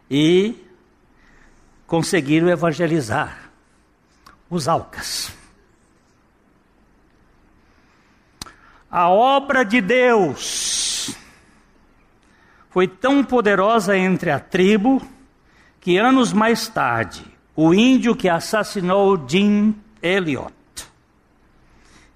E 0.10 0.56
conseguiram 1.86 2.48
evangelizar 2.48 3.52
os 4.50 4.70
Alcas. 4.70 5.36
A 8.90 9.10
obra 9.10 9.66
de 9.66 9.82
Deus 9.82 11.14
foi 12.70 12.88
tão 12.88 13.26
poderosa 13.26 13.98
entre 13.98 14.32
a 14.32 14.40
tribo 14.40 15.06
que 15.82 15.98
anos 15.98 16.32
mais 16.32 16.70
tarde, 16.70 17.26
o 17.58 17.74
índio 17.74 18.16
que 18.16 18.30
assassinou 18.30 19.22
Jim 19.28 19.76
Elliot 20.02 20.54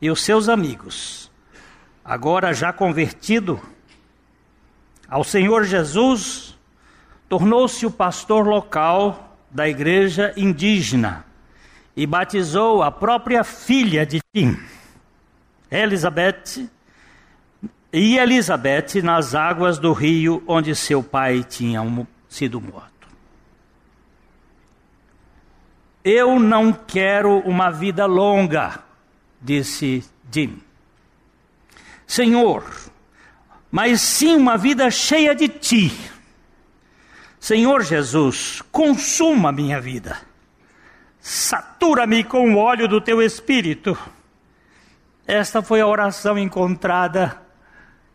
e 0.01 0.09
os 0.09 0.23
seus 0.23 0.47
amigos, 0.47 1.26
agora 2.07 2.53
já 2.53 2.71
convertido 2.71 3.59
ao 5.09 5.25
Senhor 5.25 5.65
Jesus, 5.65 6.57
tornou-se 7.27 7.85
o 7.85 7.91
pastor 7.91 8.47
local 8.47 9.37
da 9.51 9.67
igreja 9.67 10.33
indígena 10.37 11.25
e 11.95 12.07
batizou 12.07 12.81
a 12.81 12.91
própria 12.91 13.43
filha 13.43 14.05
de 14.05 14.21
Tim, 14.33 14.57
Elizabeth, 15.69 16.69
e 17.91 18.17
Elizabeth 18.17 19.01
nas 19.03 19.35
águas 19.35 19.77
do 19.77 19.91
rio 19.91 20.41
onde 20.47 20.75
seu 20.75 21.03
pai 21.03 21.43
tinha 21.43 21.81
sido 22.29 22.61
morto. 22.61 23.07
Eu 26.03 26.39
não 26.39 26.71
quero 26.71 27.39
uma 27.39 27.69
vida 27.69 28.05
longa, 28.05 28.79
disse 29.41 30.05
Jim. 30.31 30.66
Senhor, 32.07 32.63
mas 33.69 34.01
sim 34.01 34.35
uma 34.35 34.57
vida 34.57 34.89
cheia 34.89 35.35
de 35.35 35.47
ti 35.47 35.91
Senhor 37.39 37.83
Jesus, 37.83 38.61
consuma 38.71 39.51
minha 39.51 39.79
vida, 39.79 40.19
satura-me 41.19 42.23
com 42.23 42.53
o 42.53 42.57
óleo 42.57 42.87
do 42.87 42.99
teu 42.99 43.21
espírito. 43.21 43.97
Esta 45.25 45.61
foi 45.61 45.79
a 45.79 45.87
oração 45.87 46.37
encontrada 46.37 47.41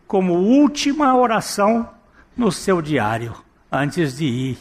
como 0.06 0.34
última 0.34 1.16
oração 1.16 1.88
no 2.36 2.50
seu 2.50 2.82
diário 2.82 3.34
antes 3.70 4.16
de 4.16 4.26
ir 4.26 4.58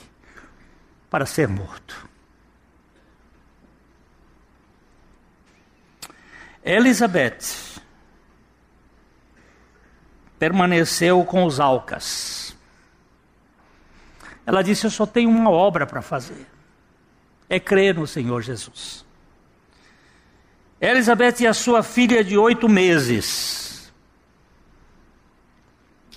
para 1.10 1.26
ser 1.26 1.48
morto. 1.48 2.08
Elizabeth 6.64 7.70
permaneceu 10.42 11.24
com 11.24 11.46
os 11.46 11.60
Alcas 11.60 12.42
ela 14.46 14.62
disse: 14.62 14.86
Eu 14.86 14.92
só 14.92 15.06
tenho 15.06 15.30
uma 15.30 15.50
obra 15.50 15.86
para 15.86 16.02
fazer. 16.02 16.46
É 17.50 17.60
crer 17.60 17.96
no 17.96 18.08
Senhor 18.08 18.42
Jesus. 18.42 19.06
Elizabeth 20.80 21.42
e 21.42 21.48
a 21.48 21.54
sua 21.54 21.84
filha 21.84 22.24
de 22.24 22.38
oito 22.38 22.68
meses 22.68 23.92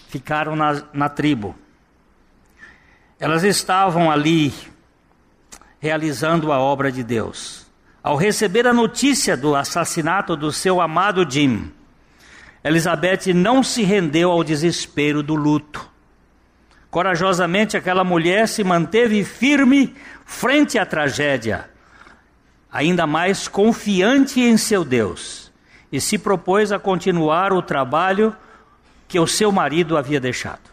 ficaram 0.08 0.56
na, 0.56 0.82
na 0.92 1.08
tribo. 1.08 1.54
Elas 3.18 3.42
estavam 3.44 4.10
ali 4.10 4.54
realizando 5.78 6.50
a 6.50 6.58
obra 6.58 6.90
de 6.90 7.02
Deus. 7.02 7.66
Ao 8.02 8.16
receber 8.16 8.66
a 8.66 8.72
notícia 8.72 9.36
do 9.36 9.54
assassinato 9.54 10.36
do 10.36 10.52
seu 10.52 10.80
amado 10.80 11.28
Jim, 11.30 11.72
Elizabeth 12.64 13.34
não 13.34 13.62
se 13.62 13.82
rendeu 13.82 14.30
ao 14.30 14.42
desespero 14.42 15.22
do 15.22 15.34
luto. 15.34 15.86
Corajosamente, 16.90 17.76
aquela 17.76 18.02
mulher 18.02 18.48
se 18.48 18.64
manteve 18.64 19.22
firme 19.22 19.94
frente 20.24 20.78
à 20.78 20.86
tragédia, 20.86 21.68
ainda 22.72 23.06
mais 23.06 23.46
confiante 23.46 24.40
em 24.40 24.56
seu 24.56 24.82
Deus, 24.82 25.52
e 25.92 26.00
se 26.00 26.16
propôs 26.16 26.72
a 26.72 26.78
continuar 26.78 27.52
o 27.52 27.60
trabalho 27.60 28.34
que 29.06 29.20
o 29.20 29.26
seu 29.26 29.52
marido 29.52 29.96
havia 29.98 30.18
deixado. 30.18 30.72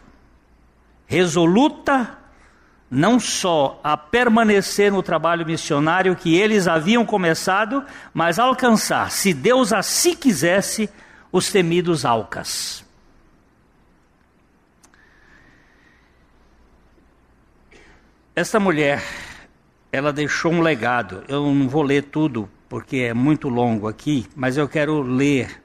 Resoluta 1.06 2.18
não 2.90 3.18
só 3.18 3.80
a 3.82 3.96
permanecer 3.96 4.92
no 4.92 5.02
trabalho 5.02 5.44
missionário 5.44 6.16
que 6.16 6.36
eles 6.36 6.68
haviam 6.68 7.04
começado, 7.04 7.84
mas 8.12 8.38
alcançar, 8.38 9.10
se 9.10 9.32
Deus 9.34 9.72
assim 9.72 10.14
quisesse, 10.14 10.88
os 11.32 11.50
temidos 11.50 12.04
Alcas. 12.04 12.84
Esta 18.36 18.60
mulher, 18.60 19.02
ela 19.90 20.12
deixou 20.12 20.52
um 20.52 20.60
legado. 20.60 21.24
Eu 21.26 21.52
não 21.52 21.68
vou 21.68 21.82
ler 21.82 22.04
tudo 22.04 22.48
porque 22.68 22.98
é 22.98 23.14
muito 23.14 23.48
longo 23.48 23.88
aqui, 23.88 24.26
mas 24.36 24.56
eu 24.56 24.68
quero 24.68 25.02
ler 25.02 25.62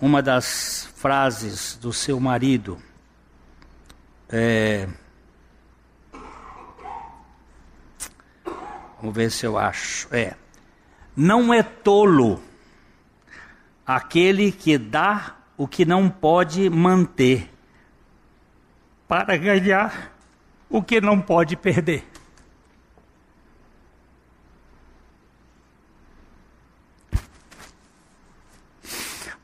uma 0.00 0.20
das 0.20 0.88
frases 0.96 1.76
do 1.76 1.92
seu 1.92 2.20
marido. 2.20 2.76
É, 4.28 4.88
Vamos 9.02 9.16
ver 9.16 9.32
se 9.32 9.44
eu 9.44 9.58
acho. 9.58 10.06
É. 10.14 10.34
Não 11.16 11.52
é 11.52 11.60
tolo 11.60 12.40
aquele 13.86 14.52
que 14.52 14.78
dá 14.78 15.36
o 15.56 15.66
que 15.66 15.84
não 15.84 16.08
pode 16.08 16.68
manter 16.70 17.50
para 19.06 19.36
ganhar 19.36 20.12
o 20.68 20.82
que 20.82 21.00
não 21.00 21.20
pode 21.20 21.56
perder. 21.56 22.04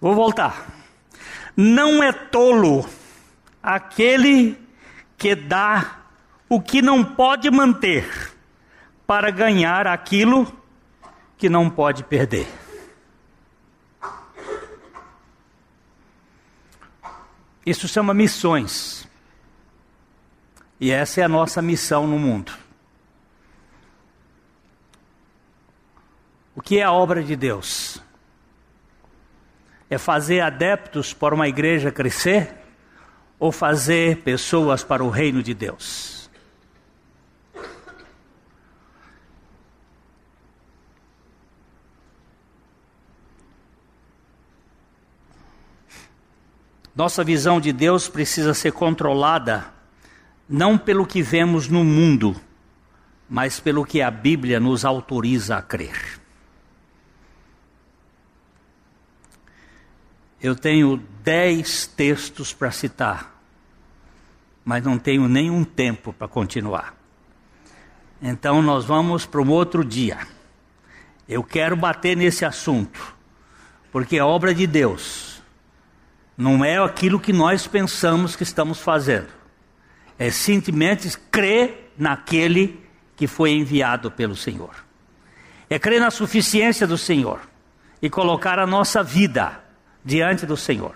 Vou 0.01 0.15
voltar. 0.15 0.67
Não 1.57 2.03
é 2.03 2.13
tolo 2.13 2.89
aquele 3.63 4.57
que 5.17 5.35
dá 5.35 5.99
o 6.49 6.61
que 6.61 6.81
não 6.81 7.05
pode 7.05 7.51
manter 7.51 8.33
para 9.07 9.31
ganhar 9.31 9.87
aquilo 9.87 10.51
que 11.37 11.49
não 11.49 11.69
pode 11.69 12.05
perder. 12.05 12.47
Isso 17.69 17.87
chama 17.87 18.15
missões. 18.15 19.07
E 20.81 20.91
essa 20.91 21.21
é 21.21 21.25
a 21.25 21.29
nossa 21.29 21.61
missão 21.61 22.07
no 22.07 22.19
mundo. 22.19 22.51
O 26.57 26.63
que 26.63 26.79
é 26.79 26.83
a 26.83 26.91
obra 26.91 27.23
de 27.23 27.37
Deus? 27.37 28.03
É 29.91 29.99
fazer 29.99 30.41
adeptos 30.41 31.13
para 31.13 31.35
uma 31.35 31.47
igreja 31.47 31.93
crescer 31.93 32.55
ou 33.39 33.53
fazer 33.53 34.23
pessoas 34.23 34.83
para 34.83 35.05
o 35.05 35.11
reino 35.11 35.43
de 35.43 35.53
Deus? 35.53 36.18
Nossa 46.99 47.23
visão 47.23 47.61
de 47.61 47.73
Deus 47.73 48.09
precisa 48.09 48.53
ser 48.53 48.73
controlada 48.73 49.73
não 50.49 50.77
pelo 50.77 51.07
que 51.07 51.23
vemos 51.23 51.69
no 51.69 51.85
mundo, 51.85 52.35
mas 53.31 53.61
pelo 53.61 53.85
que 53.85 54.03
a 54.03 54.11
Bíblia 54.11 54.59
nos 54.59 54.85
autoriza 54.85 55.59
a 55.59 55.63
crer. 55.63 56.19
Eu 60.43 60.57
tenho 60.57 60.97
dez 61.23 61.87
textos 61.87 62.53
para 62.53 62.73
citar, 62.73 63.41
mas 64.65 64.83
não 64.83 64.99
tenho 64.99 65.29
nenhum 65.29 65.63
tempo 65.63 66.13
para 66.13 66.27
continuar. 66.27 66.97
Então 68.21 68.61
nós 68.61 68.85
vamos 68.85 69.25
para 69.25 69.41
um 69.41 69.51
outro 69.51 69.85
dia. 69.85 70.19
Eu 71.29 71.45
quero 71.45 71.77
bater 71.77 72.17
nesse 72.17 72.45
assunto, 72.45 73.15
porque 73.93 74.17
é 74.17 74.25
obra 74.25 74.53
de 74.53 74.67
Deus 74.67 75.38
não 76.39 76.65
é 76.65 76.79
aquilo 76.79 77.19
que 77.19 77.33
nós 77.33 77.67
pensamos 77.67 78.37
que 78.37 78.45
estamos 78.45 78.79
fazendo. 78.79 79.27
É 80.17 80.31
simplesmente 80.31 81.19
crer 81.33 81.93
naquele 81.99 82.81
que 83.17 83.27
foi 83.27 83.51
enviado 83.51 84.09
pelo 84.09 84.37
Senhor. 84.37 84.71
É 85.69 85.81
crer 85.81 86.01
na 86.01 86.13
suficiência 86.13 86.87
do 86.87 86.97
Senhor 86.97 87.41
e 88.01 88.09
colocar 88.09 88.61
a 88.61 88.67
nossa 88.67 89.03
vida 89.03 89.61
diante 90.05 90.47
do 90.47 90.57
Senhor. 90.57 90.95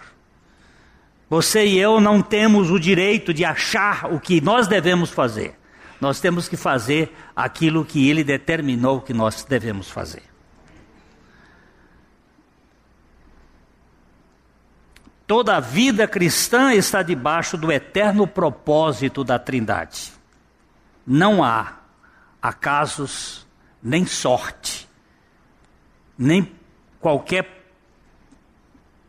Você 1.29 1.67
e 1.67 1.79
eu 1.79 2.01
não 2.01 2.23
temos 2.23 2.71
o 2.71 2.79
direito 2.79 3.35
de 3.35 3.45
achar 3.45 4.13
o 4.13 4.21
que 4.21 4.41
nós 4.41 4.69
devemos 4.69 5.11
fazer. 5.11 5.59
Nós 6.01 6.21
temos 6.21 6.49
que 6.49 6.57
fazer 6.57 7.13
aquilo 7.35 7.85
que 7.85 8.09
Ele 8.09 8.23
determinou 8.23 9.01
que 9.01 9.13
nós 9.13 9.43
devemos 9.43 9.91
fazer. 9.91 10.32
Toda 15.27 15.57
a 15.57 15.61
vida 15.61 16.07
cristã 16.07 16.75
está 16.75 17.03
debaixo 17.03 17.57
do 17.57 17.71
eterno 17.71 18.27
propósito 18.27 19.23
da 19.23 19.39
Trindade. 19.39 20.13
Não 21.07 21.43
há 21.43 21.79
acasos, 22.41 23.47
nem 23.83 24.05
sorte, 24.05 24.89
nem 26.19 26.53
qualquer 27.01 27.63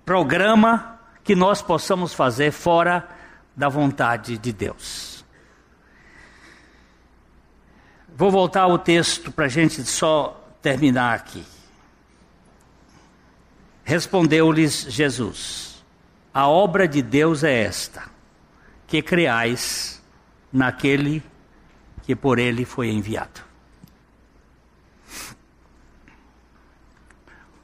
programa 0.06 1.00
que 1.24 1.36
nós 1.36 1.62
possamos 1.62 2.14
fazer 2.14 2.52
fora 2.52 3.08
da 3.56 3.70
vontade 3.70 4.38
de 4.38 4.52
Deus. 4.52 5.24
Vou 8.16 8.30
voltar 8.30 8.62
ao 8.62 8.78
texto 8.78 9.32
para 9.32 9.46
a 9.46 9.50
gente 9.50 9.84
só 9.86 10.40
terminar 10.62 11.16
aqui. 11.16 11.44
Respondeu-lhes 13.84 14.86
Jesus. 14.90 15.73
A 16.34 16.48
obra 16.48 16.88
de 16.88 17.02
Deus 17.02 17.44
é 17.44 17.64
esta: 17.64 18.10
que 18.88 19.02
creais 19.02 20.02
naquele 20.52 21.22
que 22.04 22.16
por 22.16 22.40
ele 22.40 22.66
foi 22.66 22.90
enviado. 22.90 23.42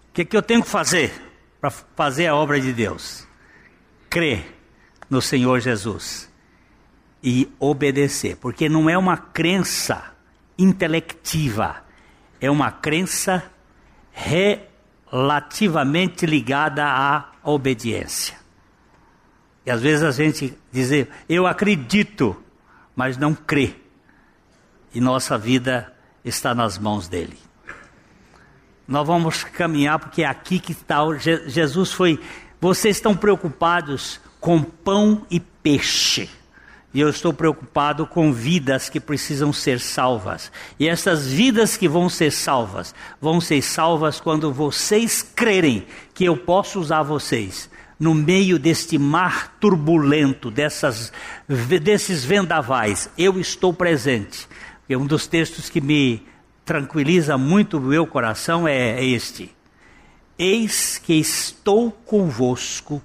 O 0.09 0.13
que, 0.13 0.25
que 0.25 0.35
eu 0.35 0.41
tenho 0.41 0.63
que 0.63 0.69
fazer 0.69 1.13
para 1.61 1.69
fazer 1.69 2.27
a 2.27 2.35
obra 2.35 2.59
de 2.59 2.73
Deus? 2.73 3.27
Crer 4.09 4.57
no 5.09 5.21
Senhor 5.21 5.59
Jesus 5.59 6.29
e 7.21 7.53
obedecer, 7.59 8.37
porque 8.37 8.69
não 8.69 8.89
é 8.89 8.97
uma 8.97 9.17
crença 9.17 10.15
intelectiva, 10.57 11.83
é 12.39 12.49
uma 12.49 12.71
crença 12.71 13.51
relativamente 14.11 16.25
ligada 16.25 16.85
à 16.85 17.33
obediência. 17.43 18.38
E 19.69 19.71
às 19.71 19.83
vezes 19.83 20.03
a 20.03 20.09
gente 20.09 20.57
diz, 20.71 20.89
eu 21.29 21.45
acredito, 21.45 22.35
mas 22.95 23.17
não 23.17 23.35
crê. 23.35 23.75
E 24.91 24.99
nossa 24.99 25.37
vida 25.37 25.93
está 26.25 26.55
nas 26.55 26.79
mãos 26.79 27.07
dele. 27.07 27.37
Nós 28.87 29.05
vamos 29.05 29.43
caminhar 29.43 29.99
porque 29.99 30.23
é 30.23 30.25
aqui 30.25 30.57
que 30.57 30.71
está. 30.71 30.97
Jesus 31.45 31.91
foi. 31.91 32.19
Vocês 32.59 32.97
estão 32.97 33.15
preocupados 33.15 34.19
com 34.39 34.63
pão 34.63 35.23
e 35.29 35.39
peixe. 35.39 36.27
E 36.91 36.99
eu 36.99 37.07
estou 37.07 37.31
preocupado 37.31 38.07
com 38.07 38.33
vidas 38.33 38.89
que 38.89 38.99
precisam 38.99 39.53
ser 39.53 39.79
salvas. 39.79 40.51
E 40.79 40.89
essas 40.89 41.27
vidas 41.27 41.77
que 41.77 41.87
vão 41.87 42.09
ser 42.09 42.31
salvas, 42.31 42.95
vão 43.21 43.39
ser 43.39 43.61
salvas 43.61 44.19
quando 44.19 44.51
vocês 44.51 45.21
crerem 45.21 45.85
que 46.15 46.25
eu 46.25 46.35
posso 46.35 46.79
usar 46.79 47.03
vocês 47.03 47.69
no 47.99 48.13
meio 48.13 48.57
deste 48.57 48.97
mar 48.97 49.57
turbulento, 49.59 50.49
dessas, 50.49 51.11
desses 51.81 52.23
vendavais, 52.23 53.09
eu 53.17 53.39
estou 53.39 53.73
presente. 53.73 54.47
E 54.87 54.95
um 54.95 55.05
dos 55.05 55.27
textos 55.27 55.69
que 55.69 55.81
me 55.81 56.25
tranquiliza 56.63 57.37
muito 57.37 57.77
o 57.77 57.81
meu 57.81 58.07
coração 58.07 58.67
é 58.67 59.03
este: 59.03 59.53
Eis 60.37 60.97
que 60.97 61.13
estou 61.13 61.91
convosco 61.91 63.01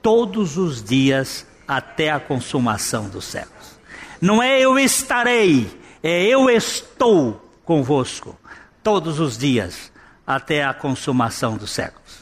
todos 0.00 0.56
os 0.56 0.82
dias 0.82 1.46
até 1.68 2.10
a 2.10 2.18
consumação 2.18 3.08
dos 3.08 3.26
séculos. 3.26 3.78
Não 4.20 4.42
é 4.42 4.58
eu 4.60 4.78
estarei, 4.78 5.68
é 6.02 6.24
eu 6.24 6.48
estou 6.48 7.52
convosco 7.64 8.38
todos 8.82 9.20
os 9.20 9.36
dias 9.36 9.92
até 10.26 10.64
a 10.64 10.72
consumação 10.72 11.56
dos 11.56 11.70
séculos 11.70 12.21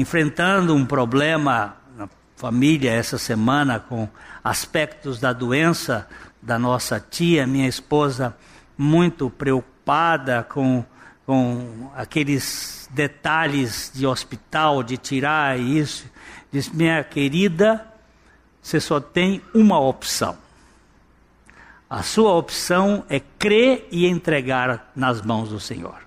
enfrentando 0.00 0.74
um 0.74 0.84
problema 0.84 1.76
na 1.96 2.08
família 2.36 2.90
essa 2.90 3.18
semana 3.18 3.78
com 3.78 4.08
aspectos 4.42 5.20
da 5.20 5.32
doença 5.32 6.08
da 6.42 6.58
nossa 6.58 6.98
tia, 6.98 7.46
minha 7.46 7.68
esposa, 7.68 8.34
muito 8.76 9.28
preocupada 9.28 10.42
com 10.48 10.84
com 11.30 11.88
aqueles 11.94 12.88
detalhes 12.90 13.92
de 13.94 14.04
hospital, 14.04 14.82
de 14.82 14.96
tirar 14.96 15.56
isso. 15.60 16.04
Disse, 16.50 16.74
minha 16.74 17.04
querida, 17.04 17.86
você 18.60 18.80
só 18.80 18.98
tem 18.98 19.40
uma 19.54 19.78
opção. 19.78 20.36
A 21.88 22.02
sua 22.02 22.34
opção 22.34 23.04
é 23.08 23.20
crer 23.20 23.86
e 23.92 24.08
entregar 24.08 24.90
nas 24.96 25.22
mãos 25.22 25.50
do 25.50 25.60
Senhor. 25.60 25.98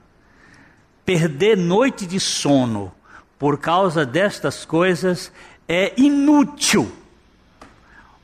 Perder 1.05 1.55
noite 1.55 2.05
de 2.05 2.19
sono 2.19 2.93
por 3.43 3.57
causa 3.57 4.05
destas 4.05 4.63
coisas 4.63 5.29
é 5.67 5.91
inútil. 5.97 6.89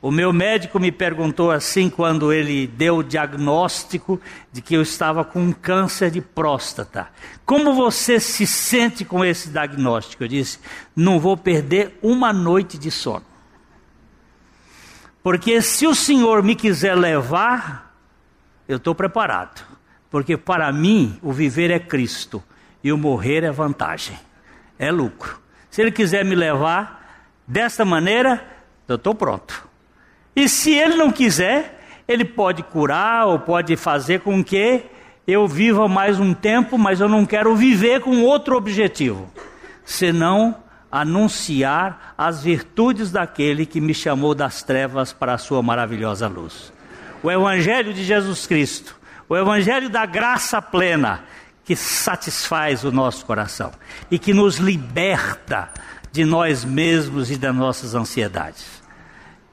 O 0.00 0.10
meu 0.10 0.32
médico 0.32 0.80
me 0.80 0.90
perguntou 0.90 1.50
assim 1.50 1.90
quando 1.90 2.32
ele 2.32 2.66
deu 2.66 2.96
o 2.96 3.04
diagnóstico 3.04 4.18
de 4.50 4.62
que 4.62 4.74
eu 4.74 4.80
estava 4.80 5.22
com 5.22 5.42
um 5.42 5.52
câncer 5.52 6.10
de 6.10 6.22
próstata. 6.22 7.08
Como 7.44 7.74
você 7.74 8.18
se 8.18 8.46
sente 8.46 9.04
com 9.04 9.22
esse 9.22 9.50
diagnóstico? 9.50 10.24
Eu 10.24 10.28
disse: 10.28 10.58
não 10.96 11.20
vou 11.20 11.36
perder 11.36 11.98
uma 12.00 12.32
noite 12.32 12.78
de 12.78 12.90
sono. 12.90 13.26
Porque 15.22 15.60
se 15.60 15.86
o 15.86 15.94
Senhor 15.94 16.42
me 16.42 16.56
quiser 16.56 16.94
levar, 16.94 17.94
eu 18.66 18.78
estou 18.78 18.94
preparado. 18.94 19.66
Porque 20.10 20.38
para 20.38 20.72
mim 20.72 21.18
o 21.20 21.30
viver 21.30 21.70
é 21.70 21.78
Cristo 21.78 22.42
e 22.82 22.90
o 22.90 22.96
morrer 22.96 23.44
é 23.44 23.50
vantagem, 23.50 24.18
é 24.80 24.90
lucro. 24.90 25.38
Se 25.70 25.82
Ele 25.82 25.92
quiser 25.92 26.24
me 26.24 26.34
levar 26.34 27.28
desta 27.46 27.84
maneira, 27.84 28.42
eu 28.88 28.96
estou 28.96 29.14
pronto. 29.14 29.68
E 30.34 30.48
se 30.48 30.72
Ele 30.72 30.96
não 30.96 31.12
quiser, 31.12 32.02
Ele 32.08 32.24
pode 32.24 32.62
curar 32.62 33.26
ou 33.26 33.38
pode 33.38 33.76
fazer 33.76 34.20
com 34.20 34.42
que 34.42 34.82
eu 35.26 35.46
viva 35.46 35.86
mais 35.86 36.18
um 36.18 36.32
tempo, 36.32 36.78
mas 36.78 36.98
eu 36.98 37.08
não 37.08 37.26
quero 37.26 37.54
viver 37.54 38.00
com 38.00 38.22
outro 38.22 38.56
objetivo, 38.56 39.30
senão 39.84 40.56
anunciar 40.90 42.14
as 42.16 42.42
virtudes 42.42 43.12
daquele 43.12 43.66
que 43.66 43.80
me 43.80 43.94
chamou 43.94 44.34
das 44.34 44.62
trevas 44.62 45.12
para 45.12 45.34
a 45.34 45.38
sua 45.38 45.62
maravilhosa 45.62 46.26
luz. 46.26 46.72
O 47.22 47.30
Evangelho 47.30 47.92
de 47.92 48.02
Jesus 48.02 48.46
Cristo, 48.46 48.96
o 49.28 49.36
Evangelho 49.36 49.90
da 49.90 50.06
graça 50.06 50.60
plena, 50.60 51.22
que 51.70 51.76
satisfaz 51.76 52.82
o 52.82 52.90
nosso 52.90 53.24
coração 53.24 53.70
e 54.10 54.18
que 54.18 54.34
nos 54.34 54.56
liberta 54.56 55.70
de 56.10 56.24
nós 56.24 56.64
mesmos 56.64 57.30
e 57.30 57.36
das 57.36 57.54
nossas 57.54 57.94
ansiedades. 57.94 58.82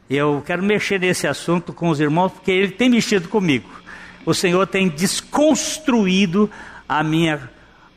Eu 0.09 0.41
quero 0.43 0.63
mexer 0.63 0.99
nesse 0.99 1.28
assunto 1.28 1.72
com 1.72 1.89
os 1.89 1.99
irmãos 1.99 2.32
porque 2.32 2.49
ele 2.49 2.72
tem 2.72 2.89
mexido 2.89 3.30
comigo. 3.30 3.70
O 4.26 4.34
Senhor 4.34 4.65
tem 4.65 4.89
desconstruído 4.89 6.49
a 6.89 7.03
minha 7.03 7.51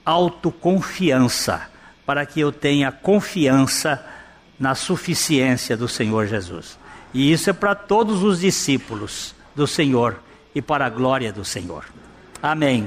autoconfiança 0.04 1.70
para 2.04 2.26
que 2.26 2.40
eu 2.40 2.52
tenha 2.52 2.92
confiança 2.92 4.04
na 4.58 4.74
suficiência 4.74 5.78
do 5.78 5.88
Senhor 5.88 6.26
Jesus. 6.26 6.78
E 7.14 7.32
isso 7.32 7.48
é 7.48 7.54
para 7.54 7.74
todos 7.74 8.22
os 8.22 8.40
discípulos 8.40 9.34
do 9.56 9.66
Senhor 9.66 10.20
e 10.54 10.60
para 10.60 10.84
a 10.84 10.90
glória 10.90 11.32
do 11.32 11.42
Senhor. 11.42 11.86
Amém. 12.42 12.86